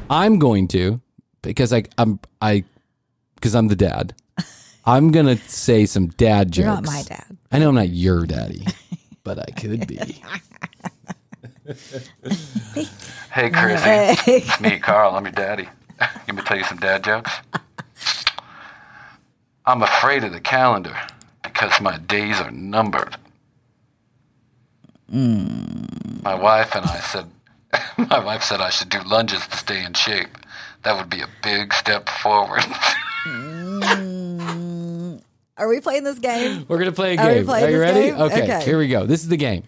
I'm 0.09 0.39
going 0.39 0.69
to 0.69 1.01
because 1.43 1.73
I 1.73 1.85
I'm 1.99 2.21
I 2.41 2.65
because 3.35 3.55
I'm 3.55 3.69
the 3.69 3.77
dad. 3.77 4.15
I'm 4.85 5.11
gonna 5.11 5.37
say 5.37 5.87
some 5.87 6.09
dad 6.09 6.53
jokes. 6.53 6.65
You're 6.65 6.75
not 6.75 6.85
my 6.85 7.03
dad. 7.03 7.37
I 7.51 7.59
know 7.59 7.69
I'm 7.71 7.75
not 7.75 7.89
your 7.89 8.27
daddy, 8.27 8.67
but 9.27 9.41
I 9.41 9.51
could 9.51 9.89
be. 9.89 9.97
Hey, 13.33 13.51
Krissy. 13.51 14.17
It's 14.29 14.61
me, 14.61 14.79
Carl. 14.79 15.17
I'm 15.17 15.25
your 15.25 15.33
daddy. 15.33 15.69
Let 16.01 16.37
me 16.37 16.43
tell 16.43 16.57
you 16.57 16.62
some 16.62 16.79
dad 16.79 17.03
jokes. 17.03 17.33
I'm 19.67 19.83
afraid 19.83 20.23
of 20.23 20.33
the 20.33 20.41
calendar 20.41 20.97
because 21.43 21.81
my 21.81 21.99
days 21.99 22.41
are 22.41 22.53
numbered. 22.53 23.17
Hmm. 25.11 25.87
My 26.23 26.37
wife 26.37 26.77
and 26.77 26.87
I 26.87 27.01
said, 27.01 27.27
my 27.99 28.21
wife 28.25 28.45
said 28.45 28.61
I 28.61 28.71
should 28.71 28.91
do 28.91 29.01
lunges 29.01 29.45
to 29.49 29.57
stay 29.57 29.85
in 29.85 29.95
shape. 29.95 30.39
That 30.85 30.97
would 30.97 31.11
be 31.11 31.21
a 31.21 31.29
big 31.43 31.75
step 31.75 32.09
forward. 32.09 32.65
Are 35.59 35.69
we 35.69 35.81
playing 35.81 36.05
this 36.05 36.19
game? 36.19 36.64
We're 36.69 36.79
gonna 36.79 36.92
play 36.92 37.16
a 37.16 37.21
Are 37.21 37.29
we 37.29 37.35
game. 37.37 37.45
playing 37.47 37.64
Are 37.66 37.71
you 37.71 37.79
this 37.79 37.95
ready? 37.95 38.07
game? 38.11 38.21
Okay, 38.21 38.42
Okay. 38.42 38.64
here 38.64 38.79
we 38.79 38.88
go. 38.88 39.07
This 39.07 39.23
is 39.23 39.29
the 39.29 39.37
game. 39.37 39.62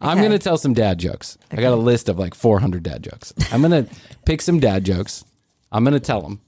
I'm 0.00 0.18
Okay. 0.18 0.26
gonna 0.26 0.38
tell 0.38 0.56
some 0.58 0.74
dad 0.74 0.98
jokes. 0.98 1.38
I 1.50 1.56
got 1.56 1.72
a 1.72 1.76
list 1.76 2.08
of 2.08 2.18
like 2.18 2.34
400 2.34 2.82
dad 2.82 3.02
jokes. 3.02 3.32
I'm 3.52 3.62
gonna 3.62 3.86
pick 4.26 4.40
some 4.42 4.60
dad 4.60 4.84
jokes. 4.84 5.24
I'm 5.72 5.84
gonna 5.84 6.00
tell 6.00 6.20
them. 6.22 6.40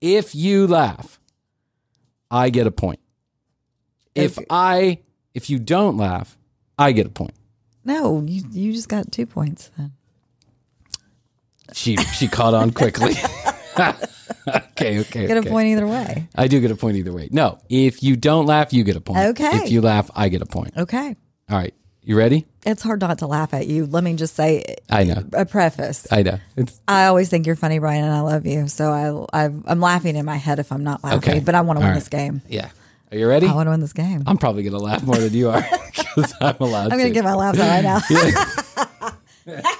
If 0.00 0.34
you 0.34 0.66
laugh, 0.66 1.18
I 2.30 2.50
get 2.50 2.66
a 2.66 2.70
point. 2.70 3.00
If 4.14 4.38
Okay. 4.38 4.46
I, 4.50 4.98
if 5.34 5.48
you 5.50 5.58
don't 5.58 5.96
laugh, 5.96 6.36
I 6.78 6.92
get 6.92 7.06
a 7.06 7.10
point. 7.10 7.34
No, 7.84 8.22
you 8.26 8.42
you 8.52 8.72
just 8.72 8.88
got 8.88 9.10
two 9.10 9.26
points 9.26 9.70
then. 9.78 9.92
She 11.72 11.96
she 11.96 12.28
caught 12.28 12.54
on 12.54 12.70
quickly. 12.72 13.14
okay, 13.78 15.00
okay. 15.00 15.26
Get 15.26 15.36
a 15.36 15.42
point 15.48 15.68
either 15.68 15.86
way. 15.86 16.28
I 16.34 16.48
do 16.48 16.60
get 16.60 16.70
a 16.70 16.76
point 16.76 16.96
either 16.96 17.12
way. 17.12 17.28
No, 17.30 17.58
if 17.68 18.02
you 18.02 18.16
don't 18.16 18.46
laugh, 18.46 18.72
you 18.72 18.84
get 18.84 18.96
a 18.96 19.00
point. 19.00 19.18
Okay. 19.30 19.56
If 19.64 19.70
you 19.70 19.80
laugh, 19.80 20.10
I 20.14 20.28
get 20.28 20.42
a 20.42 20.46
point. 20.46 20.76
Okay. 20.76 21.16
All 21.50 21.56
right. 21.58 21.74
You 22.02 22.16
ready? 22.16 22.46
It's 22.64 22.82
hard 22.82 23.00
not 23.02 23.18
to 23.18 23.26
laugh 23.26 23.52
at 23.52 23.66
you. 23.66 23.84
Let 23.84 24.02
me 24.02 24.14
just 24.14 24.34
say 24.34 24.76
I 24.88 25.04
know. 25.04 25.24
a 25.34 25.44
preface. 25.44 26.06
I 26.10 26.22
know. 26.22 26.38
It's 26.56 26.80
I 26.88 27.04
always 27.06 27.28
think 27.28 27.46
you're 27.46 27.56
funny, 27.56 27.78
Bryan, 27.78 28.04
and 28.04 28.12
I 28.14 28.20
love 28.20 28.46
you. 28.46 28.66
So 28.68 29.26
I, 29.32 29.44
I 29.44 29.50
I'm 29.66 29.80
laughing 29.80 30.16
in 30.16 30.24
my 30.24 30.36
head 30.36 30.58
if 30.58 30.72
I'm 30.72 30.82
not 30.84 31.04
laughing, 31.04 31.18
Okay. 31.18 31.40
but 31.40 31.54
I 31.54 31.60
want 31.60 31.78
to 31.78 31.80
win 31.80 31.90
right. 31.90 31.98
this 31.98 32.08
game. 32.08 32.40
yeah. 32.48 32.70
Are 33.10 33.16
you 33.16 33.26
ready? 33.26 33.46
I 33.46 33.54
want 33.54 33.66
to 33.68 33.70
win 33.70 33.80
this 33.80 33.94
game. 33.94 34.22
I'm, 34.26 34.36
probably 34.36 34.62
gonna 34.64 34.78
laugh 34.78 35.02
more 35.02 35.16
than 35.16 35.32
you 35.32 35.48
are 35.48 35.60
because 35.96 36.34
I'm 36.42 36.56
allowed 36.60 36.92
I'm 36.92 36.98
going 36.98 37.04
to. 37.04 37.08
to 37.08 37.14
get 37.14 37.24
my 37.24 37.34
laughs 37.34 37.58
out 37.58 37.68
right 37.68 37.82
now. 37.84 39.62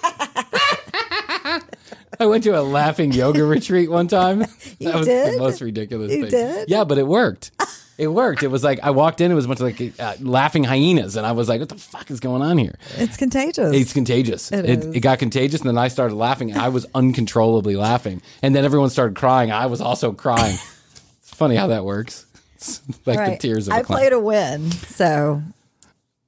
I 2.20 2.26
went 2.26 2.44
to 2.44 2.50
a 2.58 2.62
laughing 2.62 3.12
yoga 3.12 3.44
retreat 3.46 3.90
one 3.90 4.08
time. 4.08 4.40
That 4.40 4.76
You 4.78 4.92
was 4.92 5.06
did? 5.06 5.34
the 5.34 5.38
most 5.38 5.60
ridiculous 5.60 6.12
You 6.12 6.22
thing. 6.22 6.30
did? 6.30 6.68
Yeah, 6.70 6.84
but 6.84 6.98
it 6.98 7.06
worked. 7.06 7.50
It 7.96 8.06
worked. 8.08 8.44
It 8.44 8.48
was 8.48 8.62
like 8.62 8.78
I 8.84 8.90
walked 8.90 9.20
in. 9.20 9.32
It 9.32 9.34
was 9.34 9.44
a 9.44 9.48
bunch 9.48 9.60
of 9.60 9.66
like 9.66 10.00
uh, 10.00 10.14
laughing 10.20 10.62
hyenas, 10.62 11.16
and 11.16 11.26
I 11.26 11.32
was 11.32 11.48
like, 11.48 11.58
"What 11.58 11.68
the 11.68 11.74
fuck 11.74 12.10
is 12.12 12.20
going 12.20 12.42
on 12.42 12.56
here?" 12.56 12.76
It's 12.96 13.16
contagious. 13.16 13.74
It's 13.74 13.92
contagious. 13.92 14.52
It 14.52 14.94
it, 14.94 15.00
got 15.00 15.18
contagious, 15.18 15.60
and 15.62 15.68
then 15.68 15.78
I 15.78 15.88
started 15.88 16.14
laughing. 16.14 16.56
I 16.56 16.68
was 16.68 16.86
uncontrollably 16.94 17.74
laughing, 17.74 18.22
and 18.40 18.54
then 18.54 18.64
everyone 18.64 18.90
started 18.90 19.16
crying. 19.16 19.50
I 19.50 19.66
was 19.66 19.80
also 19.80 20.12
crying. 20.12 20.54
it's 20.54 21.34
funny 21.34 21.56
how 21.56 21.66
that 21.68 21.84
works. 21.84 22.24
It's 22.54 22.80
like 23.04 23.18
All 23.18 23.30
the 23.30 23.36
tears 23.36 23.66
of 23.66 23.74
I 23.74 23.82
play 23.82 24.08
to 24.10 24.20
win, 24.20 24.70
so 24.70 25.42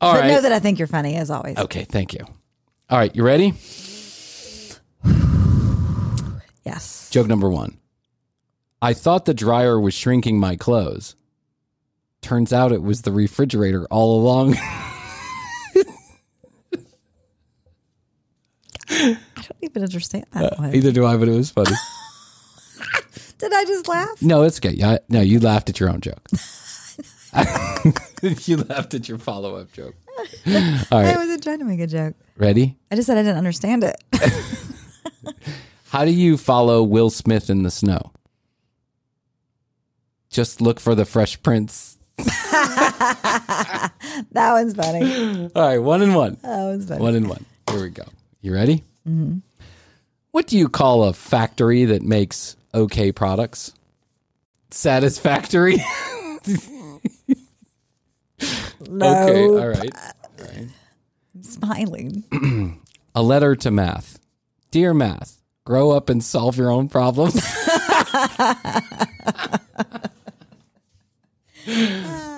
All 0.00 0.12
but 0.14 0.20
right. 0.22 0.26
know 0.28 0.40
that 0.40 0.50
I 0.50 0.58
think 0.58 0.80
you're 0.80 0.88
funny 0.88 1.14
as 1.16 1.30
always. 1.30 1.56
okay, 1.56 1.84
thank 1.84 2.14
you. 2.14 2.24
All 2.88 2.98
right, 2.98 3.14
you 3.14 3.22
ready? 3.22 3.54
Yes. 6.64 7.08
Joke 7.10 7.26
number 7.26 7.50
one. 7.50 7.78
I 8.82 8.94
thought 8.94 9.24
the 9.24 9.34
dryer 9.34 9.78
was 9.78 9.94
shrinking 9.94 10.38
my 10.38 10.56
clothes. 10.56 11.14
Turns 12.22 12.52
out 12.52 12.72
it 12.72 12.82
was 12.82 13.02
the 13.02 13.12
refrigerator 13.12 13.86
all 13.90 14.20
along. 14.20 14.56
I 18.92 19.16
don't 19.36 19.56
even 19.62 19.82
understand 19.82 20.26
that 20.32 20.52
uh, 20.52 20.56
one. 20.56 20.74
Either 20.74 20.92
do 20.92 21.06
I, 21.06 21.16
but 21.16 21.28
it 21.28 21.32
was 21.36 21.50
funny. 21.50 21.70
Did 23.38 23.52
I 23.54 23.64
just 23.64 23.88
laugh? 23.88 24.20
No, 24.22 24.42
it's 24.42 24.58
okay. 24.58 24.74
Yeah, 24.74 24.98
no, 25.08 25.20
you 25.20 25.40
laughed 25.40 25.70
at 25.70 25.80
your 25.80 25.88
own 25.90 26.00
joke. 26.00 26.26
you 28.44 28.56
laughed 28.58 28.94
at 28.94 29.08
your 29.08 29.18
follow 29.18 29.56
up 29.56 29.72
joke. 29.72 29.94
All 30.90 30.98
I 30.98 31.16
wasn't 31.16 31.42
trying 31.42 31.60
to 31.60 31.64
make 31.64 31.80
a 31.80 31.86
joke. 31.86 32.14
ready? 32.36 32.76
I 32.90 32.96
just 32.96 33.06
said 33.06 33.16
I 33.16 33.22
didn't 33.22 33.38
understand 33.38 33.84
it. 33.84 33.96
How 35.90 36.04
do 36.04 36.12
you 36.12 36.36
follow 36.36 36.82
Will 36.82 37.10
Smith 37.10 37.50
in 37.50 37.62
the 37.64 37.70
snow? 37.70 38.12
Just 40.30 40.60
look 40.60 40.78
for 40.78 40.94
the 40.94 41.04
Fresh 41.04 41.42
Prince. 41.42 41.98
that 42.16 43.92
one's 44.32 44.74
funny. 44.74 45.50
All 45.54 45.62
right, 45.66 45.78
one 45.78 46.02
and 46.02 46.14
one. 46.14 46.36
That 46.42 46.64
one's 46.64 46.86
funny. 46.88 47.00
One 47.02 47.14
and 47.16 47.28
one. 47.28 47.44
Here 47.70 47.82
we 47.82 47.88
go. 47.90 48.04
You 48.40 48.54
ready? 48.54 48.84
Mm-hmm. 49.08 49.38
What 50.30 50.46
do 50.46 50.56
you 50.56 50.68
call 50.68 51.04
a 51.04 51.12
factory 51.12 51.84
that 51.86 52.02
makes 52.02 52.56
okay 52.72 53.10
products? 53.10 53.72
Satisfactory. 54.70 55.78
No, 58.88 59.24
Okay, 59.28 59.44
all 59.44 59.68
right. 59.68 59.94
I'm 61.34 61.42
smiling. 61.42 62.24
A 63.14 63.22
letter 63.22 63.54
to 63.56 63.70
math. 63.70 64.18
Dear 64.70 64.94
math, 64.94 65.39
grow 65.70 65.92
up 65.92 66.10
and 66.10 66.20
solve 66.24 66.56
your 66.56 66.68
own 66.68 66.88
problems. 66.88 67.36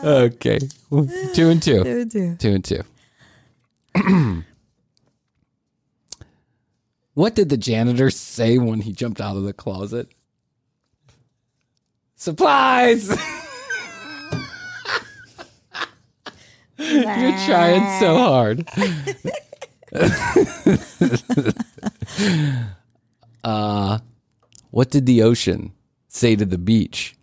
okay. 0.04 0.58
Two 1.32 1.48
and 1.48 1.62
two. 1.62 1.82
Two 1.82 2.00
and 2.00 2.10
two. 2.12 2.36
Two 2.36 2.50
and 2.50 2.62
two. 2.62 2.82
what 7.14 7.34
did 7.34 7.48
the 7.48 7.56
janitor 7.56 8.10
say 8.10 8.58
when 8.58 8.82
he 8.82 8.92
jumped 8.92 9.18
out 9.18 9.38
of 9.38 9.44
the 9.44 9.54
closet? 9.54 10.10
Supplies! 12.14 13.08
You're 16.76 17.38
trying 17.46 17.98
so 17.98 18.14
hard. 18.18 18.68
uh, 23.44 23.98
what 24.70 24.90
did 24.90 25.06
the 25.06 25.22
ocean 25.22 25.72
say 26.08 26.36
to 26.36 26.44
the 26.44 26.58
beach 26.58 27.16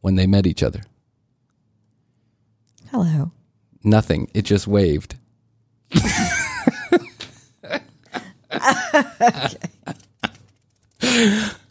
when 0.00 0.16
they 0.16 0.26
met 0.26 0.46
each 0.46 0.62
other? 0.62 0.82
Hello. 2.90 3.32
Nothing. 3.84 4.30
It 4.34 4.42
just 4.42 4.66
waved. 4.66 5.16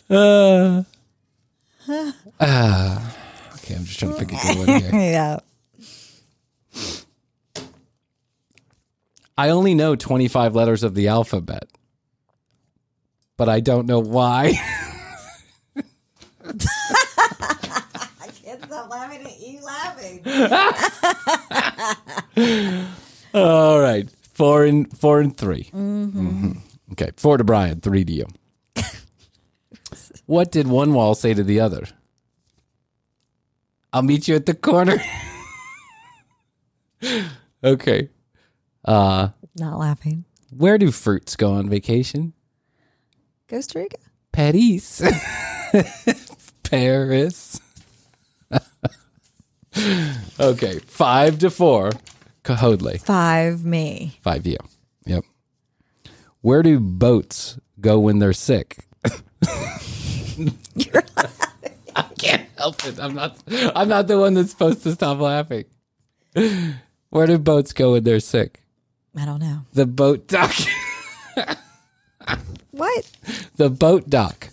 Uh, 0.09 0.83
ah, 2.39 3.15
okay, 3.55 3.75
I'm 3.75 3.83
just 3.83 3.99
trying 3.99 4.13
to 4.13 4.19
pick 4.19 4.31
a 4.31 4.35
good 4.35 4.57
one 4.57 4.81
here. 4.81 4.91
Yeah. 4.93 5.39
I 9.37 9.49
only 9.49 9.75
know 9.75 9.95
25 9.95 10.55
letters 10.55 10.83
of 10.83 10.95
the 10.95 11.09
alphabet, 11.09 11.67
but 13.37 13.47
I 13.49 13.59
don't 13.59 13.85
know 13.85 13.99
why. 13.99 14.53
I 16.45 18.27
can't 18.43 18.63
stop 18.65 18.89
laughing 18.89 19.25
at 19.25 19.39
you 19.39 19.61
laughing. 19.63 20.21
All 23.33 23.79
right, 23.79 24.09
four 24.33 24.65
and 24.65 24.91
four 24.97 25.19
and 25.21 25.35
3 25.35 25.63
Mhm. 25.73 26.57
Okay, 26.93 27.11
four 27.17 27.37
to 27.37 27.43
Bryan, 27.43 27.81
three 27.81 28.05
to 28.05 28.11
you. 28.13 28.25
what 30.25 30.51
did 30.51 30.67
one 30.67 30.93
wall 30.93 31.13
say 31.15 31.33
to 31.33 31.43
the 31.43 31.59
other? 31.59 31.85
I'll 33.93 34.01
meet 34.03 34.27
you 34.27 34.35
at 34.35 34.45
the 34.45 34.53
corner. 34.53 34.97
okay. 37.63 38.09
Uh, 38.85 39.29
Not 39.57 39.77
laughing. 39.79 40.23
where 40.55 40.77
do 40.77 40.91
fruits 40.91 41.35
go 41.35 41.53
on 41.53 41.69
vacation? 41.69 42.33
Costa 43.49 43.79
Rica. 43.79 43.97
Paris. 44.31 45.01
Paris. 46.63 47.59
okay, 50.39 50.79
five 50.79 51.39
to 51.39 51.49
four. 51.49 51.91
Cahodley. 52.43 53.01
Five 53.01 53.65
me. 53.65 54.17
Five 54.21 54.45
you. 54.45 54.57
Yep. 55.05 55.23
Where 56.41 56.63
do 56.63 56.79
boats 56.79 57.59
go 57.79 57.99
when 57.99 58.19
they're 58.19 58.33
sick? 58.33 58.85
I 59.05 59.11
can't 62.17 62.47
help 62.57 62.85
it. 62.85 62.99
I'm 62.99 63.15
not. 63.15 63.37
I'm 63.75 63.87
not 63.87 64.07
the 64.07 64.19
one 64.19 64.33
that's 64.33 64.51
supposed 64.51 64.83
to 64.83 64.91
stop 64.93 65.19
laughing. 65.19 65.65
Where 67.09 67.27
do 67.27 67.37
boats 67.37 67.71
go 67.73 67.93
when 67.93 68.03
they're 68.03 68.19
sick? 68.19 68.61
I 69.15 69.25
don't 69.25 69.39
know. 69.39 69.61
The 69.73 69.85
boat 69.85 70.27
dock. 70.27 70.53
What? 72.77 73.09
the 73.55 73.69
boat 73.69 74.09
dock. 74.09 74.49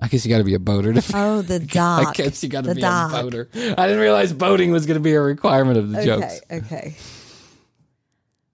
I 0.00 0.08
guess 0.08 0.24
you 0.26 0.30
got 0.30 0.38
to 0.38 0.44
be 0.44 0.54
a 0.54 0.58
boater 0.58 0.92
to. 0.92 1.02
Oh, 1.14 1.42
the 1.42 1.58
dock. 1.60 2.08
I 2.08 2.12
guess 2.12 2.42
you 2.42 2.48
got 2.48 2.64
to 2.64 2.74
be 2.74 2.80
dock. 2.80 3.12
a 3.12 3.22
boater. 3.22 3.48
I 3.54 3.86
didn't 3.86 4.00
realize 4.00 4.32
boating 4.32 4.70
was 4.72 4.86
going 4.86 4.96
to 4.96 5.00
be 5.02 5.12
a 5.14 5.20
requirement 5.20 5.78
of 5.78 5.90
the 5.90 5.98
Okay. 5.98 6.06
jokes. 6.06 6.40
Okay. 6.50 6.94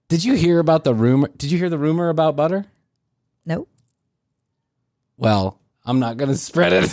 Did 0.07 0.23
you 0.23 0.33
hear 0.33 0.59
about 0.59 0.83
the 0.83 0.93
rumor? 0.93 1.29
Did 1.37 1.51
you 1.51 1.57
hear 1.57 1.69
the 1.69 1.77
rumor 1.77 2.09
about 2.09 2.35
butter? 2.35 2.65
Nope. 3.45 3.69
Well, 5.17 5.59
I'm 5.85 5.99
not 5.99 6.17
going 6.17 6.29
to 6.31 6.37
spread 6.37 6.73
it. 6.73 6.89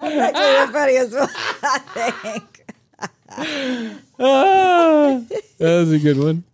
That's 0.00 0.36
actually 0.36 0.66
the 0.66 0.72
funniest 0.72 1.12
one, 1.14 1.28
I 1.62 1.78
think. 2.22 2.58
Ah, 4.18 5.20
that 5.58 5.78
was 5.78 5.92
a 5.92 5.98
good 5.98 6.18
one. 6.18 6.44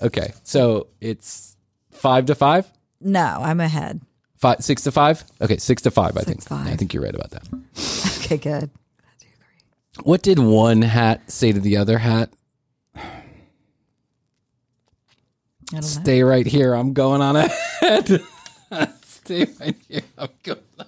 Okay, 0.00 0.32
so 0.44 0.86
it's 1.00 1.56
five 1.90 2.26
to 2.26 2.34
five, 2.34 2.70
No, 3.00 3.38
I'm 3.42 3.60
ahead. 3.60 4.00
five, 4.36 4.62
six 4.62 4.82
to 4.84 4.92
five. 4.92 5.24
Okay, 5.40 5.56
six 5.56 5.82
to 5.82 5.90
five. 5.90 6.16
I 6.16 6.20
think. 6.22 6.42
five. 6.42 6.66
I 6.68 6.76
think 6.76 6.94
you're 6.94 7.02
right 7.02 7.14
about 7.14 7.30
that. 7.30 7.48
Okay, 8.28 8.36
good. 8.36 8.70
What 10.02 10.20
did 10.22 10.38
one 10.38 10.82
hat 10.82 11.30
say 11.30 11.50
to 11.50 11.58
the 11.58 11.78
other 11.78 11.96
hat? 11.96 12.30
I 12.94 13.00
don't 15.70 15.80
know. 15.80 15.80
Stay 15.80 16.22
right 16.22 16.46
here. 16.46 16.74
I'm 16.74 16.92
going 16.92 17.22
on 17.22 17.36
ahead. 17.36 18.20
Stay 19.04 19.46
right 19.58 19.76
here. 19.88 20.02
I'm 20.18 20.28
going. 20.42 20.58
On. 20.78 20.86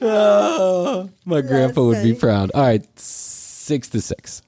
oh, 0.00 1.10
my 1.24 1.40
grandpa 1.40 1.82
would 1.84 2.02
be 2.02 2.14
proud. 2.14 2.50
All 2.54 2.62
right, 2.62 2.84
six 3.64 3.88
to 3.88 4.00
six. 4.00 4.42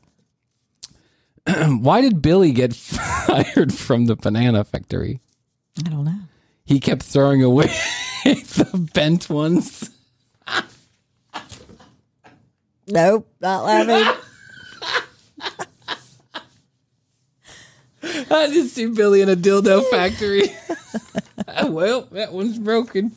Why 1.46 2.00
did 2.00 2.20
Billy 2.22 2.52
get 2.52 2.74
fired 2.76 3.72
from 3.72 4.06
the 4.06 4.16
banana 4.16 4.64
factory? 4.64 5.20
I 5.84 5.88
don't 5.90 6.04
know. 6.04 6.20
He 6.64 6.80
kept 6.80 7.02
throwing 7.02 7.42
away 7.42 7.66
the 8.24 8.88
bent 8.94 9.30
ones. 9.30 9.90
Nope, 12.88 13.28
not 13.40 13.64
laughing. 13.64 14.22
I 18.30 18.48
just 18.48 18.74
see 18.74 18.86
Billy 18.86 19.20
in 19.22 19.28
a 19.28 19.36
dildo 19.36 19.84
factory. 19.90 20.42
well, 21.68 22.02
that 22.12 22.32
one's 22.32 22.58
broken. 22.58 23.12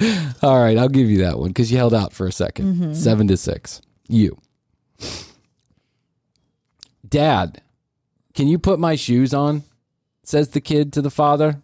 All 0.42 0.58
right, 0.60 0.76
I'll 0.78 0.88
give 0.88 1.10
you 1.10 1.18
that 1.18 1.38
one 1.38 1.48
because 1.48 1.70
you 1.72 1.78
held 1.78 1.94
out 1.94 2.12
for 2.12 2.26
a 2.26 2.30
2nd 2.30 2.94
Seven 2.94 3.26
to 3.28 3.36
six. 3.36 3.80
You. 4.08 4.38
Dad, 7.08 7.62
can 8.34 8.48
you 8.48 8.58
put 8.58 8.78
my 8.78 8.94
shoes 8.96 9.32
on? 9.34 9.62
Says 10.22 10.50
the 10.50 10.60
kid 10.60 10.92
to 10.92 11.02
the 11.02 11.10
father. 11.10 11.60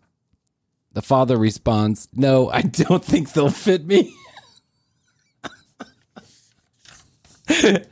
The 0.93 1.03
father 1.03 1.37
responds, 1.37 2.09
No, 2.14 2.49
I 2.51 2.62
don't 2.62 3.05
think 3.05 3.32
they'll 3.32 3.51
fit 3.51 3.85
me. 3.85 4.14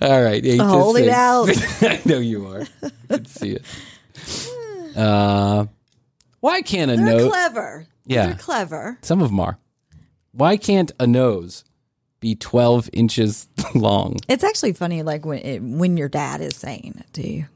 All 0.00 0.22
right. 0.22 0.44
Eight 0.44 0.58
Hold 0.60 0.96
it 0.98 1.08
out. 1.08 1.48
I 1.82 2.00
know 2.04 2.18
you 2.18 2.46
are. 2.48 2.66
I 3.08 3.16
can 3.16 3.24
see 3.26 3.50
it. 3.56 4.96
Uh, 4.96 5.66
why 6.40 6.62
can't 6.62 6.90
a 6.90 6.96
They're 6.96 7.04
nose? 7.04 7.28
clever. 7.30 7.86
Yeah. 8.04 8.26
They're 8.26 8.34
clever. 8.36 8.98
Some 9.02 9.20
of 9.20 9.28
them 9.30 9.40
are. 9.40 9.58
Why 10.32 10.56
can't 10.56 10.90
a 10.98 11.06
nose 11.06 11.64
be 12.20 12.34
12 12.34 12.90
inches 12.92 13.48
long? 13.74 14.16
It's 14.28 14.44
actually 14.44 14.72
funny, 14.72 15.02
like 15.02 15.24
when 15.24 15.38
it, 15.38 15.62
when 15.62 15.96
your 15.96 16.08
dad 16.08 16.40
is 16.40 16.56
saying 16.56 16.94
it 16.98 17.12
to 17.14 17.28
you. 17.28 17.46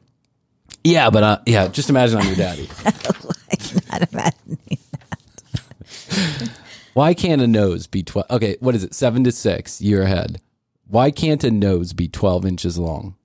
Yeah, 0.84 1.10
but 1.10 1.22
uh, 1.22 1.38
yeah, 1.46 1.68
just 1.68 1.90
imagine 1.90 2.18
I'm 2.18 2.26
your 2.26 2.36
daddy. 2.36 2.68
like, 2.84 3.90
not 3.90 4.12
imagining. 4.12 4.58
that. 4.92 6.50
Why 6.94 7.12
can't 7.12 7.42
a 7.42 7.46
nose 7.46 7.86
be 7.86 8.02
12? 8.02 8.30
Okay, 8.30 8.56
what 8.60 8.74
is 8.74 8.84
it? 8.84 8.94
Seven 8.94 9.24
to 9.24 9.32
six. 9.32 9.80
You're 9.80 10.02
ahead. 10.02 10.40
Why 10.88 11.10
can't 11.10 11.42
a 11.44 11.50
nose 11.50 11.92
be 11.92 12.08
12 12.08 12.46
inches 12.46 12.78
long? 12.78 13.16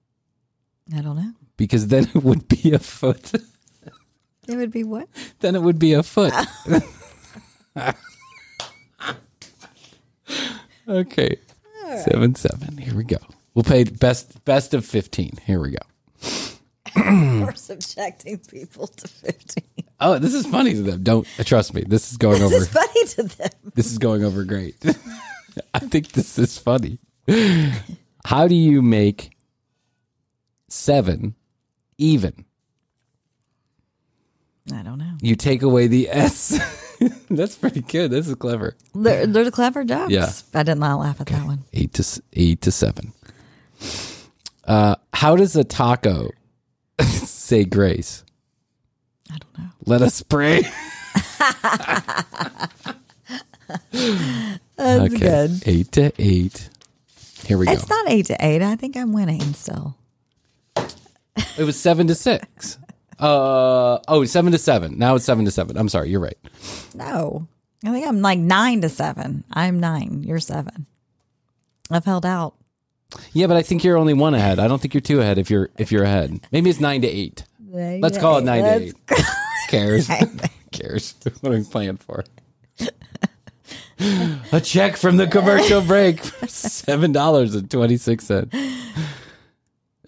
I 0.95 1.01
don't 1.01 1.15
know. 1.15 1.31
Because 1.57 1.87
then 1.87 2.09
it 2.15 2.23
would 2.23 2.47
be 2.47 2.73
a 2.73 2.79
foot. 2.79 3.33
It 4.47 4.55
would 4.55 4.71
be 4.71 4.83
what? 4.83 5.07
then 5.39 5.55
it 5.55 5.61
would 5.61 5.77
be 5.79 5.93
a 5.93 6.03
foot. 6.03 6.33
okay. 10.87 11.37
Seven 12.05 12.35
seven. 12.35 12.77
Here 12.77 12.95
we 12.95 13.03
go. 13.03 13.17
We'll 13.53 13.63
pay 13.63 13.83
best 13.83 14.43
best 14.45 14.73
of 14.73 14.85
fifteen. 14.85 15.33
Here 15.45 15.59
we 15.59 15.71
go. 15.71 15.77
We're 16.95 17.55
subjecting 17.55 18.37
people 18.39 18.87
to 18.87 19.07
15. 19.07 19.63
Oh, 20.01 20.19
this 20.19 20.33
is 20.33 20.45
funny 20.45 20.73
to 20.73 20.81
them. 20.81 21.03
Don't 21.03 21.25
trust 21.45 21.73
me. 21.73 21.83
This 21.87 22.11
is 22.11 22.17
going 22.17 22.41
over. 22.41 22.59
This 22.59 22.63
is 22.63 22.67
funny 22.67 23.05
to 23.05 23.23
them. 23.37 23.71
This 23.75 23.91
is 23.91 23.97
going 23.97 24.25
over 24.25 24.43
great. 24.43 24.75
I 25.73 25.79
think 25.79 26.11
this 26.11 26.37
is 26.37 26.57
funny. 26.57 26.99
How 28.25 28.47
do 28.47 28.55
you 28.55 28.81
make 28.81 29.31
seven 30.67 31.35
even? 31.97 32.45
I 34.73 34.83
don't 34.83 34.97
know. 34.97 35.13
You 35.21 35.35
take 35.35 35.61
away 35.61 35.87
the 35.87 36.09
S. 36.09 36.59
That's 37.29 37.55
pretty 37.55 37.81
good. 37.81 38.11
This 38.11 38.27
is 38.27 38.35
clever. 38.35 38.75
They're, 38.93 39.25
they're 39.25 39.43
the 39.45 39.51
clever 39.51 39.83
jokes. 39.83 40.11
Yeah. 40.11 40.31
I 40.53 40.63
did 40.63 40.75
not 40.75 40.99
laugh 40.99 41.19
at 41.21 41.27
that 41.27 41.45
one. 41.45 41.63
Eight 41.73 41.93
to 41.93 42.21
eight 42.33 42.61
to 42.61 42.71
seven. 42.71 43.13
Uh, 44.65 44.95
how 45.13 45.35
does 45.35 45.55
a 45.55 45.63
taco 45.63 46.29
say 47.01 47.65
grace? 47.65 48.23
I 49.31 49.37
don't 49.37 49.57
know. 49.57 49.71
Let 49.85 50.01
us 50.01 50.21
pray. 50.21 50.61
That's 54.77 55.13
good. 55.13 55.63
Eight 55.65 55.91
to 55.93 56.11
eight. 56.19 56.69
Here 57.45 57.57
we 57.57 57.65
go. 57.65 57.71
It's 57.71 57.89
not 57.89 58.09
eight 58.09 58.27
to 58.27 58.37
eight. 58.45 58.61
I 58.61 58.75
think 58.75 58.95
I'm 58.95 59.13
winning 59.13 59.53
still. 59.53 59.95
It 61.57 61.63
was 61.63 61.79
seven 61.79 62.07
to 62.07 62.15
six. 62.15 62.77
Uh 63.21 63.99
oh, 64.07 64.25
seven 64.25 64.51
to 64.51 64.57
seven. 64.57 64.97
Now 64.97 65.15
it's 65.15 65.25
seven 65.25 65.45
to 65.45 65.51
seven. 65.51 65.77
I'm 65.77 65.89
sorry, 65.89 66.09
you're 66.09 66.19
right. 66.19 66.37
No. 66.95 67.47
I 67.85 67.91
think 67.91 68.07
I'm 68.07 68.21
like 68.21 68.39
nine 68.39 68.81
to 68.81 68.89
seven. 68.89 69.43
I'm 69.53 69.79
nine. 69.79 70.23
You're 70.23 70.39
seven. 70.39 70.87
I've 71.89 72.05
held 72.05 72.25
out. 72.25 72.55
Yeah, 73.33 73.47
but 73.47 73.57
I 73.57 73.61
think 73.61 73.83
you're 73.83 73.97
only 73.97 74.13
one 74.13 74.33
ahead. 74.33 74.59
I 74.59 74.67
don't 74.67 74.81
think 74.81 74.93
you're 74.93 75.01
two 75.01 75.19
ahead 75.21 75.37
if 75.37 75.49
you're 75.49 75.69
if 75.77 75.91
you're 75.91 76.03
ahead. 76.03 76.39
Maybe 76.51 76.69
it's 76.69 76.79
nine 76.79 77.01
to 77.01 77.07
eight. 77.07 77.43
Let's 77.69 78.17
call 78.17 78.37
it 78.37 78.43
nine 78.45 78.63
to 78.63 78.73
eight. 78.75 78.95
Cares. 79.69 80.09
Cares. 80.71 81.15
What 81.41 81.53
are 81.53 81.57
we 81.57 81.63
playing 81.63 81.97
for? 81.97 82.23
A 84.51 84.59
check 84.61 84.97
from 84.97 85.17
the 85.17 85.27
commercial 85.27 85.81
break 85.81 86.21
for 86.23 86.47
seven 86.47 87.11
dollars 87.11 87.53
and 87.55 87.69
twenty 87.69 87.97
six 87.97 88.25
cents. 88.25 88.55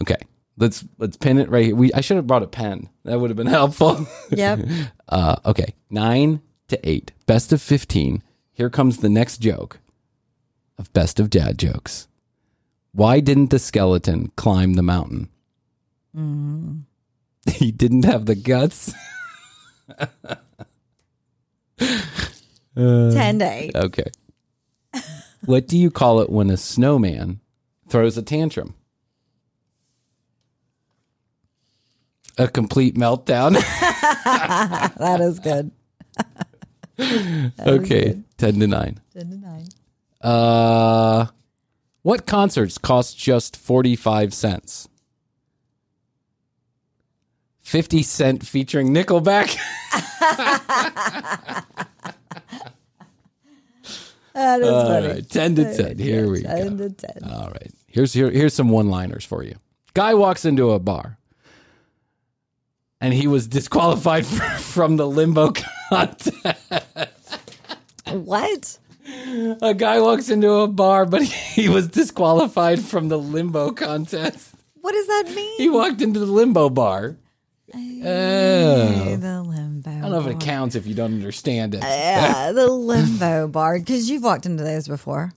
Okay, 0.01 0.18
let's 0.58 0.86
let's 0.97 1.18
pin 1.18 1.38
it 1.38 1.49
right 1.49 1.66
here. 1.66 1.76
We 1.76 1.91
I 1.93 2.01
should 2.01 2.18
have 2.18 2.28
brought 2.28 2.43
a 2.43 2.47
pen. 2.47 2.89
That 3.04 3.20
would 3.20 3.30
have 3.30 3.38
been 3.38 3.47
helpful. 3.62 4.08
Yep. 4.32 4.60
Uh, 5.10 5.36
okay, 5.45 5.76
nine 5.91 6.41
to 6.70 6.89
eight. 6.89 7.12
Best 7.28 7.54
of 7.54 7.62
fifteen. 7.62 8.24
Here 8.51 8.70
comes 8.72 8.97
the 8.97 9.10
next 9.10 9.38
joke 9.38 9.80
of 10.80 10.91
best 10.93 11.20
of 11.20 11.30
dad 11.30 11.60
jokes. 11.60 12.08
Why 12.93 13.20
didn't 13.20 13.51
the 13.51 13.60
skeleton 13.60 14.32
climb 14.36 14.74
the 14.74 14.82
mountain? 14.82 15.30
He 17.51 17.72
didn't 17.72 18.06
have 18.06 18.26
the 18.26 18.36
guts. 18.36 18.93
Ten 22.76 23.39
to 23.39 23.45
eight. 23.51 23.76
Okay. 23.76 24.10
what 25.45 25.68
do 25.68 25.78
you 25.78 25.91
call 25.91 26.22
it 26.22 26.30
when 26.30 26.49
a 26.49 26.58
snowman 26.58 27.39
throws 27.89 28.18
a 28.18 28.22
tantrum? 28.22 28.76
A 32.38 32.47
complete 32.47 32.95
meltdown. 32.95 33.53
That 34.97 35.19
is 35.21 35.39
good. 35.39 35.71
okay, 37.59 38.21
ten 38.38 38.59
to 38.59 38.67
nine. 38.67 38.99
Ten 39.13 39.29
to 39.29 39.38
nine. 39.38 39.67
Uh, 40.21 41.25
what 42.03 42.25
concerts 42.25 42.77
cost 42.77 43.17
just 43.17 43.57
forty 43.57 43.95
five 43.95 44.34
cents? 44.34 44.88
Fifty 47.61 48.03
Cent 48.03 48.45
featuring 48.45 48.93
Nickelback. 48.93 49.57
That 54.34 54.61
is 54.61 54.67
All 54.67 54.88
funny. 54.88 55.07
right, 55.07 55.29
ten 55.29 55.53
to 55.55 55.77
ten. 55.77 55.99
Here 55.99 56.27
we 56.27 56.41
go. 56.41 56.49
Ten 56.49 56.77
to 56.79 56.89
ten. 56.89 57.23
All 57.23 57.49
right. 57.51 57.71
Here's 57.86 58.13
here, 58.13 58.31
here's 58.31 58.55
some 58.55 58.69
one-liners 58.69 59.23
for 59.23 59.43
you. 59.43 59.55
Guy 59.93 60.15
walks 60.15 60.43
into 60.43 60.71
a 60.71 60.79
bar. 60.79 61.19
And 63.04 63.14
he 63.14 63.28
was 63.28 63.47
disqualified 63.47 64.26
from 64.60 64.95
the 64.95 65.06
limbo 65.06 65.51
contest. 65.89 66.32
What? 68.10 68.78
A 69.62 69.74
guy 69.74 69.99
walks 69.99 70.30
into 70.30 70.49
a 70.49 70.70
bar, 70.70 71.06
but 71.06 71.22
he 71.24 71.68
was 71.68 71.89
disqualified 71.89 72.80
from 72.80 73.10
the 73.10 73.20
limbo 73.20 73.72
contest. 73.72 74.56
What 74.80 74.93
does 74.93 75.08
that 75.08 75.36
mean? 75.36 75.58
He 75.58 75.70
walked 75.70 76.01
into 76.01 76.18
the 76.22 76.26
limbo 76.26 76.70
bar. 76.70 77.18
Oh. 77.76 79.16
the 79.18 79.43
limbo. 79.43 79.89
I 79.89 79.99
don't 79.99 80.12
know 80.12 80.22
if 80.22 80.28
it 80.28 80.39
counts 80.39 80.76
if 80.76 80.88
you 80.88 80.95
don't 80.95 81.14
understand 81.14 81.76
it. 81.76 81.82
Yeah, 81.82 82.54
the 82.54 82.68
limbo 82.72 83.49
bar. 83.49 83.80
Because 83.80 84.10
you've 84.10 84.24
walked 84.24 84.45
into 84.45 84.64
those 84.64 84.88
before. 84.88 85.34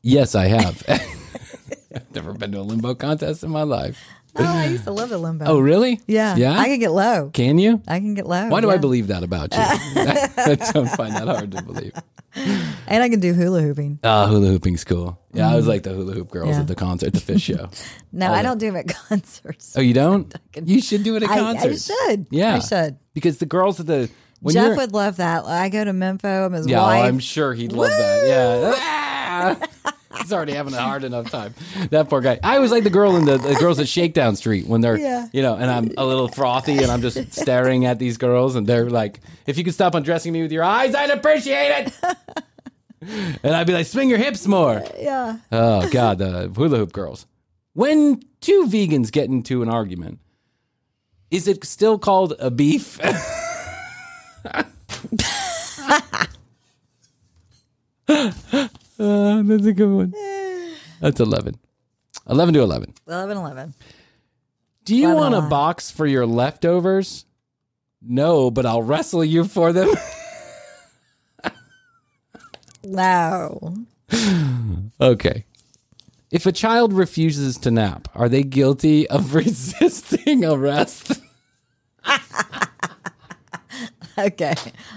Yes, 0.00 0.34
I 0.34 0.46
have. 0.46 0.82
I've 0.88 2.14
never 2.14 2.32
been 2.32 2.52
to 2.52 2.60
a 2.60 2.62
limbo 2.62 2.94
contest 2.94 3.44
in 3.44 3.50
my 3.50 3.64
life. 3.64 4.02
Oh, 4.38 4.44
I 4.44 4.66
used 4.70 4.84
to 4.84 4.92
love 4.92 5.08
the 5.08 5.18
limbo. 5.18 5.44
Oh, 5.46 5.58
really? 5.58 6.00
yeah. 6.06 6.36
Yeah? 6.36 6.58
I 6.58 6.66
can 6.66 6.78
get 6.78 6.92
low. 6.92 7.30
Can 7.32 7.58
you? 7.58 7.82
I 7.88 7.98
can 7.98 8.14
get 8.14 8.26
low. 8.26 8.48
Why 8.48 8.60
do 8.60 8.70
I 8.70 8.76
believe 8.78 9.08
that 9.08 9.22
about 9.22 9.52
you? 9.54 9.58
I 9.60 10.54
don't 10.72 10.88
find 10.90 11.14
that 11.14 11.26
hard 11.28 11.52
to 11.52 11.62
believe. 11.62 11.92
And 12.86 13.02
I 13.02 13.08
can 13.08 13.20
do 13.20 13.32
hula 13.32 13.62
hooping. 13.62 14.00
Ah, 14.04 14.26
hula 14.26 14.48
hooping's 14.48 14.84
cool. 14.84 15.18
Yeah, 15.32 15.50
I 15.50 15.56
was 15.56 15.66
like 15.66 15.82
the 15.84 15.94
hula 15.94 16.12
hoop 16.12 16.30
girls 16.30 16.50
Yeah. 16.50 16.60
at 16.60 16.66
the 16.66 16.74
concert, 16.74 17.14
the 17.14 17.20
Phish 17.20 17.42
show. 17.42 17.70
No, 18.12 18.30
I 18.30 18.42
don't 18.42 18.58
do 18.58 18.66
them 18.66 18.76
at 18.76 18.88
concerts. 18.88 19.74
Oh, 19.76 19.80
you 19.80 19.94
don't? 19.94 20.34
You 20.62 20.82
should 20.82 21.02
do 21.02 21.16
it 21.16 21.22
at 21.22 21.30
I, 21.30 21.52
I 21.52 21.74
should. 21.76 22.26
Yeah, 22.30 22.56
I 22.56 22.58
should. 22.58 22.98
because 23.14 23.38
the 23.38 23.46
girls 23.46 23.80
at 23.80 23.86
the 23.86 24.10
when 24.40 24.52
Jeff 24.52 24.76
would 24.76 24.92
love 24.92 25.16
that. 25.16 25.46
I 25.46 25.70
go 25.70 25.82
to 25.82 25.94
Memphis. 25.94 26.28
I'm 26.28 26.52
his 26.52 26.66
yeah, 26.66 26.82
wife. 26.82 27.04
I'm 27.04 27.18
sure 27.20 27.54
he'd 27.54 27.72
love 27.72 27.88
that. 27.90 28.26
Yeah, 28.28 28.74
Ah! 28.76 29.92
he's 30.22 30.32
already 30.32 30.52
having 30.52 30.74
a 30.74 30.80
hard 30.80 31.04
enough 31.04 31.30
time. 31.30 31.54
That 31.90 32.08
poor 32.08 32.20
guy. 32.20 32.38
I 32.42 32.58
was 32.58 32.70
like 32.70 32.84
the 32.84 32.90
girl 32.90 33.16
in 33.16 33.24
the, 33.24 33.38
the 33.38 33.54
girls 33.54 33.78
at 33.78 33.88
Shakedown 33.88 34.36
Street 34.36 34.66
when 34.66 34.80
they're 34.80 34.98
Yeah. 34.98 35.28
you 35.32 35.42
know, 35.42 35.54
and 35.56 35.70
I'm 35.70 35.92
a 35.96 36.04
little 36.04 36.28
frothy 36.28 36.78
and 36.78 36.86
I'm 36.90 37.02
just 37.02 37.32
staring 37.32 37.84
at 37.84 37.98
these 37.98 38.16
girls 38.18 38.56
and 38.56 38.66
they're 38.66 38.88
like, 38.90 39.20
if 39.46 39.58
you 39.58 39.64
could 39.64 39.74
stop 39.74 39.94
undressing 39.94 40.32
me 40.32 40.42
with 40.42 40.52
your 40.52 40.64
eyes, 40.64 40.94
I'd 40.94 41.10
appreciate 41.10 41.86
it. 41.86 42.16
and 43.42 43.54
I'd 43.54 43.66
be 43.66 43.72
like, 43.72 43.86
swing 43.86 44.08
your 44.08 44.18
hips 44.18 44.46
more. 44.46 44.82
yeah. 44.98 45.38
Oh 45.52 45.88
God, 45.90 46.18
the 46.18 46.48
hula 46.48 46.78
hoop 46.78 46.92
girls. 46.92 47.26
When 47.74 48.22
two 48.40 48.66
vegans 48.68 49.12
get 49.12 49.28
into 49.28 49.62
an 49.62 49.68
argument, 49.68 50.18
is 51.30 51.46
it 51.48 51.64
still 51.64 51.98
called 51.98 52.34
a 52.38 52.50
beef? 52.50 52.98
Uh, 58.98 59.42
that's 59.42 59.66
a 59.66 59.72
good 59.72 59.88
one. 59.90 60.14
That's 61.00 61.20
eleven. 61.20 61.56
Eleven 62.28 62.54
to 62.54 62.60
eleven. 62.60 62.94
11 63.06 63.36
11. 63.36 63.74
Do 64.84 64.96
you 64.96 65.04
Eleven 65.10 65.20
want 65.20 65.34
a 65.34 65.38
alive. 65.38 65.50
box 65.50 65.90
for 65.90 66.06
your 66.06 66.24
leftovers? 66.26 67.26
No, 68.00 68.50
but 68.50 68.64
I'll 68.64 68.82
wrestle 68.82 69.24
you 69.24 69.44
for 69.44 69.72
them. 69.72 69.88
Wow. 72.84 73.74
okay. 75.00 75.44
If 76.30 76.46
a 76.46 76.52
child 76.52 76.92
refuses 76.92 77.58
to 77.58 77.70
nap, 77.72 78.08
are 78.14 78.28
they 78.28 78.44
guilty 78.44 79.08
of 79.08 79.34
resisting 79.34 80.44
arrest? 80.44 81.20
Okay. 84.18 84.54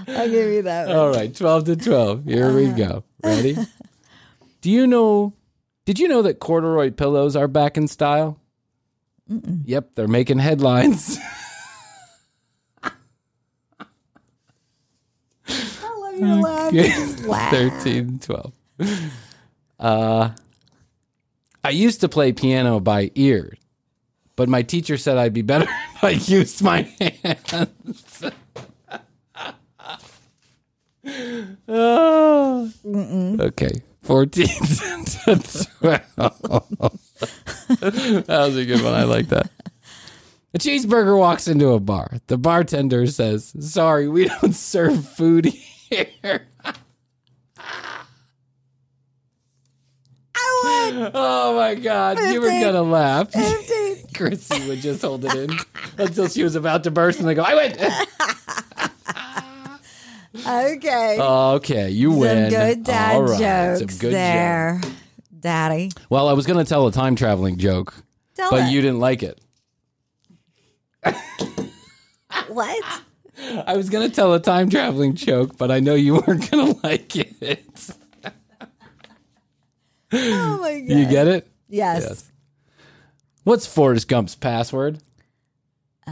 I'll 0.07 0.29
give 0.29 0.49
you 0.49 0.61
that 0.61 0.87
one. 0.87 0.95
All 0.95 1.09
right, 1.11 1.35
12 1.35 1.65
to 1.65 1.75
12. 1.75 2.23
Here 2.23 2.53
we 2.55 2.67
go. 2.69 3.03
Ready? 3.21 3.57
Do 4.61 4.69
you 4.69 4.87
know 4.87 5.33
Did 5.85 5.99
you 5.99 6.07
know 6.07 6.21
that 6.21 6.39
corduroy 6.39 6.91
pillows 6.91 7.35
are 7.35 7.47
back 7.47 7.77
in 7.77 7.87
style? 7.87 8.39
Yep, 9.65 9.91
they're 9.95 10.07
making 10.07 10.39
headlines. 10.39 11.17
I 12.83 12.91
love 15.97 16.17
your 16.19 16.35
laugh. 16.35 16.73
Laugh. 17.25 17.51
13, 17.51 18.19
12. 18.19 18.53
Uh, 19.79 20.29
I 21.63 21.69
used 21.69 22.01
to 22.01 22.09
play 22.09 22.33
piano 22.33 22.79
by 22.79 23.11
ear, 23.15 23.53
but 24.35 24.49
my 24.49 24.61
teacher 24.63 24.97
said 24.97 25.17
I'd 25.17 25.33
be 25.33 25.41
better 25.43 25.67
if 25.95 26.03
I 26.03 26.09
used 26.11 26.61
my 26.63 26.81
hands. 26.99 28.23
Oh. 31.67 32.71
Okay, 33.39 33.71
14 34.09 34.47
to 34.47 35.35
12. 35.79 35.99
that 37.79 38.25
was 38.27 38.57
a 38.57 38.65
good 38.65 38.81
one. 38.81 38.95
I 38.95 39.03
like 39.03 39.27
that. 39.27 39.51
A 40.55 40.57
cheeseburger 40.57 41.15
walks 41.15 41.47
into 41.47 41.67
a 41.73 41.79
bar. 41.79 42.17
The 42.25 42.39
bartender 42.39 43.05
says, 43.05 43.53
Sorry, 43.59 44.07
we 44.07 44.25
don't 44.25 44.55
serve 44.55 45.07
food 45.09 45.45
here. 45.45 46.47
I 50.35 50.91
would. 50.95 51.11
Oh 51.13 51.55
my 51.55 51.75
God, 51.75 52.17
you 52.33 52.41
were 52.41 52.47
going 52.47 52.73
to 52.73 52.81
laugh. 52.81 53.31
Krissy 53.33 54.67
would 54.67 54.79
just 54.79 55.03
hold 55.03 55.23
it 55.23 55.35
in 55.35 55.55
until 55.99 56.27
she 56.27 56.41
was 56.41 56.55
about 56.55 56.83
to 56.85 56.89
burst 56.89 57.19
and 57.19 57.29
they 57.29 57.35
go, 57.35 57.43
I 57.43 57.53
win. 57.53 57.77
Okay. 60.49 61.17
Okay, 61.19 61.89
you 61.91 62.11
Some 62.11 62.19
win. 62.19 62.49
good 62.49 62.83
dad 62.83 63.15
All 63.15 63.21
right, 63.23 63.29
some 63.77 63.79
jokes 63.79 63.97
good 63.99 64.13
there. 64.13 64.81
Daddy. 65.39 65.91
Well, 66.09 66.27
I 66.27 66.33
was 66.33 66.45
going 66.47 66.57
to 66.63 66.67
tell 66.67 66.87
a 66.87 66.91
time 66.91 67.15
traveling 67.15 67.57
joke, 67.57 67.93
Tell 68.35 68.49
but 68.51 68.63
it. 68.63 68.71
you 68.71 68.81
didn't 68.81 68.99
like 68.99 69.21
it. 69.23 69.39
What? 72.47 73.01
I 73.65 73.77
was 73.77 73.89
going 73.89 74.09
to 74.09 74.13
tell 74.13 74.33
a 74.33 74.39
time 74.39 74.69
traveling 74.69 75.15
joke, 75.15 75.57
but 75.57 75.71
I 75.71 75.79
know 75.79 75.95
you 75.95 76.15
weren't 76.15 76.49
going 76.51 76.73
to 76.75 76.79
like 76.83 77.15
it. 77.15 77.89
Oh 80.11 80.57
my 80.61 80.79
god. 80.79 80.89
You 80.97 81.05
get 81.05 81.27
it? 81.27 81.47
Yes. 81.69 82.03
Yes. 82.03 82.31
What's 83.43 83.65
Forrest 83.67 84.07
Gump's 84.09 84.35
password? 84.35 84.99
Uh, 86.07 86.11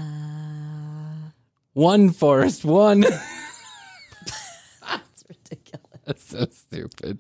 One 1.74 2.12
Forrest, 2.12 2.64
one. 2.64 3.04
That's 6.08 6.24
so 6.24 6.48
stupid. 6.50 7.20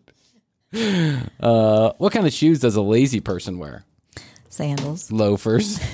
Uh, 1.41 1.91
what 1.97 2.13
kind 2.13 2.25
of 2.25 2.31
shoes 2.33 2.59
does 2.59 2.75
a 2.77 2.81
lazy 2.81 3.19
person 3.19 3.59
wear? 3.59 3.83
Sandals. 4.49 5.11
Loafers. 5.11 5.79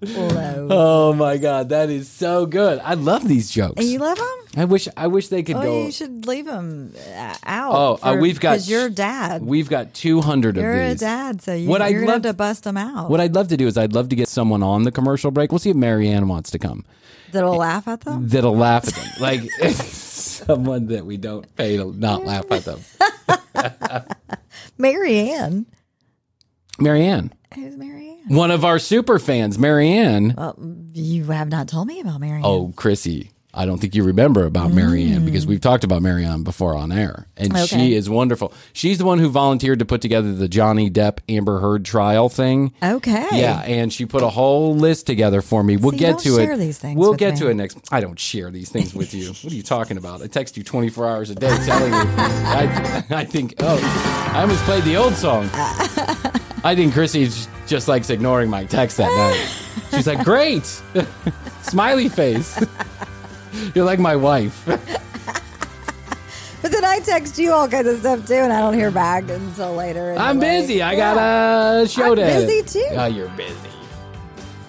Low. 0.02 0.68
oh 0.70 1.12
my 1.12 1.36
god, 1.36 1.68
that 1.68 1.90
is 1.90 2.08
so 2.08 2.46
good. 2.46 2.80
I 2.80 2.94
love 2.94 3.26
these 3.28 3.50
jokes. 3.50 3.74
and 3.76 3.86
you 3.88 3.98
love 3.98 4.18
them? 4.18 4.39
I 4.56 4.64
wish 4.64 4.88
I 4.96 5.06
wish 5.06 5.28
they 5.28 5.44
could 5.44 5.56
Oh, 5.56 5.62
go. 5.62 5.84
you 5.86 5.92
should 5.92 6.26
leave 6.26 6.46
them 6.46 6.92
out. 7.44 7.72
Oh, 7.72 7.98
uh, 8.02 8.16
we've 8.20 8.40
got- 8.40 8.54
because 8.54 8.68
you're 8.68 8.90
dad. 8.90 9.42
We've 9.42 9.68
got 9.68 9.94
200 9.94 10.56
of 10.56 10.62
you're 10.62 10.74
a 10.74 10.88
these. 10.90 11.00
dad, 11.00 11.40
so 11.40 11.54
you, 11.54 11.68
What 11.68 11.80
I'd 11.82 11.92
gonna 11.92 12.06
love 12.06 12.22
to 12.22 12.32
bust 12.32 12.64
them 12.64 12.76
out. 12.76 13.10
What 13.10 13.20
I'd 13.20 13.34
love 13.34 13.46
to 13.48 13.56
do 13.56 13.68
is 13.68 13.78
I'd 13.78 13.92
love 13.92 14.08
to 14.08 14.16
get 14.16 14.26
someone 14.28 14.62
on 14.64 14.82
the 14.82 14.90
commercial 14.90 15.30
break. 15.30 15.52
We'll 15.52 15.60
see 15.60 15.70
if 15.70 15.76
Marianne 15.76 16.26
wants 16.26 16.50
to 16.50 16.58
come. 16.58 16.84
That'll 17.30 17.56
laugh 17.56 17.86
at 17.86 18.00
them. 18.00 18.26
That'll 18.28 18.56
laugh 18.56 18.88
at 18.88 18.94
them. 18.94 19.06
Like 19.20 19.42
someone 19.70 20.86
that 20.86 21.06
we 21.06 21.16
don't 21.16 21.54
pay 21.54 21.76
to 21.76 21.92
not 21.92 22.24
laugh 22.24 22.50
at 22.50 22.64
them. 22.64 22.80
Marianne. 24.78 25.66
Marianne. 26.78 27.32
Who's 27.54 27.76
Marianne? 27.76 28.18
One 28.28 28.50
of 28.50 28.64
our 28.64 28.78
super 28.78 29.18
fans, 29.18 29.58
Marianne. 29.58 30.34
Uh, 30.36 30.52
you 30.92 31.24
have 31.26 31.48
not 31.48 31.68
told 31.68 31.88
me 31.88 32.00
about 32.00 32.20
Marianne. 32.20 32.42
Oh, 32.44 32.72
Krissy, 32.76 33.30
I 33.52 33.66
don't 33.66 33.78
think 33.80 33.96
you 33.96 34.04
remember 34.04 34.44
about 34.44 34.70
Marianne 34.72 35.24
because 35.24 35.44
we've 35.46 35.60
talked 35.60 35.82
about 35.82 36.02
Marianne 36.02 36.44
before 36.44 36.76
on 36.76 36.92
air. 36.92 37.26
And 37.36 37.52
Okay. 37.52 37.66
she 37.66 37.94
is 37.94 38.08
wonderful. 38.08 38.52
She's 38.72 38.98
the 38.98 39.04
one 39.04 39.18
who 39.18 39.28
volunteered 39.28 39.80
to 39.80 39.84
put 39.84 40.00
together 40.00 40.32
the 40.32 40.48
Johnny 40.48 40.88
Depp 40.88 41.18
Amber 41.28 41.58
Heard 41.58 41.84
trial 41.84 42.28
thing. 42.28 42.72
Okay. 42.82 43.26
Yeah, 43.32 43.60
and 43.62 43.92
she 43.92 44.06
put 44.06 44.22
a 44.22 44.28
whole 44.28 44.76
list 44.76 45.06
together 45.06 45.42
for 45.42 45.64
me. 45.64 45.76
We'll 45.76 45.90
See, 45.92 45.98
get 45.98 46.18
to 46.20 46.38
it. 46.38 46.96
we'll 46.96 47.14
get 47.14 47.34
me. 47.34 47.40
to 47.40 47.48
it 47.48 47.54
next. 47.54 47.78
I 47.90 48.00
don't 48.00 48.18
share 48.20 48.50
these 48.52 48.68
things 48.68 48.94
with 48.94 49.12
you. 49.14 49.28
what 49.30 49.52
are 49.52 49.56
you 49.56 49.62
talking 49.64 49.96
about? 49.96 50.22
I 50.22 50.28
text 50.28 50.56
you 50.56 50.62
24 50.62 51.08
hours 51.08 51.30
a 51.30 51.34
day 51.34 51.56
telling 51.66 51.92
you. 51.92 51.98
I, 51.98 53.04
I 53.10 53.24
think, 53.24 53.54
oh, 53.58 54.30
I 54.32 54.42
almost 54.42 54.62
played 54.62 54.84
the 54.84 54.96
old 54.96 55.14
song. 55.14 55.48
I 56.62 56.74
think 56.76 56.92
Krissy 56.94 57.48
just 57.66 57.88
likes 57.88 58.10
ignoring 58.10 58.48
my 58.50 58.64
text 58.64 58.98
that 58.98 59.08
night. 59.10 59.90
She's 59.96 60.06
like, 60.06 60.24
great. 60.24 60.66
Smiley 61.62 62.08
face. 62.08 62.62
You're 63.74 63.84
like 63.84 63.98
my 63.98 64.16
wife. 64.16 64.66
But 66.62 66.72
then 66.72 66.84
I 66.84 66.98
text 67.00 67.38
you 67.38 67.52
all 67.52 67.66
kinds 67.68 67.88
of 67.88 68.00
stuff 68.00 68.26
too, 68.26 68.34
and 68.34 68.52
I 68.52 68.60
don't 68.60 68.74
hear 68.74 68.90
back 68.90 69.30
until 69.30 69.74
later. 69.74 70.14
I'm 70.18 70.36
week. 70.36 70.48
busy. 70.48 70.82
I 70.82 70.94
got 70.94 71.16
a 71.16 71.88
show 71.88 72.10
I'm 72.10 72.16
to 72.16 72.22
busy, 72.22 72.62
too. 72.62 72.86
Oh, 72.90 73.06
you're 73.06 73.30
busy. 73.30 73.54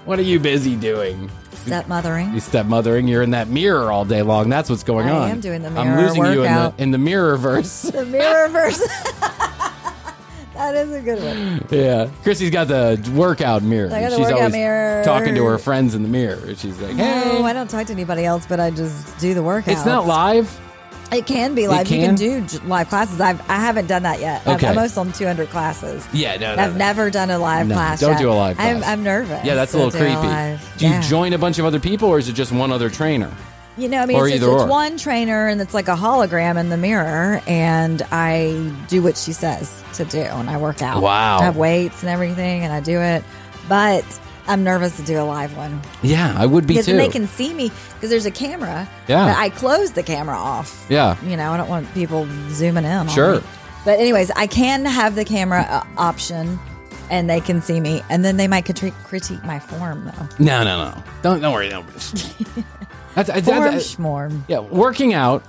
What 0.05 0.17
are 0.17 0.21
you 0.23 0.39
busy 0.39 0.77
doing? 0.77 1.29
Stepmothering. 1.51 2.33
You 2.33 2.39
stepmothering. 2.39 3.07
You're 3.09 3.21
in 3.23 3.31
that 3.31 3.49
mirror 3.49 3.91
all 3.91 4.05
day 4.05 4.21
long. 4.21 4.49
That's 4.49 4.69
what's 4.69 4.83
going 4.83 5.07
I 5.09 5.11
on. 5.11 5.21
I 5.23 5.29
am 5.31 5.41
doing 5.41 5.61
the 5.63 5.69
mirror. 5.69 5.85
I'm 5.85 6.07
losing 6.07 6.23
you 6.23 6.29
in 6.29 6.35
the 6.35 6.41
workout. 6.41 6.79
in 6.79 6.91
the 6.91 6.97
mirror 6.97 7.35
verse. 7.37 7.81
The 7.91 8.05
mirror 8.05 8.47
verse. 8.47 8.81
that 10.61 10.75
is 10.75 10.91
a 10.91 11.01
good 11.01 11.23
one. 11.23 11.65
yeah, 11.69 12.07
Krissy's 12.23 12.49
got 12.51 12.67
the 12.67 12.99
workout 13.15 13.63
mirror. 13.63 13.87
I 13.93 14.01
got 14.01 14.09
the 14.11 14.15
She's 14.17 14.25
workout 14.25 14.37
always 14.39 14.53
mirror. 14.53 15.03
talking 15.03 15.35
to 15.35 15.45
her 15.45 15.57
friends 15.57 15.95
in 15.95 16.03
the 16.03 16.09
mirror. 16.09 16.55
She's 16.55 16.79
like, 16.79 16.95
"Hey, 16.95 17.39
No, 17.39 17.43
I 17.45 17.53
don't 17.53 17.69
talk 17.69 17.87
to 17.87 17.93
anybody 17.93 18.25
else, 18.25 18.45
but 18.45 18.59
I 18.59 18.69
just 18.71 19.17
do 19.19 19.33
the 19.33 19.43
workout. 19.43 19.73
it's 19.73 19.85
not 19.85 20.05
live." 20.07 20.59
It 21.13 21.25
can 21.25 21.55
be 21.55 21.67
live. 21.67 21.91
You 21.91 21.97
can? 21.97 22.05
can 22.05 22.15
do 22.15 22.41
j- 22.47 22.65
live 22.65 22.87
classes. 22.87 23.19
I've 23.19 23.41
I 23.49 23.55
haven't 23.55 23.87
done 23.87 24.03
that 24.03 24.21
yet. 24.21 24.47
Okay. 24.47 24.65
I'm 24.67 24.77
almost 24.77 24.97
on 24.97 25.11
200 25.11 25.49
classes. 25.49 26.07
Yeah, 26.13 26.37
no, 26.37 26.55
no, 26.55 26.63
I've 26.63 26.71
no. 26.71 26.77
never 26.77 27.09
done 27.09 27.29
a 27.29 27.37
live 27.37 27.67
No, 27.67 27.75
class. 27.75 27.99
don't 27.99 28.11
yet. 28.11 28.19
do 28.21 28.31
a 28.31 28.33
live 28.33 28.57
I'm, 28.57 28.77
class. 28.77 28.89
I'm 28.89 29.03
nervous. 29.03 29.43
Yeah, 29.43 29.55
that's 29.55 29.73
a 29.73 29.77
little 29.77 29.91
creepy. 29.91 30.15
live. 30.15 30.73
Do 30.77 30.85
you 30.87 30.91
Yeah. 30.93 31.01
join 31.01 31.33
a 31.33 31.37
bunch 31.37 31.59
of 31.59 31.65
other 31.65 31.81
people, 31.81 32.07
or 32.07 32.17
is 32.17 32.29
it 32.29 32.33
just 32.33 32.53
one 32.53 32.71
other 32.71 32.89
trainer? 32.89 33.29
You 33.77 33.87
know, 33.87 33.99
I 34.01 34.05
mean, 34.05 34.17
Or 34.17 34.27
it's, 34.27 34.35
it's, 34.37 34.45
it's 34.45 34.63
one 34.65 34.97
trainer, 34.97 35.47
and 35.47 35.61
it's 35.61 35.73
like 35.73 35.87
a 35.87 35.95
hologram 35.95 36.59
in 36.59 36.69
the 36.69 36.77
mirror, 36.77 37.41
and 37.47 38.01
I 38.11 38.71
do 38.89 39.01
what 39.01 39.15
she 39.17 39.31
says 39.31 39.81
to 39.93 40.05
do, 40.05 40.19
and 40.21 40.49
I 40.49 40.57
work 40.57 40.81
out. 40.81 41.01
Wow. 41.01 41.39
I 41.39 41.43
have 41.43 41.55
weights 41.55 42.01
and 42.03 42.09
everything, 42.09 42.63
and 42.63 42.73
I 42.73 42.81
do 42.81 42.99
it, 42.99 43.23
but 43.69 44.03
I'm 44.47 44.63
nervous 44.65 44.97
to 44.97 45.03
do 45.03 45.21
a 45.21 45.23
live 45.23 45.55
one 45.55 45.81
Yeah, 46.01 46.33
I 46.37 46.45
would 46.45 46.67
be 46.67 46.73
because 46.73 46.85
too. 46.85 46.93
then 46.93 46.99
they 47.01 47.09
can 47.09 47.27
see 47.27 47.53
me 47.53 47.71
because 47.93 48.09
there's 48.09 48.25
a 48.25 48.31
camera. 48.31 48.89
Yeah. 49.07 49.27
but 49.27 49.37
I 49.37 49.49
close 49.49 49.93
the 49.93 50.03
camera 50.03 50.35
off. 50.35 50.85
yeah, 50.89 51.15
You 51.23 51.37
know, 51.37 51.51
I 51.51 51.57
don't 51.57 51.69
want 51.69 51.91
people 51.93 52.27
zooming 52.49 52.83
in. 52.83 52.91
on 52.91 53.07
Sure. 53.07 53.41
But 53.85 53.99
anyways, 53.99 54.31
I 54.31 54.47
can 54.47 54.83
have 54.85 55.15
the 55.15 55.23
camera 55.25 55.61
uh, 55.61 55.83
option, 55.97 56.59
and 57.09 57.29
they 57.29 57.39
can 57.39 57.61
see 57.61 57.79
me, 57.79 58.03
and 58.09 58.25
then 58.25 58.35
they 58.35 58.47
might 58.47 58.65
critique 58.65 59.43
my 59.45 59.59
form 59.59 60.05
though. 60.05 60.27
no, 60.39 60.63
no, 60.63 60.89
no. 60.91 61.03
Don't 61.21 61.39
don't 61.39 61.53
worry. 61.53 61.69
Don't. 61.69 61.85
that's, 63.15 63.29
that's, 63.29 63.45
Form 63.47 63.59
that's- 63.63 63.95
schmorm. 63.95 64.41
Yeah, 64.47 64.59
working 64.59 65.13
out, 65.13 65.43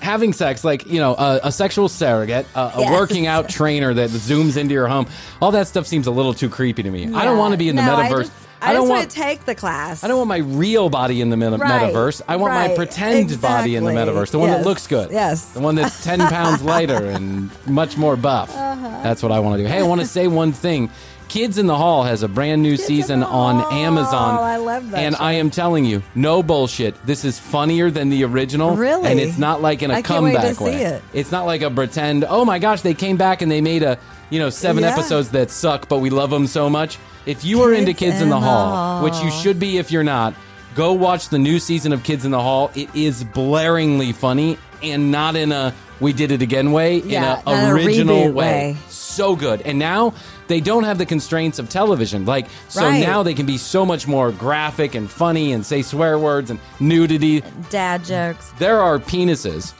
having 0.00 0.32
sex, 0.32 0.64
like 0.64 0.86
you 0.86 1.00
know, 1.00 1.14
a, 1.14 1.40
a 1.44 1.52
sexual 1.52 1.88
surrogate, 1.88 2.46
a, 2.54 2.60
a 2.60 2.72
Yes. 2.80 2.90
working 2.92 3.26
out 3.26 3.48
trainer 3.48 3.94
that 3.94 4.10
zooms 4.10 4.56
into 4.56 4.74
your 4.74 4.88
home. 4.88 5.06
All 5.40 5.52
that 5.52 5.68
stuff 5.68 5.86
seems 5.86 6.06
a 6.06 6.10
little 6.10 6.34
too 6.34 6.48
creepy 6.48 6.82
to 6.82 6.90
me. 6.90 7.12
I 7.14 7.24
don't 7.24 7.38
want 7.38 7.52
to 7.52 7.58
be 7.58 7.68
in 7.68 7.76
the 7.76 7.82
No, 7.84 7.96
metaverse. 7.96 8.04
I, 8.04 8.22
just, 8.22 8.32
I, 8.60 8.72
don't 8.72 8.88
want. 8.88 9.08
to 9.10 9.16
take 9.16 9.44
the 9.44 9.54
class. 9.54 10.02
I 10.04 10.08
don't 10.08 10.18
want 10.18 10.28
my 10.28 10.38
real 10.38 10.88
body 10.88 11.20
in 11.20 11.30
the 11.30 11.36
meta- 11.36 11.56
Right, 11.58 11.92
metaverse. 11.92 12.22
I 12.28 12.36
want 12.36 12.52
my 12.54 12.68
right, 12.68 12.76
pretend 12.76 13.40
body 13.40 13.74
in 13.76 13.84
the 13.84 13.90
metaverse, 13.90 14.30
the 14.30 14.38
one 14.38 14.50
Yes, 14.50 14.58
that 14.62 14.68
looks 14.68 14.86
good. 14.86 15.10
yes. 15.10 15.46
The 15.50 15.60
one 15.60 15.74
that's 15.74 16.02
10 16.04 16.18
pounds 16.20 16.62
lighter 16.62 17.06
and 17.06 17.50
much 17.66 17.96
more 17.96 18.14
buff. 18.16 18.54
Uh-huh. 18.54 19.00
That's 19.02 19.20
what 19.22 19.32
I 19.32 19.40
want 19.40 19.56
to 19.58 19.62
do. 19.64 19.68
Hey, 19.68 19.78
I 19.78 19.82
want 19.82 20.00
to 20.00 20.06
say 20.06 20.26
one 20.28 20.52
thing. 20.52 20.90
Kids 21.32 21.56
in 21.56 21.66
the 21.66 21.76
Hall 21.78 22.02
has 22.02 22.22
a 22.22 22.28
brand 22.28 22.62
new 22.62 22.72
in 22.72 22.76
season 22.76 23.22
on 23.22 23.60
Hall. 23.60 23.72
Amazon. 23.72 24.34
I 24.38 24.58
love 24.58 24.90
that 24.90 24.98
And 25.02 25.16
show. 25.16 25.22
I 25.22 25.32
am 25.32 25.48
telling 25.48 25.86
you, 25.86 26.02
no 26.14 26.42
bullshit. 26.42 26.94
This 27.06 27.24
is 27.24 27.38
funnier 27.38 27.90
than 27.90 28.10
the 28.10 28.22
original. 28.24 28.76
Really? 28.76 29.10
And 29.10 29.18
it's 29.18 29.38
not 29.38 29.62
like 29.62 29.82
in 29.82 29.90
a 29.90 29.94
I 29.94 30.02
can't 30.02 30.24
wait 30.24 30.32
to 30.32 30.36
comeback 30.36 30.56
see 30.58 30.64
way. 30.64 30.82
it. 30.82 31.02
It's 31.14 31.32
not 31.32 31.46
like 31.46 31.62
a 31.62 31.70
pretend, 31.70 32.26
oh 32.28 32.44
my 32.44 32.58
gosh, 32.58 32.82
they 32.82 32.92
came 32.92 33.16
back 33.16 33.40
and 33.40 33.50
they 33.50 33.62
made 33.62 33.82
a, 33.82 33.98
you 34.28 34.40
know, 34.40 34.50
seven 34.50 34.82
Yeah. 34.84 34.90
episodes 34.92 35.30
that 35.30 35.50
suck, 35.50 35.88
but 35.88 36.00
we 36.00 36.10
love 36.10 36.28
them 36.28 36.46
so 36.46 36.68
much. 36.68 36.98
If 37.24 37.46
you 37.46 37.62
are 37.62 37.72
into 37.72 37.94
Kids 37.94 38.12
Kids 38.12 38.20
in 38.22 38.28
the 38.28 38.34
the 38.34 38.40
Hall, 38.42 39.02
which 39.02 39.18
you 39.22 39.30
should 39.30 39.58
be 39.58 39.78
if 39.78 39.90
you're 39.90 40.04
not, 40.04 40.34
go 40.74 40.92
watch 40.92 41.30
the 41.30 41.38
new 41.38 41.58
season 41.58 41.94
of 41.94 42.02
Kids 42.02 42.26
in 42.26 42.30
the 42.30 42.42
Hall. 42.42 42.70
It 42.74 42.94
is 42.94 43.24
blaringly 43.24 44.14
funny 44.14 44.58
and 44.82 45.10
not 45.10 45.34
in 45.36 45.50
a 45.50 45.72
we 45.98 46.12
did 46.12 46.30
it 46.32 46.42
again 46.42 46.72
way, 46.72 46.98
Yeah, 46.98 47.40
in 47.46 47.68
a 47.68 47.72
original 47.72 48.24
way. 48.32 48.72
way. 48.72 48.76
So 48.90 49.36
good. 49.36 49.62
And 49.62 49.78
now 49.78 50.14
they 50.52 50.60
don't 50.60 50.84
have 50.84 50.98
the 50.98 51.06
constraints 51.06 51.58
of 51.58 51.68
television. 51.68 52.24
Like 52.26 52.46
so 52.68 52.82
Right. 52.82 53.00
now 53.00 53.22
they 53.22 53.34
can 53.34 53.46
be 53.46 53.56
so 53.58 53.84
much 53.86 54.06
more 54.06 54.30
graphic 54.32 54.94
and 54.94 55.10
funny 55.10 55.52
and 55.52 55.64
say 55.64 55.82
swear 55.82 56.18
words 56.18 56.50
and 56.50 56.60
nudity. 56.78 57.42
dad 57.70 58.04
jokes. 58.04 58.52
There 58.58 58.80
are 58.80 58.98
penises 58.98 59.72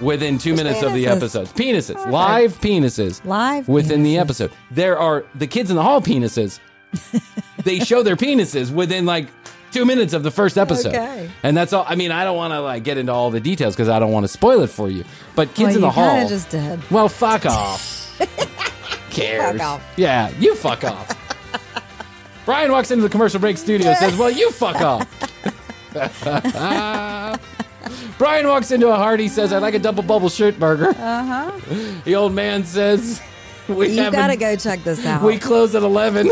within 0.00 0.38
two 0.38 0.54
minutes 0.54 0.82
of 0.82 0.94
the 0.94 1.04
penises? 1.04 1.16
episodes. 1.16 1.52
Penises, 1.52 2.10
live 2.10 2.58
penises, 2.60 3.24
Live 3.24 3.68
within 3.68 4.02
the 4.02 4.14
penises. 4.14 4.20
episode. 4.20 4.52
There 4.70 4.98
are 4.98 5.24
the 5.34 5.46
kids 5.46 5.68
in 5.70 5.76
the 5.76 5.82
hall 5.82 6.00
penises. 6.00 6.58
they 7.64 7.80
show 7.80 8.02
their 8.02 8.16
penises 8.16 8.70
within 8.72 9.04
like 9.06 9.28
two 9.72 9.84
minutes 9.84 10.12
of 10.14 10.22
the 10.24 10.30
first 10.30 10.58
episode, 10.58 10.88
Okay. 10.94 11.30
and 11.44 11.56
that's 11.56 11.72
all. 11.72 11.84
I 11.86 11.94
mean, 11.94 12.10
I 12.10 12.24
don't 12.24 12.36
want 12.36 12.52
to 12.52 12.60
like 12.60 12.82
get 12.82 12.98
into 12.98 13.12
all 13.12 13.30
the 13.30 13.40
details 13.40 13.74
because 13.76 13.88
I 13.88 13.98
don't 14.00 14.10
want 14.10 14.24
to 14.24 14.28
spoil 14.28 14.62
it 14.62 14.70
for 14.70 14.88
you. 14.90 15.04
But 15.36 15.48
kids 15.54 15.68
well, 15.68 15.74
in 15.76 15.80
the 15.82 15.86
you 15.88 15.92
hall, 15.92 16.28
just 16.28 16.50
did. 16.50 16.90
well, 16.90 17.08
fuck 17.08 17.46
off. 17.46 17.98
Cares? 19.20 19.58
Fuck 19.58 19.60
off. 19.60 19.92
Yeah, 19.96 20.30
you 20.38 20.54
fuck 20.54 20.84
off. 20.84 21.16
Bryan 22.44 22.72
walks 22.72 22.90
into 22.90 23.02
the 23.02 23.08
commercial 23.08 23.40
break 23.40 23.58
studio 23.58 23.88
and 23.88 23.98
says, 23.98 24.16
Well, 24.16 24.30
you 24.30 24.50
fuck 24.50 24.76
off. 24.80 25.06
Bryan 28.18 28.46
walks 28.48 28.70
into 28.70 28.88
a 28.88 28.96
Hardee's 28.96 29.34
says, 29.34 29.52
I'd 29.52 29.62
like 29.62 29.74
a 29.74 29.78
double 29.78 30.02
bubble 30.02 30.28
shirt 30.28 30.58
burger. 30.58 30.90
Uh 30.90 31.24
huh. 31.24 32.00
The 32.04 32.14
old 32.14 32.34
man 32.34 32.64
says, 32.64 33.20
We. 33.68 33.88
You 33.88 34.10
got 34.10 34.28
to 34.28 34.36
go 34.36 34.56
check 34.56 34.82
this 34.84 35.04
out. 35.06 35.22
We 35.22 35.38
close 35.38 35.74
at 35.74 35.82
11. 35.82 36.30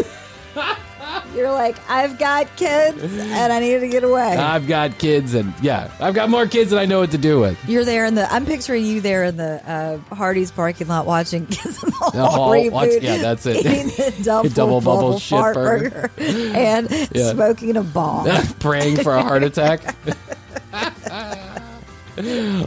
You're 1.35 1.51
like, 1.53 1.77
I've 1.89 2.19
got 2.19 2.55
kids 2.57 3.03
and 3.03 3.53
I 3.53 3.61
need 3.61 3.79
to 3.81 3.89
get 3.89 4.05
away. 4.05 4.37
I've 4.37 4.67
got 4.67 4.99
kids, 4.99 5.35
and 5.35 5.53
yeah, 5.63 5.91
I've 6.01 6.15
got 6.15 6.31
more 6.31 6.47
kids 6.47 6.71
than 6.71 6.79
I 6.79 6.87
know 6.87 7.01
what 7.01 7.11
to 7.13 7.19
do 7.19 7.41
with. 7.41 7.59
You're 7.69 7.85
there 7.85 8.05
in 8.07 8.15
the. 8.15 8.31
I'm 8.33 8.45
picturing 8.47 8.85
you 8.85 9.01
there 9.01 9.25
in 9.25 9.37
the 9.37 9.63
uh, 9.71 10.15
Hardee's 10.15 10.51
parking 10.51 10.89
lot 10.89 11.07
watching 11.07 11.47
Kids 11.51 11.83
in 11.83 11.91
the 11.91 12.11
The 12.13 12.19
Hall 12.21 12.31
Hall, 12.31 12.51
reboot. 12.51 12.71
watch- 12.73 12.89
yeah, 13.01 13.19
that's 13.19 13.47
it. 13.47 13.59
Eating 13.65 13.87
the 13.89 14.15
double, 14.25 14.49
Double 14.51 14.81
bubble 14.81 15.03
bubble, 15.03 15.19
shit 15.19 15.55
burger. 15.55 15.91
burger, 15.91 16.11
and 16.57 16.91
Yeah. 17.13 17.33
smoking 17.33 17.77
a 17.77 17.83
bomb. 17.83 18.29
Praying 18.61 18.97
for 18.99 19.15
a 19.15 19.23
heart 19.23 19.43
attack. 19.43 19.95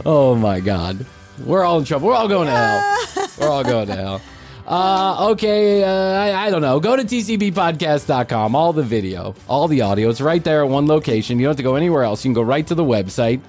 oh 0.06 0.34
my 0.40 0.60
God. 0.60 1.04
We're 1.44 1.64
all 1.64 1.78
in 1.78 1.84
trouble. 1.84 2.08
We're 2.08 2.14
all 2.14 2.28
going 2.28 2.46
to 2.46 2.52
hell. 2.54 3.28
We're 3.38 3.48
all 3.48 3.64
going 3.64 3.88
to 3.88 3.94
hell. 3.96 4.20
Uh, 4.66 5.30
okay, 5.32 5.82
uh, 5.82 5.88
I, 5.88 6.46
I 6.46 6.50
don't 6.50 6.62
know. 6.62 6.78
Go 6.78 6.96
to 6.96 7.02
tcbpodcast.com. 7.02 8.54
All 8.54 8.72
the 8.72 8.82
video, 8.82 9.34
all 9.48 9.68
the 9.68 9.82
audio. 9.82 10.08
It's 10.08 10.20
right 10.20 10.42
there 10.42 10.62
at 10.64 10.68
one 10.68 10.86
location. 10.86 11.38
You 11.38 11.46
don't 11.46 11.50
have 11.50 11.56
to 11.56 11.62
go 11.62 11.74
anywhere 11.74 12.04
else. 12.04 12.24
You 12.24 12.28
can 12.28 12.34
go 12.34 12.42
right 12.42 12.66
to 12.66 12.74
the 12.74 12.84
website. 12.84 13.40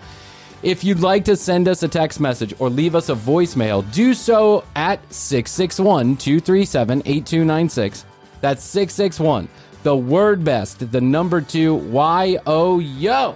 If 0.63 0.83
you'd 0.83 1.01
like 1.01 1.25
to 1.25 1.35
send 1.35 1.67
us 1.67 1.83
a 1.83 1.87
text 1.87 2.19
message 2.19 2.55
or 2.57 2.69
leave 2.69 2.95
us 2.95 3.09
a 3.09 3.15
voicemail, 3.15 3.89
do 3.93 4.13
so 4.13 4.63
at 4.75 4.99
661 5.13 6.17
237 6.17 6.99
8296. 7.05 8.05
That's 8.41 8.63
661. 8.63 9.49
The 9.83 9.95
word 9.95 10.43
best, 10.43 10.91
the 10.91 11.01
number 11.01 11.41
two, 11.41 11.75
Y 11.75 12.37
O 12.45 12.79
Yo. 12.79 13.35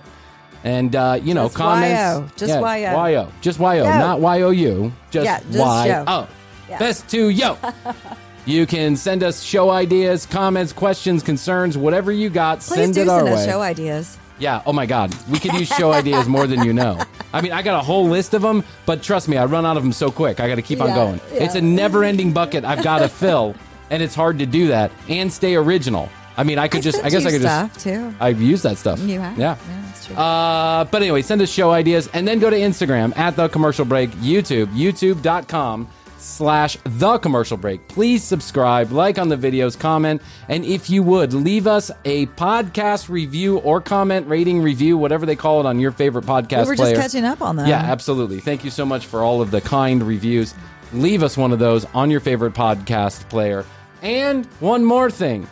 And, 0.63 0.95
uh, 0.95 1.19
you 1.21 1.33
know, 1.33 1.45
Just 1.45 1.55
comments. 1.55 2.19
Y-O. 2.19 2.29
Just 2.35 2.49
yeah, 2.49 2.59
Y-O. 2.59 2.95
Y-O. 2.95 3.31
Just 3.41 3.59
Y-O, 3.59 3.83
Yo. 3.83 3.89
not 3.89 4.19
Y 4.19 4.41
O 4.41 4.49
U. 4.49 4.91
Just 5.11 5.25
Yeah, 5.25 5.39
just 5.39 5.59
Y 5.59 5.87
yo. 5.87 6.27
Yeah. 6.69 6.79
Best 6.79 7.07
to 7.09 7.29
yo. 7.29 7.57
you 8.45 8.65
can 8.65 8.95
send 8.95 9.23
us 9.23 9.41
show 9.43 9.69
ideas, 9.69 10.25
comments, 10.25 10.73
questions, 10.73 11.23
concerns, 11.23 11.77
whatever 11.77 12.11
you 12.11 12.29
got. 12.29 12.59
Please 12.59 12.75
send 12.79 12.93
do 12.95 13.01
it 13.01 13.09
our 13.09 13.19
send 13.19 13.25
way. 13.27 13.33
us 13.41 13.45
show 13.45 13.61
ideas. 13.61 14.17
Yeah. 14.39 14.61
Oh 14.65 14.73
my 14.73 14.85
God. 14.85 15.15
We 15.29 15.39
could 15.39 15.53
use 15.53 15.67
show 15.67 15.91
ideas 15.91 16.27
more 16.27 16.45
than 16.45 16.63
you 16.63 16.71
know. 16.73 17.01
I 17.33 17.41
mean, 17.41 17.51
I 17.51 17.61
got 17.61 17.79
a 17.79 17.83
whole 17.83 18.07
list 18.07 18.33
of 18.33 18.41
them, 18.41 18.63
but 18.85 19.01
trust 19.01 19.27
me, 19.27 19.37
I 19.37 19.45
run 19.45 19.65
out 19.65 19.77
of 19.77 19.83
them 19.83 19.91
so 19.91 20.11
quick. 20.11 20.39
I 20.39 20.47
got 20.47 20.55
to 20.55 20.61
keep 20.61 20.79
on 20.79 20.93
going. 20.93 21.19
yeah. 21.33 21.43
It's 21.43 21.55
a 21.55 21.61
never-ending 21.61 22.33
bucket 22.33 22.63
I've 22.63 22.83
got 22.83 22.99
to 22.99 23.09
fill, 23.23 23.55
and 23.89 24.03
it's 24.03 24.13
hard 24.13 24.37
to 24.39 24.45
do 24.45 24.67
that 24.67 24.91
and 25.09 25.31
stay 25.33 25.55
original. 25.55 26.07
I 26.37 26.43
mean, 26.43 26.59
I 26.59 26.67
could 26.67 26.83
just. 26.83 27.03
I 27.03 27.09
guess 27.09 27.25
I 27.25 27.31
could 27.31 27.41
just. 27.41 27.79
too. 27.79 28.13
I've 28.19 28.39
used 28.39 28.61
that 28.61 28.77
stuff. 28.77 28.99
You 28.99 29.19
have? 29.19 29.39
Yeah. 29.39 29.57
Yeah, 29.67 29.81
that's 29.87 30.05
true. 30.05 30.15
Uh, 30.15 30.83
but 30.85 31.01
anyway, 31.01 31.23
send 31.23 31.41
us 31.41 31.49
show 31.49 31.71
ideas 31.71 32.07
and 32.13 32.27
then 32.27 32.37
go 32.37 32.51
to 32.51 32.55
Instagram 32.55 33.17
at 33.17 33.35
the 33.35 33.49
commercial 33.49 33.85
break, 33.85 34.11
YouTube, 34.11 34.67
youtube.com 34.67 35.87
slash 36.19 36.77
the 36.83 37.17
commercial 37.19 37.57
break. 37.57 37.87
Please 37.87 38.23
subscribe, 38.23 38.91
like 38.91 39.17
on 39.17 39.29
the 39.29 39.37
videos, 39.37 39.77
comment, 39.77 40.21
and 40.49 40.65
if 40.65 40.89
you 40.89 41.03
would, 41.03 41.33
leave 41.33 41.67
us 41.67 41.91
a 42.05 42.25
podcast 42.27 43.09
review 43.09 43.59
or 43.59 43.81
comment, 43.81 44.27
rating, 44.27 44.61
review, 44.61 44.97
whatever 44.97 45.25
they 45.25 45.35
call 45.35 45.59
it 45.59 45.65
on 45.65 45.79
your 45.79 45.91
favorite 45.91 46.25
podcast 46.25 46.63
we 46.63 46.69
were 46.69 46.75
player. 46.75 46.95
just 46.95 47.01
catching 47.13 47.25
up 47.25 47.41
on 47.41 47.55
that. 47.57 47.67
Yeah, 47.67 47.79
absolutely. 47.81 48.39
Thank 48.39 48.63
you 48.63 48.71
so 48.71 48.85
much 48.85 49.05
for 49.05 49.21
all 49.21 49.41
of 49.41 49.51
the 49.51 49.61
kind 49.61 50.03
reviews. 50.03 50.53
Leave 50.93 51.23
us 51.23 51.35
one 51.37 51.51
of 51.51 51.59
those 51.59 51.85
on 51.93 52.09
your 52.09 52.19
favorite 52.19 52.53
podcast 52.53 53.27
player. 53.29 53.65
And 54.01 54.45
one 54.59 54.85
more 54.85 55.09
thing. 55.11 55.47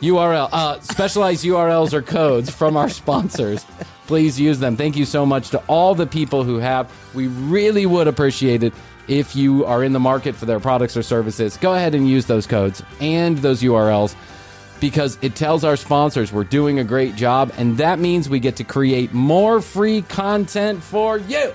URL, 0.00 0.48
uh, 0.52 0.80
specialized 0.80 1.44
URLs 1.44 1.92
or 1.92 2.02
codes 2.02 2.50
from 2.50 2.76
our 2.76 2.88
sponsors. 2.90 3.64
Please 4.06 4.38
use 4.38 4.58
them. 4.58 4.76
Thank 4.76 4.96
you 4.96 5.04
so 5.04 5.26
much 5.26 5.50
to 5.50 5.58
all 5.66 5.94
the 5.94 6.06
people 6.06 6.44
who 6.44 6.56
have. 6.58 6.92
We 7.14 7.26
really 7.26 7.86
would 7.86 8.06
appreciate 8.08 8.62
it 8.62 8.72
if 9.08 9.36
you 9.36 9.64
are 9.64 9.84
in 9.84 9.92
the 9.92 10.00
market 10.00 10.34
for 10.34 10.46
their 10.46 10.60
products 10.60 10.96
or 10.96 11.02
services. 11.02 11.56
Go 11.56 11.74
ahead 11.74 11.94
and 11.94 12.08
use 12.08 12.26
those 12.26 12.46
codes 12.46 12.82
and 13.00 13.38
those 13.38 13.62
URLs 13.62 14.14
because 14.80 15.18
it 15.22 15.34
tells 15.34 15.64
our 15.64 15.76
sponsors 15.76 16.32
we're 16.32 16.44
doing 16.44 16.78
a 16.78 16.84
great 16.84 17.16
job, 17.16 17.52
and 17.56 17.78
that 17.78 17.98
means 17.98 18.28
we 18.28 18.40
get 18.40 18.56
to 18.56 18.64
create 18.64 19.12
more 19.12 19.60
free 19.60 20.02
content 20.02 20.82
for 20.82 21.18
you. 21.18 21.52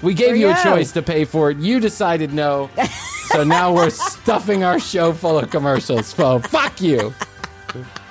We 0.00 0.14
gave 0.14 0.30
For 0.30 0.36
you 0.36 0.50
a 0.50 0.62
choice 0.62 0.92
to 0.92 1.02
pay 1.02 1.24
for 1.24 1.50
it. 1.50 1.58
You 1.58 1.80
decided 1.80 2.32
no. 2.32 2.70
so 3.28 3.44
now 3.44 3.72
we're 3.72 3.90
stuffing 3.90 4.64
our 4.64 4.78
show 4.78 5.12
full 5.12 5.38
of 5.38 5.50
commercials. 5.50 6.08
So 6.08 6.38
fuck 6.40 6.80
you. 6.80 7.14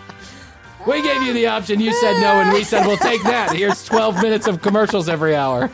We 0.88 1.02
gave 1.04 1.22
you 1.24 1.34
the 1.34 1.48
option. 1.48 1.80
You 1.80 1.94
said 1.94 2.20
no, 2.22 2.42
and 2.42 2.52
we 2.52 2.64
said, 2.64 2.86
we'll 2.86 2.98
take 2.98 3.24
that. 3.24 3.56
Here's 3.56 3.84
12 3.86 4.22
minutes 4.22 4.48
of 4.48 4.62
commercials 4.62 5.08
every 5.10 5.36
hour. 5.36 5.70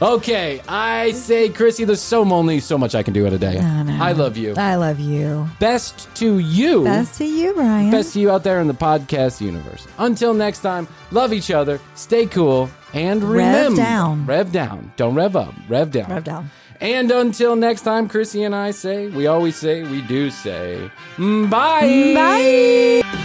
Okay, 0.00 0.60
I 0.68 1.10
say, 1.12 1.48
Krissy, 1.48 1.84
there's 1.84 2.00
so 2.02 2.22
only 2.32 2.60
so 2.60 2.78
much 2.78 2.94
I 2.94 3.02
can 3.02 3.12
do 3.12 3.26
in 3.26 3.32
a 3.32 3.38
day. 3.38 3.58
I 3.58 3.82
know. 3.82 3.98
I 4.00 4.12
love 4.12 4.36
you. 4.36 4.54
I 4.56 4.76
love 4.76 5.00
you. 5.00 5.48
Best 5.58 6.08
to 6.16 6.38
you. 6.38 6.84
Best 6.84 7.18
to 7.18 7.24
you, 7.24 7.54
Bryan. 7.54 7.90
Best 7.90 8.12
to 8.12 8.20
you 8.20 8.30
out 8.30 8.44
there 8.44 8.60
in 8.60 8.68
the 8.68 8.74
podcast 8.74 9.40
universe. 9.40 9.88
Until 9.98 10.32
next 10.32 10.60
time, 10.60 10.86
love 11.10 11.32
each 11.32 11.50
other, 11.50 11.80
stay 11.96 12.26
cool, 12.26 12.70
and 12.92 13.24
remember. 13.24 13.70
Rev 13.70 13.76
down. 13.76 14.26
Rev 14.26 14.52
down. 14.52 14.92
Don't 14.96 15.14
rev 15.14 15.34
up. 15.34 15.54
Rev 15.68 15.90
down. 15.90 16.10
Rev 16.10 16.24
down. 16.24 16.50
And 16.80 17.10
until 17.10 17.56
next 17.56 17.82
time, 17.82 18.08
Krissy 18.08 18.46
and 18.46 18.54
I 18.54 18.70
say, 18.70 19.08
we 19.08 19.26
always 19.26 19.56
say, 19.56 19.82
we 19.82 20.02
do 20.02 20.30
say, 20.30 20.88
mm, 21.16 21.50
bye. 21.50 23.02
Bye. 23.02 23.24